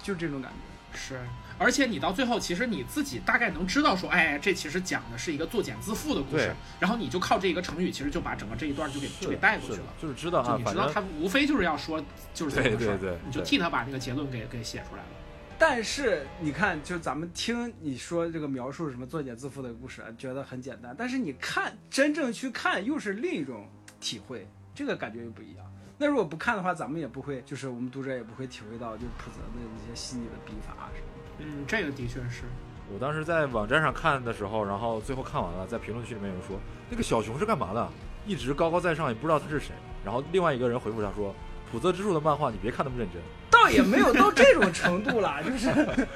[0.05, 0.97] 就这种感觉。
[0.97, 1.19] 是。
[1.57, 9.87] 而且你到最后，其实你自己大概能知道说，哎，这其实讲的是一个作茧自缚的故事，然后你就靠这一个成语，其实就把整个这一段就给就给带过去了。
[10.03, 12.05] 就是知道啊，就你知道他无非就是要说
[12.35, 15.09] 就是这么个事儿，对对对你就替他把那个结论给给写出来了。
[15.57, 23.69] 但是你看，就咱们听你说这个描述什么作茧自缚的故事，觉得很简单，但是你看真正去看，又是另一种
[24.01, 25.64] 体会，这个感觉又不一样。
[25.97, 31.31] 那如果不看的话，咱们也不会，就是我们读者也不会体会到，就是普泽的那些细腻的笔法啊什么的。
[31.39, 32.45] 嗯，这个的确是。
[32.93, 36.59] 我当时在网站上看的时候，然后最后看完了，在评论区里面有人说
[36.91, 37.89] 那个小熊是干嘛的，
[38.27, 39.75] 一直高高在上，也不知道他是谁。
[40.05, 41.35] 然后另外一个人回复他说，
[41.71, 43.23] 普泽之树的漫画你别看那么认真。
[43.55, 45.73] 倒也没有到这种程度啦， 就是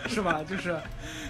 [0.09, 0.43] 是吧？
[0.43, 0.77] 就是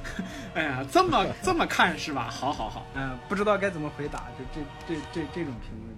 [0.54, 2.28] 哎呀，这么这么看是吧？
[2.30, 2.86] 好好好。
[2.94, 5.88] 嗯、不知道该怎么回答，就这这这这种评论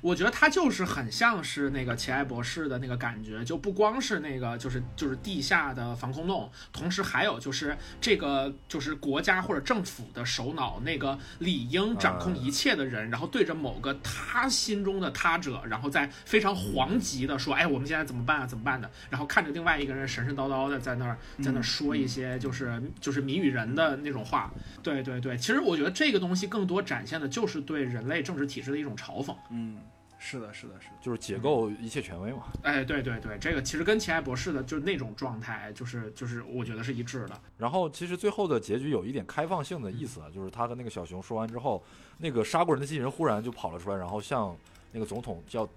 [0.00, 18.46] 我觉得他就是很像是那个奇爱博士的那个感觉，就不光是那个就是就是地下的防空洞，同时还有就是这个就是国家或者政府的首脑那个理应掌控一切的人，然后对着某个他心中的他者，然后在非常惶急的说，哎，我们现在怎么办啊？
[18.46, 18.90] 怎么办的？
[19.10, 24.52] 然后看着另外一个人神神叨叨的在那儿在那儿说一些就是就是谜语人的那种话。
[24.82, 29.34] 对对对，其实我觉得这个东西更多展现的就是对人类政治体制的一种嘲讽。
[29.50, 29.76] 嗯，
[30.18, 30.94] 是的，是的，是的。
[31.00, 32.44] 就是解构一切权威嘛。
[32.62, 37.40] 哎，对对对，这个其实跟奇爱博士的就是那种状态，就是就是我觉得是一致的。
[37.56, 41.82] 然后其实最后的结局有一点开放性的意思啊，就是他跟那个小熊说完之后，
[42.18, 44.56] 那个杀过人的机器人忽然就跑了出来，然后像
[44.92, 45.68] 那个总统要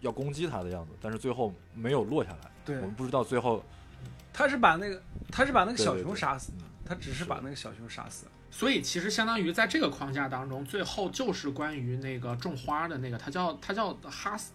[0.00, 2.50] 要攻击他的样子，但是最后没有落下来。
[2.64, 3.64] 对我，们不知道最后
[4.32, 5.02] 他是把那个
[5.32, 8.32] 他是把那个小熊杀死的，嗯他只是是把那个小熊杀死了。
[8.50, 14.52] 所以其实相当于在这个框架当中，最后就是关于那个种花的那个，他叫他叫哈斯，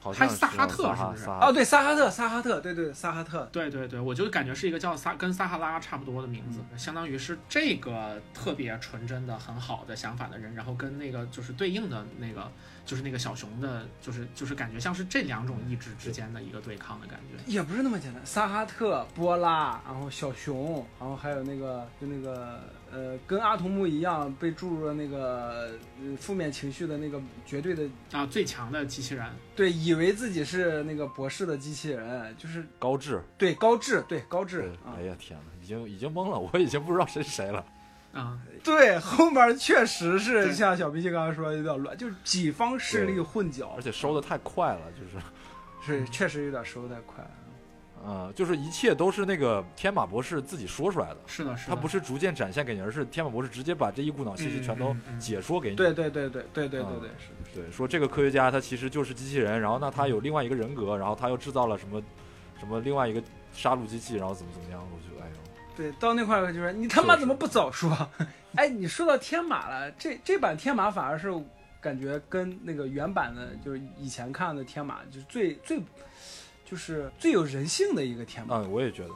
[0.00, 1.30] 他好像萨哈特是不是？
[1.30, 12.50] 哦，对，萨哈特，萨哈特，对对，萨哈特，对对对，我就感觉是一个叫撒跟撒哈拉差不多的名字，相当于是这个特别纯真的、很好的想法的人，然后跟那个就是对应的那个
[12.84, 17.42] 就是那个小熊的，就是就是感觉像是这两种意志之间的一个对抗的感觉。
[17.50, 18.24] 也不是那么简单。
[18.26, 22.60] 萨哈特、波拉，然后小熊，然后还有那个就那个
[22.92, 25.70] 呃，跟阿童木一样被注入了那个
[26.00, 37.64] 呃负面情绪的那个绝对的啊，最强的机器人，对，以为自己是那个博士的机器人，就是高智，对高智，对高智哎，呀天哪，已经已经懵了，我已经不知道谁是谁了。
[38.14, 45.04] 啊，对，后面确实是像小脾气刚刚说的有点乱，就是几方势力混搅，而且收的太快了，就
[45.98, 47.22] 是，是确实有点收的太快。
[47.22, 47.30] 了。
[48.06, 55.76] 嗯，就是一切都是那个天马博士自己说出来的，是的，是的，他不是逐渐展现给你，而是天马博士直接把这一股脑信息全都解说给你。
[55.76, 62.02] 对对对对对对对嗯对，是的，对，说这个科学家他其实就是机器人，然后那他有另外一个人格，然后他又制造了什么
[62.60, 63.22] 什么另外一个
[63.54, 65.13] 杀戮机器，然后怎么怎么样，我就
[65.76, 67.90] 对，到那块儿就是你他妈怎么不早说？
[68.54, 71.28] 哎，你说到天马了，这这版天马反而是
[71.80, 75.80] 感觉跟那个原版的，就是以前看的天马，就是最最
[76.64, 78.56] 就是最有人性的一个天马。
[78.56, 79.10] 嗯，我也觉得，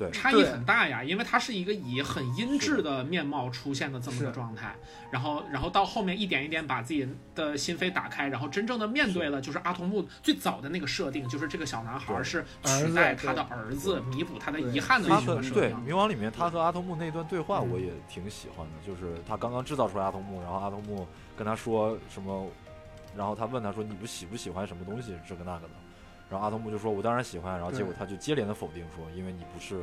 [0.00, 4.74] 对，差异很大呀，因为它是一个以很阴是质的面貌出现的这么个状态，
[5.10, 15.52] 然后然后到后面一点一点把自己的心扉打开，然后真正的面对了就是阿童木最早的那个设定，就是这个小男孩对是取代他的儿子，弥补他的遗憾的他一个设定。
[15.52, 21.06] 对冥王里面他和阿童木那段对话，嗯我也挺喜欢的，就是他刚刚制造出来阿童木，然后阿童木
[21.36, 22.48] 跟他说什么，
[23.14, 25.74] 然后他问他说你不喜不喜欢什么东西这个那个的，
[26.30, 29.82] 然后阿童木就说我当然喜欢，然后结果他就接连的否定说因为你不是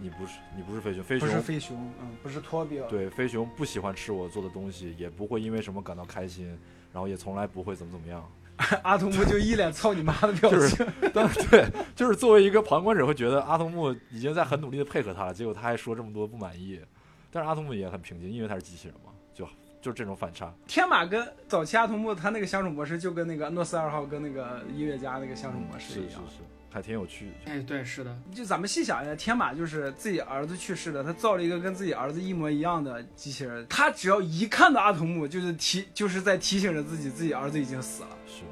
[0.00, 6.46] 你不是你不是飞熊，飞不熊是飞熊，嗯，不是托比尔，对，飞熊不喜欢吃我做的东西，也不会因为什么感到开心，
[6.92, 8.26] 然后也从来不会怎么怎么样。
[8.82, 10.86] 阿童木就一脸操你妈的表就情。
[11.14, 11.66] 当 对，
[11.96, 16.78] 就是作为一个旁观者会觉得阿童木已经在很努力的配合他了，结果他还说这么多不满意，
[17.30, 19.09] 但是阿童木也很平静，因为他是机器人嘛，
[19.80, 20.52] 就就是这种反差。
[20.66, 26.22] 天马跟早期阿童木他那个相处模式，就跟那个诺斯二号跟那个音乐家那个相处模式一样。
[26.28, 27.32] 是是是，还挺有趣。
[27.46, 38.10] 哎，对，是的，就咱们细想一下，天马就是自己儿子去世了，他造了一个跟自己儿子一模一样的机器人，他只要一看到阿童木，就是提就是在提醒着自己，自己儿子已经死了。
[38.26, 38.42] 是，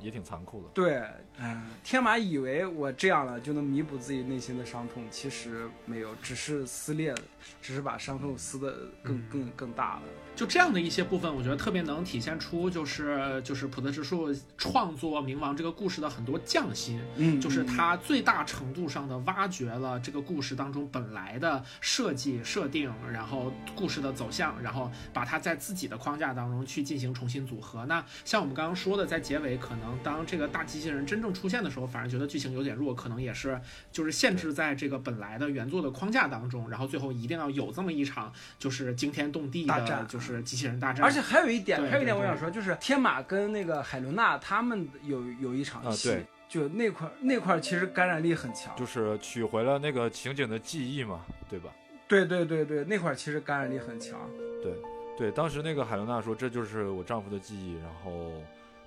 [0.00, 0.68] 也挺残酷的。
[0.74, 1.02] 对，
[1.38, 7.14] 嗯，天马以为我这样了就能弥补自己内心的伤痛，其实没有，只是撕裂，
[7.60, 10.02] 只是把伤痛撕得更更更大了。
[10.34, 17.00] 就这样的一些部分，我觉得特别能体现出就是就是普泽直树创作冥王这个故事的很多匠心。
[17.16, 27.84] 嗯就是他最大程度上的挖掘了这个故事当中本来的设计设定，然后故事的走向，然后把它在自己的框架当中去进行重新组合。
[27.86, 33.60] 那像我们刚刚说的，在结尾可能当这个大机器人真正出现的时候，反而觉得剧情有点弱，可能也是
[33.92, 41.04] 就是限制在这个本来的原作的框架当中，然后最后一定要有这么一场就是惊天动地的，大战就是机器人大战。
[41.04, 48.74] 而且还有一点，还有一点我想说，就是天马跟那个海伦娜他们有有一场戏，啊对就那块儿那块儿其实感染力很强。
[48.76, 51.70] 就是取回了那个情景的记忆嘛，对吧？
[52.08, 54.16] 对对对对，那块儿其实感染力很强。
[54.62, 54.72] 对，
[55.18, 58.30] 对，当时那个海伦娜说这就是我丈夫的记忆，然后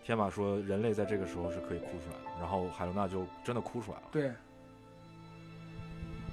[0.09, 4.03] 天马说人类在这个时候是可以哭出来的，然后海伦娜就真的哭出来了。
[4.11, 4.31] 对。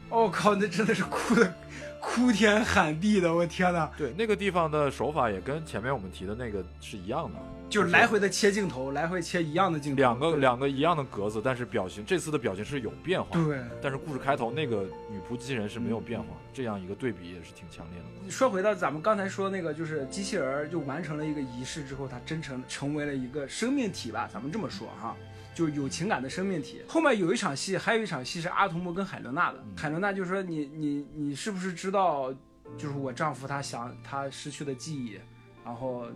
[0.09, 1.53] 我、靠，那真的是哭的
[2.01, 3.93] 哭天喊地的，我天哪！
[3.95, 13.43] 对，那个地方的手法也跟前面我们提的那个是一样的，就是来回的切镜头，来回切一样的镜头，两个两个一样的格子，但是表情这次的表情是有变化。
[13.45, 13.59] 对。
[13.83, 18.31] 但是故事开头那个女仆机器人是没有变化，这样一个对比也是挺强烈的。
[18.31, 25.17] 说回到咱们刚才说那个，就是机器人儿就完成了一个仪式之后，它真成成为了一个生命体吧，咱们这么说哈，
[25.53, 26.83] 就是有情感的生命体。
[26.87, 29.59] 后面有一场戏，还有一场戏是阿童木跟海伦娜的。
[29.77, 32.33] 海伦娜就说你你你是不是知道，
[32.79, 35.19] 就是我丈夫他想他失去的记忆，
[35.65, 36.07] 然后。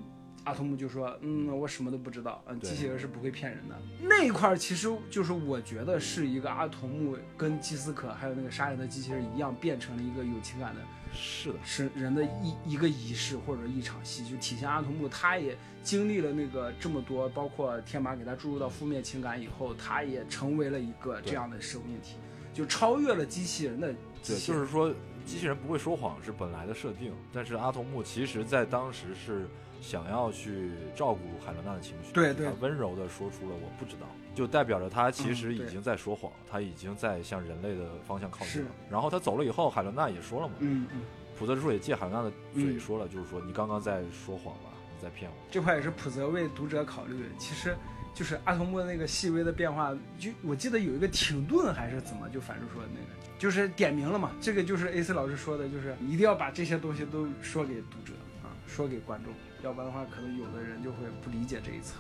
[0.45, 2.43] 阿童木就说：“嗯，我什么都不知道。
[2.47, 3.77] 嗯，机器人是不会骗人的。
[4.03, 10.81] 那一块儿其实就是我觉得是一个阿童木跟基斯可还有那个杀人的机器人一样，变成了一个有情感的
[11.13, 22.15] 是的，是人的一一个仪式或者一场戏，就体现阿童木他也经历了那个这么多，包括天马给他注入到负面情感以后，他也成为了一个这样的生命体，
[22.55, 23.93] 就超越了机器人的
[24.27, 24.61] 对，器人。
[24.61, 24.95] 就是说
[25.27, 29.47] 机器人不会说谎是本来的设定，但是阿童木其实在当时是
[29.81, 32.47] 想要去照顾海伦娜的情绪，对对。
[32.47, 38.71] 他温柔的说出了我不知道，就代表着他其实已经在说谎，他已经在向人类的方向靠近了。
[38.91, 41.03] 然后他走了以后，海伦娜也说了嘛，嗯嗯，
[41.39, 45.37] 普泽之树也借海伦娜的嘴嗯说了，就是说你刚刚在说谎吧，你在骗我。
[45.51, 47.75] 这块也是普泽为读者考虑，其实
[48.15, 53.07] 就是阿童木的那个细微的变化，就我记得有一个停顿还是怎么，就反正说那个
[53.39, 58.13] 就是点名了嘛，这个就是 A C 老师说的，就是一定要把这些东西都说给读者
[58.43, 59.33] 啊，说给观众，
[59.63, 61.97] 要不然的话，可能有的人就会不理解这一层。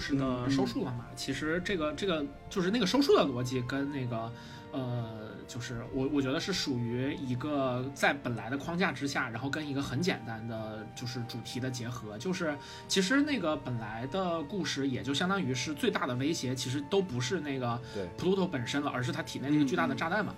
[0.00, 1.04] 事的收束了嘛。
[1.14, 4.32] 其实这个这个就是那个收束的逻辑跟那个
[4.72, 12.16] 呃，就是我我觉得是属于一个在本来的框架之下，然后跟一个很简单的就是主题的结合。
[12.18, 12.56] 就是
[12.88, 20.34] 其实那个本来的故事也就相当于是最大的威胁，其实都不是那个对 Pluto 本身了，而是他体内那个巨大的炸弹嘛。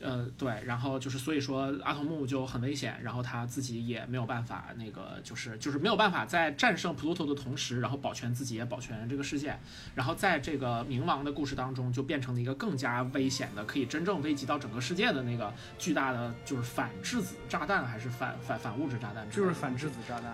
[0.00, 9.58] 呃，对，然后就是所以说阿童木就很危险，然后他自己也没有办法，那个就是就是没有办法在战胜 Pluto 的同时，然后保全自己也保全这个世界，
[9.94, 19.30] 然后在这个冥王的故事当中，就变成了一个更加危险的，可以真正危及到整个世界的那个巨大的就是反质子炸弹还是反反反物质炸弹？
[19.30, 20.32] 就是反质子炸弹，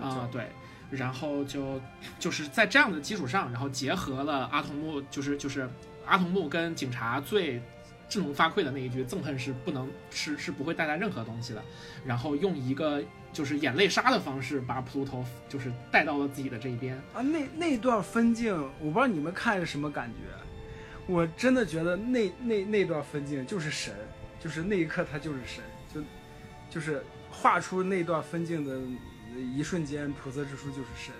[0.00, 0.50] 啊、对，
[0.90, 1.80] 然后就
[2.18, 5.70] 就是在这样的基础上，然后结合了阿童木，就是就是
[6.04, 7.62] 阿童木跟警察最
[8.08, 11.62] 振聋发聩的那一句“憎恨是不能是是不会带来任何东西的”，
[12.06, 13.02] 然后用一个
[13.32, 16.96] 就是眼泪杀的方式把普鲁头就是带到了自己的这一边。
[17.12, 23.94] 啊，那那段分镜，我不知道你们看是什么感觉，我真的觉得那那那段分镜就是神，
[24.40, 25.62] 就是那一刻他就是神，
[25.92, 26.00] 就
[26.70, 28.80] 就是画出那段分镜的
[29.54, 31.14] 一瞬间，普泽之书就是神。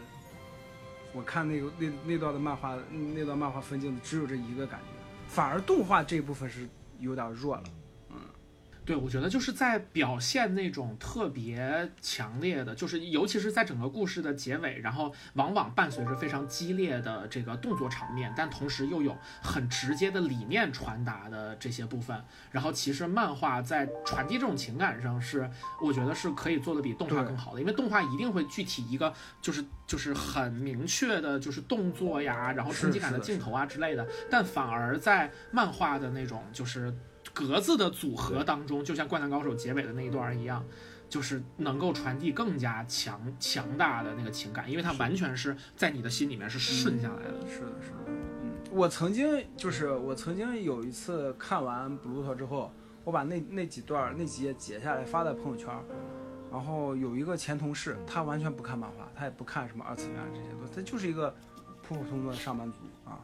[1.12, 2.78] 我看那个那那段的漫画，
[3.14, 4.86] 那段漫画分镜只有这一个感觉，
[5.26, 7.64] 反而动画这一部分是有点弱了。
[8.88, 22.18] 对，我觉得就是在表现那种特别强烈的，就是尤其是在整个故事的结尾，然后往往伴随着非常激烈的这个动作场面，但同时又有很直接的理念传达的这些部分。
[22.50, 25.50] 然后其实漫画在传递这种情感上是，
[25.82, 29.12] 我觉得是可以做的比动画更好的，因为动画一定会具体一个
[29.42, 36.90] 就是就是很明确的，就是动作呀，然后冲击感的镜头啊之类的，但反而在漫画的那种就是
[37.38, 40.64] 格子的组合当中，就像《灌篮高手》结尾的那一段一样，
[41.08, 47.48] 就是能够传递更加强强大的那个情感，因为它完全是在你的心里面是顺下来的。
[47.48, 52.72] 是的，是的，嗯，我曾经就是我曾经有一次看完《布鲁特》之后，
[53.04, 55.84] 我把那那几段那几页截下来发在朋友圈儿，
[56.50, 61.32] 然后有一个前同事，他完全不看漫画，他也不看什么二次元这些东西，他就是一个
[61.82, 63.20] 普普通通的上班族啊。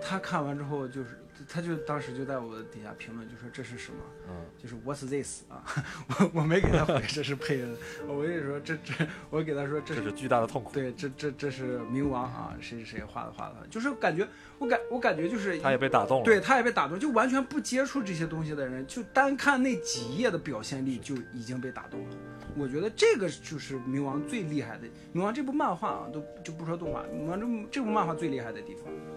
[0.00, 3.98] 他看完之后就是，他就当时就在我底下评论，就说这是什么？
[4.28, 5.64] 嗯，就是 What's this 啊？
[6.08, 7.76] 我我没给他回这是配音，
[8.06, 10.72] 我跟你说这这，我给他说这是巨大的痛苦。
[10.72, 14.26] 对，这这这是冥王啊，谁谁谁画的画的，就是感觉
[14.58, 16.24] 我感我感觉就是他也被打动了。
[16.24, 22.16] 对，他也被打动，就完全不接触这些东西的人，就单看那几页的表现力就已经被打动了。
[22.56, 29.15] 我觉得这个就是冥王最厉害的，冥王这部漫画啊，都就不说动画，冥王这部这部漫画最厉害的地方，嗯，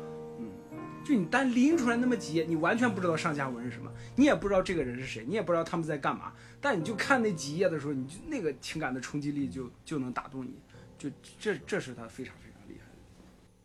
[1.10, 6.32] 就你单拎出来那么几页，你完全不知道上下文是什么，你也不知道这个人是谁，你也不知道他们在干嘛，
[6.62, 10.54] 但你就看那几页的时候，你就那个情感的冲击力就就能打动你，
[11.00, 11.10] 就
[11.40, 12.98] 这这是他非常非常厉害的。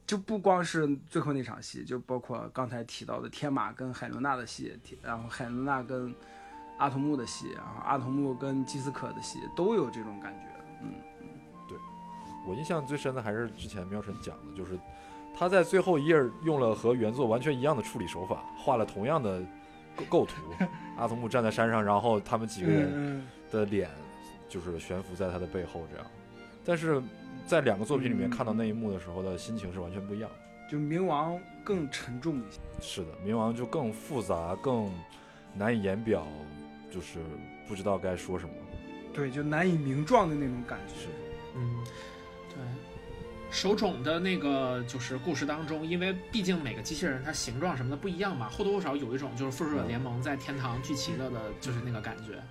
[0.06, 6.14] 就不光是最后那场戏，就包括刚才提到的天马跟海伦娜的戏，然后海伦娜跟
[6.78, 10.46] 阿童木的戏，然后阿童木跟基斯可的戏，都有这种感觉。
[10.82, 10.94] 嗯，
[11.68, 11.76] 对
[12.46, 14.78] 我印象最深的还是之前喵晨讲的，就是
[15.36, 19.42] 他在最后一页用了和原作完全一样的处理手法，画了同样的
[19.96, 20.34] 构构图。
[20.96, 23.90] 阿童木站在山上，然后他们几个人嗯的脸
[24.48, 26.06] 就是悬浮在他的背后，这样。
[26.64, 27.02] 但是
[27.46, 30.36] 在两个作品里面嗯看到那一幕的时候的心情是完全不一样的。
[30.70, 32.60] 就冥王更沉重一些。
[32.80, 34.90] 是的，冥王就更复杂、更
[35.52, 36.26] 难以言表，
[36.90, 37.18] 就是
[37.68, 38.54] 不知道该说什么。
[39.12, 40.94] 对，就难以名状的那种感觉。
[40.94, 41.08] 是
[41.56, 41.92] 嗯，对。
[43.54, 52.42] 手冢的那个就是故事当中，因为毕竟每个机器人它形状什么的不一样嘛，或多或少有一种就是复仇者联盟在天堂聚齐了的，就是那个感觉。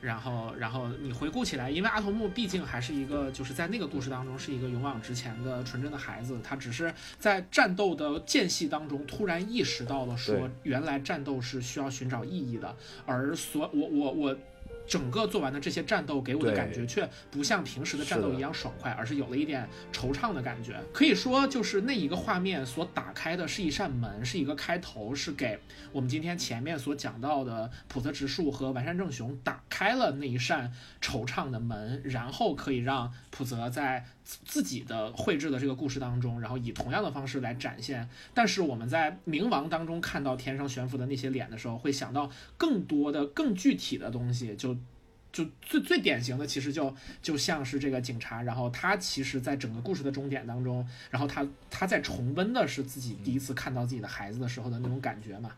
[0.00, 14.36] 然后，然后你回顾起来，因为阿童木毕竟还是一个，就是在那个故事当中是一个勇往直前的纯真的孩子，他只是在战斗的间隙当中突然意识到了说，原来战斗是需要寻找意义的，而所我我我。
[14.92, 20.78] 整个做完的这些战斗给我的感觉却不像平时的战斗一样爽快，而是有了一点惆怅的感觉。
[20.92, 25.58] 可以说，就是那一个画面所打开的是一扇门，是一个开头，是给
[25.92, 30.70] 我们今天前面所讲到的普泽直树和完山正雄打开了那一扇
[31.00, 38.08] 惆怅的门，然后可以让普泽在自己的绘制的这个故事当中，然后以同样的方式来展现。
[38.32, 44.76] 但是我们在冥王当中看到天上悬浮的那些脸的时候，会想到更多的、更具体的东西，就。
[45.32, 55.50] 就最最典型的，其实就就像是这个警察，然后他其实在整个故事的终点当中，然后他他在重温的是自己第一次看到自己的孩子的时候的那种感觉嘛。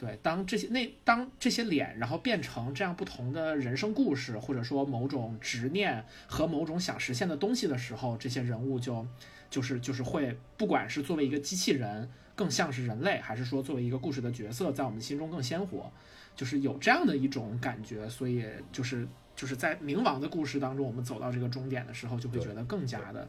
[0.00, 9.06] 对，当这些那当这些脸，然后变成这样不同的人生故事，或者说某种执念和某种想实现的东西的时候，这些人物就
[9.50, 15.92] 就是就是会，不管是作为一个机器人更像是人类，还是说作为一个故事的角色，在我们心中更鲜活，
[16.34, 19.06] 就是有这样的一种感觉，所以就是
[19.36, 23.28] 就是在冥王的故事当中，我们走到这个终点的时候，就会觉得更加的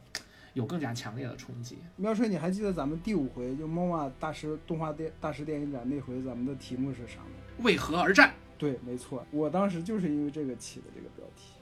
[0.53, 1.77] 有更加强烈的冲击。
[1.95, 7.29] 喵吹，你还记得咱们第五回就 MOMA 大师动画电大师电影展那回咱们的题目是啥吗？
[7.59, 8.33] 为何而战？
[8.57, 11.53] 对，没错，我当时就是因为这个起的这个标题。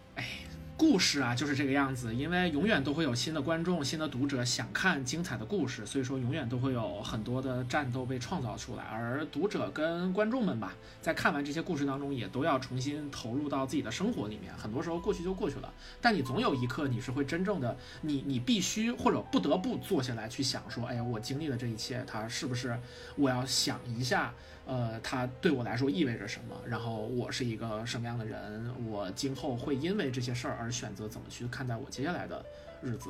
[0.80, 14.54] 故事啊，就是这个样子，因为永远都会有新的观众、新的读者想看精彩的故事，所以说永远都会有很多的战斗被创造出来，而读者跟观众们吧，在看完这些故事当中，也都要重新投入到自己的生活里面。
[14.56, 22.80] 很多时候过去就过去了，但你总有一刻你是会真正的，你你必须或者不得不坐下来去想说，哎呀，我经历了这一切，它是不是
[23.18, 24.34] 我要想一下。
[24.66, 26.56] 呃，它对我来说意味着什么？
[26.68, 28.74] 然后我是一个什么样的人？
[28.88, 32.46] 我今后会因为这些事儿而选择怎么去看待我接下来的
[32.82, 33.10] 日子？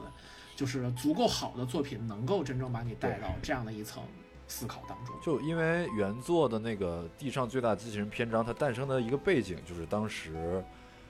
[0.55, 4.03] 就是足够好的作品能够真正把你带到这样的一层
[4.47, 5.15] 思考当中。
[5.23, 10.63] 就因为原作的那个地上最大机器人篇章，它诞生的一个背景就是当时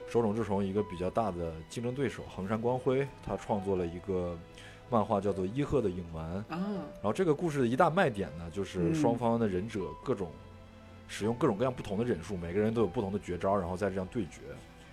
[0.08, 4.38] 手冢治虫一个比较大的竞争对手横山光辉，他创作了一个
[4.90, 6.58] 漫画叫做《伊贺的影丸》，啊，
[6.94, 10.28] 然后这个故事的一大卖点呢，就是嗯双方的忍者各种
[11.06, 14.40] 使用各种各样不同的忍术，每个人都有不同的绝招，然后再这样对决。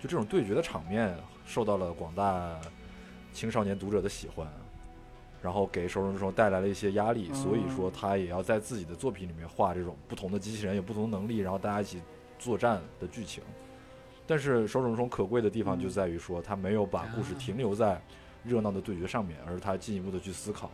[0.00, 1.12] 就这种对决的场面，
[1.44, 2.56] 受到了广大
[3.32, 4.46] 青少年读者的喜欢，
[5.42, 12.00] 然后给手冢治虫带来了一些压力，所以说他也要在自己的作品里面画这种不同的机器人，有不同的能力，然后大家一起
[12.38, 13.42] 作战的剧情。
[14.24, 18.00] 但是手冢治虫可贵的地方就在于说，他没有把故事停留在
[18.44, 20.70] 热闹的对决上面，而是他进一步的去思考，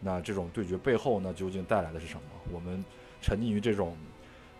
[0.00, 2.22] 那这种对决背后呢，究竟带来的是什么？
[2.52, 2.84] 我们
[3.20, 3.96] 沉溺于这种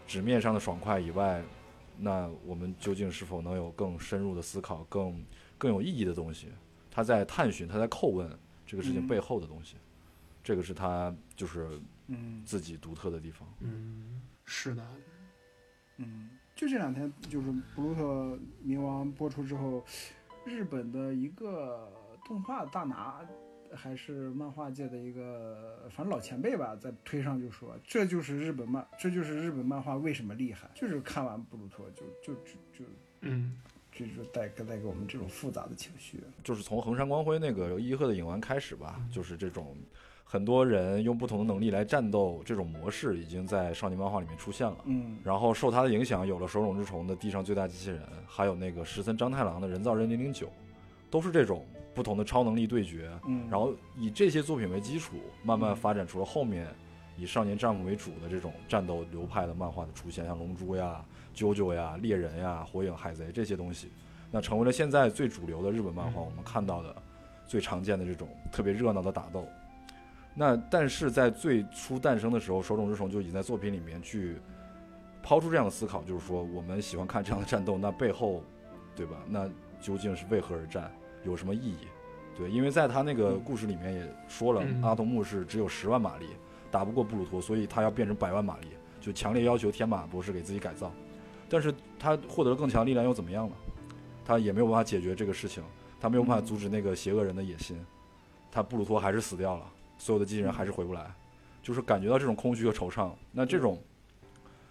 [0.07, 1.43] 纸面上的爽快以外，
[1.99, 5.25] 那我们究竟是否能有更深入的思考，更
[5.59, 6.49] 更有意义的东西？
[6.91, 8.29] 他在探寻，他在叩问
[8.67, 9.77] 这个事情嗯背后的东西，
[10.45, 13.49] 这个是他就是嗯自己独特的地方。
[13.61, 14.87] 嗯，是的，
[15.97, 19.83] 嗯，就这两天就是《布鲁特冥王》播出之后，
[20.45, 21.91] 日本的一个
[22.27, 23.21] 动画大拿。
[23.75, 32.85] 还是漫画界的一个，反正老前辈吧，在推上就说，这就是日本漫，这就是日本漫画为什么厉害，就是看完布鲁托就就就就
[33.23, 33.57] 嗯
[33.91, 36.23] 就就带给带给我们这种复杂的情绪。
[36.45, 39.75] 就是从横山光辉那个伊贺的影丸开始吧，就是这种
[40.23, 44.77] 很多人用不同的能力来战斗这种模式，已经在少年漫画里面出现了。
[44.85, 50.53] 嗯然后受他的影响，有了手冢治虫的《地上最大机器人》，还有那个石森章太郎的人造人零零九，
[51.11, 53.11] 都是这种不同的超能力对决。
[53.27, 56.67] 嗯，然后以这些作品为基础，慢慢发展出了后面
[57.17, 61.05] 以少年丈夫为主的这种战斗流派的漫画的出现，像龙珠呀、
[61.35, 63.91] 啾啾呀、猎人呀、火影、海贼这些东西，
[64.31, 66.95] 那成为了现在最主流的日本漫画，我们看到的
[67.47, 69.47] 最常见的这种特别热闹的打斗。
[70.35, 74.39] 那但是在最初诞生的时候，手冢治虫就已经在作品里面去
[75.23, 78.43] 抛出这样的思考，就是说我们喜欢看这样的战斗，那背后，
[78.97, 79.17] 对吧？
[79.29, 79.47] 那
[79.79, 80.91] 究竟是为何而战，
[81.25, 81.87] 有什么意义？
[82.37, 86.27] 对，因为在他那个故事里面也说了，嗯阿童木是只有十万马力，
[86.71, 88.69] 打不过布鲁托，所以他要变成百万马力，
[89.01, 90.93] 就强烈要求天马博士给自己改造。
[91.49, 93.55] 但是他获得了更强力量又怎么样呢？
[94.25, 95.63] 他也没有办法解决这个事情，
[96.01, 97.77] 他没有办法阻止那个邪恶人的野心，
[98.51, 99.67] 他布鲁托还是死掉了，
[99.99, 101.13] 所有的机器人还是回不来，
[101.63, 103.11] 就是感觉到这种空虚和惆怅。
[103.31, 103.79] 那这种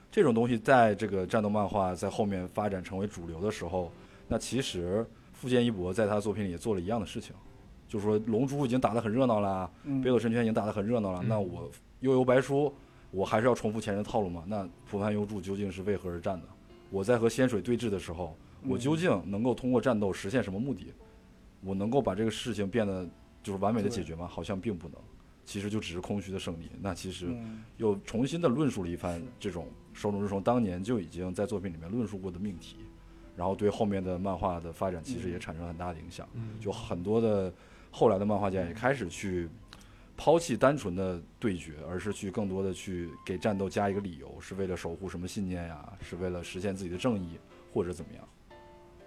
[0.09, 3.91] 这种东西在这个战斗漫画在后面发展成为主流的时候，
[4.27, 5.05] 那其实
[5.41, 7.35] 富坚义博在他的作品里也做了一样的事情，
[7.87, 12.71] 就是说龙珠已经打得很热闹啦，嗯北斗神拳已经打得很热闹了，嗯那我悠悠白书
[13.09, 14.43] 我还是要重复前人的套路吗？
[14.45, 16.45] 那浦畔幽助究竟是为何而战的？
[16.91, 18.37] 我在和仙水对峙的时候，
[18.67, 20.93] 我究竟能够通过战斗实现什么目的？
[21.63, 23.09] 我能够把这个事情变得
[23.41, 24.27] 就是完美的解决吗？
[24.27, 24.97] 好像并不能，
[25.43, 26.69] 其实就只是空虚的胜利。
[26.79, 32.77] 那其实嗯又重新的论述了一番这种手冢治虫当年就已经在作品里面论述过的命题，
[33.35, 36.27] 然后对后面的漫画的发展其实也产生了很大的影响。
[36.33, 37.51] 嗯，就很多的
[37.89, 39.49] 后来的漫画家也开始去
[40.17, 47.39] 抛弃单纯的对决，而是去更多的去给战斗加一个理由，是为了守护什么信念呀，是为了实现自己的正义，
[47.73, 48.23] 或者怎么样，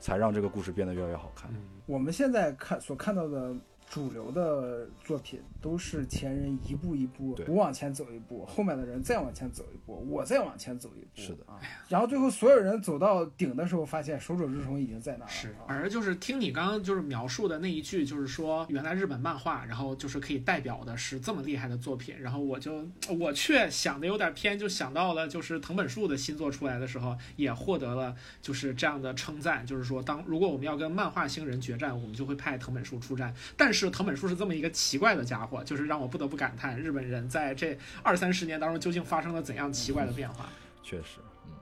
[0.00, 1.50] 才让这个故事变得越来越好看。
[1.52, 3.54] 嗯我们现在看所看到的
[3.94, 11.60] 主流的作品，都是前人一步一步，我往前走一步，后面的人再往前走一步，我再往前走一步，是的啊。
[11.88, 15.32] 然后最后所有人走到顶的时候，发现手冢治虫已经在那儿了。
[15.32, 22.84] 是，啊而就是听你刚刚就是描述的那一句，就是说原来日本漫画，然后就是可以代表的是这么厉害的作品，然后我就
[23.16, 28.12] 我却想的有点偏，就想到了就是藤本树的新作出来的时候，也获得了
[28.42, 33.32] 就是这样的称赞，就是说当如果我们要跟漫画星人决战，我们就会派藤本树出战。
[33.56, 40.48] 但是藤本树是这么一个奇怪的家伙，就是让我不得不感叹日本人在这二三十年当中究竟发生了怎样奇怪的变化。
[40.82, 41.52] 确实，嗯，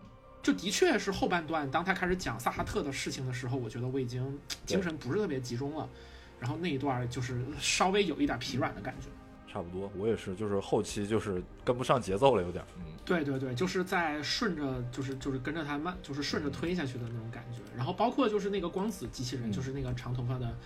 [0.43, 5.89] 就的确是后半段，当他开始讲萨哈特的事情的时候，我觉得我已经精神不是特别集中了，
[6.41, 9.09] 然后那一段就是稍微有一点疲软的感觉。
[9.53, 17.59] 差不多，我也是，就是后期就是跟不上节奏了，有点，嗯，对对对，就是在顺着，就是就是跟着他慢，就是顺着推下去的那种感觉。
[17.77, 20.57] 然后包括就是那个光子机器人，嗯就是那个长头发的，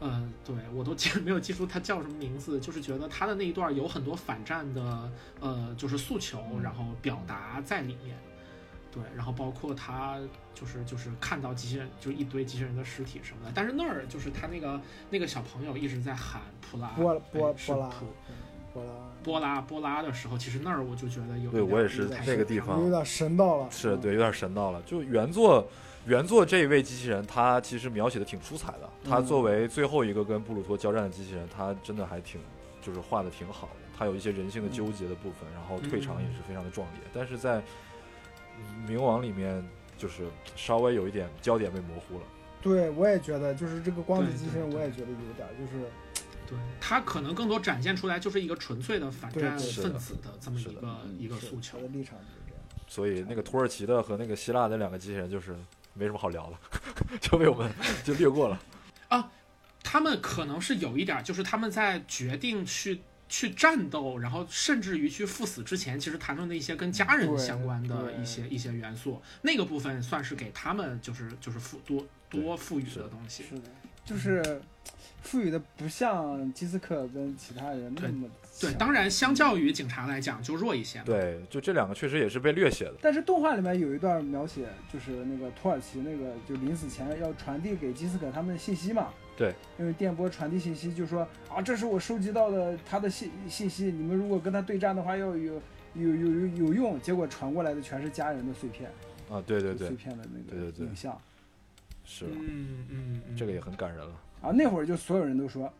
[0.00, 5.10] 呃，对我都记 没有记住他叫什么名字，就是觉得他的那一段有很多反战的，
[5.40, 8.16] 呃，就是诉求，嗯然后表达在里面。
[8.92, 10.18] 对，然后包括他
[10.54, 18.06] 就是就是看到机器人，就一堆机器人的尸体什么的，但是那儿就是他那个那个小朋友一直在喊普拉波波波拉普
[18.72, 18.90] 波拉
[19.22, 23.70] 波拉波拉的时候，其实那儿我就觉得有对我也是那个地方有点神到了。
[23.70, 24.80] 是对，有点神到了。
[24.86, 25.68] 就原作，
[26.06, 28.88] 原作这一位机器人，他其实描写的挺出彩的。
[29.04, 32.40] 他嗯作为最后一个跟布鲁托交战的机器人，他真的还挺，
[32.80, 33.74] 就是画的挺好的。
[33.98, 37.00] 他有一些人性的纠结的部分，然后退场也是非常的壮烈。
[37.12, 37.60] 但是在
[38.86, 39.66] 冥王里面，
[39.98, 42.24] 就是稍微有一点焦点被模糊了。
[42.62, 45.84] 对，我也觉得，就是这个光子机器人，我也觉得有点，就是
[46.46, 50.80] 对他可能更多展现出来就是一个纯粹的反战分子的这么一个
[51.18, 51.88] 一个诉求的。
[51.88, 52.62] 立场就是这样。
[52.86, 55.56] 所以那个土耳其的和那个希腊的两个机器人就是
[55.96, 57.72] 没什么好聊的， 就被我们
[58.04, 58.60] 就略过了。
[59.08, 59.30] 啊
[59.82, 73.44] 他们可能是有一点儿，就是他们在决定去去战斗，然后甚至于去赴死之前，其实谈论的一些跟家人相关的一些一些元素，那个部分算是给他们就是就是赋多多赋予的东西。
[73.48, 73.68] 是的，
[74.04, 74.60] 就是
[75.22, 78.28] 赋予的不像基斯克跟其他人那么
[78.60, 81.04] 对，当然相较于警察来讲就弱一些嘛。
[81.06, 82.94] 对，就这两个确实也是被略写的。
[83.02, 89.08] 但是动画里面有一段描写，就是那个土耳其那个就临死前要传递给基斯可他们的信息嘛。
[89.36, 95.60] 对，因为电波传递信息，就说啊，这是我收集到的他的信信息，你们如果跟他对战的话，要有有
[95.94, 97.00] 有有有用。
[97.00, 98.90] 结果传过来的全是家人的碎片，
[99.28, 101.20] 啊，对对对碎，片的那对对对个影像。
[102.04, 104.12] 是嗯嗯嗯，这个也很感人了。
[104.40, 105.70] 啊，那会儿就所有人都说，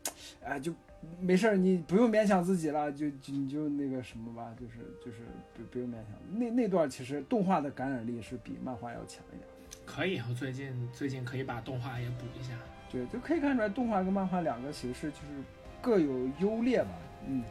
[0.42, 0.72] 哎，就
[1.20, 4.74] 没事儿，你不用勉强自己了，就就你就那个什么吧，就是
[5.04, 5.18] 就是
[5.54, 6.12] 不不用勉强。
[6.32, 9.46] 那那段其实动画的感染力是比漫画要强一点。
[9.84, 12.54] 可以，我最近最近可以把动画也补一下。
[12.90, 15.42] 对，就可以看出来，动画跟漫画两个形式就是
[15.80, 16.90] 各有优劣吧。
[17.26, 17.42] 嗯，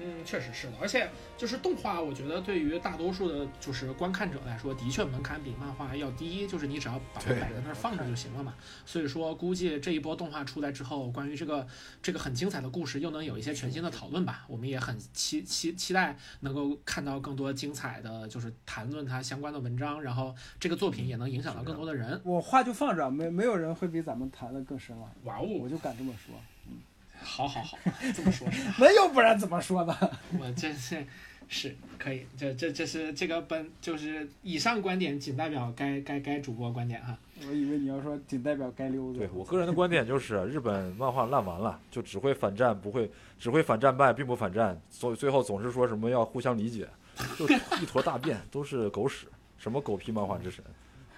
[0.00, 1.08] 嗯，确实是的，而且
[1.38, 8.54] 就是动画，我觉得对于大多数的，就是观看者来说，的确门槛比漫画要低，就是你只要把它摆在那儿放着就行了嘛。
[8.84, 11.64] 所以说，估计这一波动画出来之后，关于这个
[12.02, 14.44] 这个很精彩的故事，又能有一些全新的讨论吧。
[14.48, 22.20] 我们也很期期期待能够看到更多精彩的，就是谈论它相关的文章，然后这个作品也能影响到更多的人。
[22.24, 26.34] 我话就放这儿，没没有人会比咱们谈的更深了，哇哦，我就敢这么说。
[27.24, 27.78] 好好好，
[28.14, 28.74] 这么说是吧？
[28.78, 29.96] 那要不然怎么说呢？
[30.38, 31.04] 我这是
[31.48, 37.16] 是可以，这这这是这个本就是以上观点仅代表该该该主播观点哈。
[37.46, 39.18] 我以为你要说仅代表该溜子。
[39.18, 46.88] 对我个人的观点就是，日本漫画烂完了，就只会反战，不会只会反战败，并不反战，所以最后总是说什么要互相理解，
[47.36, 47.46] 就
[47.80, 49.26] 一坨大便，都是狗屎，
[49.58, 50.64] 什么狗屁漫画之神，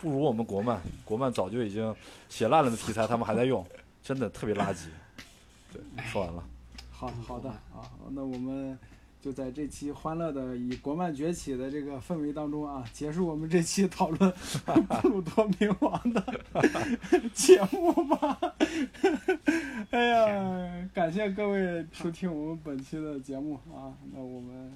[0.01, 1.95] 不如我们国漫，国漫早就已经
[2.29, 3.65] 写烂了的题材，他们还在用，
[4.03, 4.87] 真的特别垃圾。
[5.97, 6.45] 对，说完了，
[6.91, 8.79] 好好的啊，那我们
[9.21, 14.33] 就在这期欢乐的以国漫崛起的这个氛围当中啊，结束我们这期讨论
[15.01, 16.23] 布鲁托冥王的
[17.35, 18.39] 节目吧。
[19.91, 24.73] 哎呀，感谢各位收听我们本期的节目啊，那我们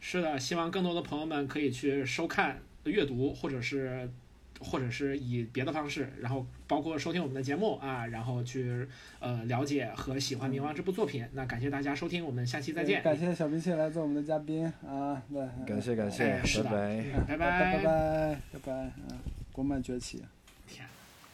[0.00, 4.10] 是的，希望更多的朋友们可以去收看、阅读，或者是
[4.59, 8.87] 或者是以别的方式，然后包括收听我们的节目啊，然后去
[9.19, 11.27] 呃了解和喜欢《冥王》这部作品。
[11.33, 16.77] 那感谢大家收听，我们下期再见，感谢小冰淇淋来做我们的嘉宾啊，那感谢感谢哎，是的拜拜。
[16.77, 18.71] 嗯拜拜拜拜拜拜，
[19.09, 19.19] 嗯，
[19.51, 20.23] 国漫崛起。
[20.67, 20.87] 天。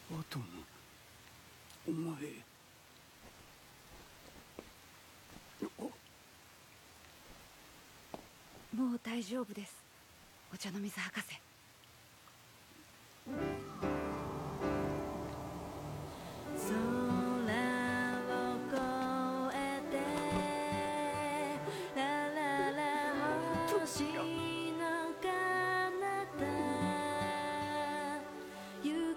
[0.08, 0.42] 我懂，
[1.86, 2.28] お前
[8.72, 9.72] もう大丈夫です
[10.52, 11.43] お茶の水博士
[13.25, 13.41] 空を
[18.67, 18.77] 越
[19.55, 19.97] えて
[21.95, 22.77] ラララ
[23.79, 24.34] 星。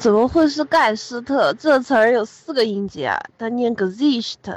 [0.00, 1.52] 怎么会是盖斯特？
[1.52, 4.56] 这词儿有四个音节啊，它念 Gesicht。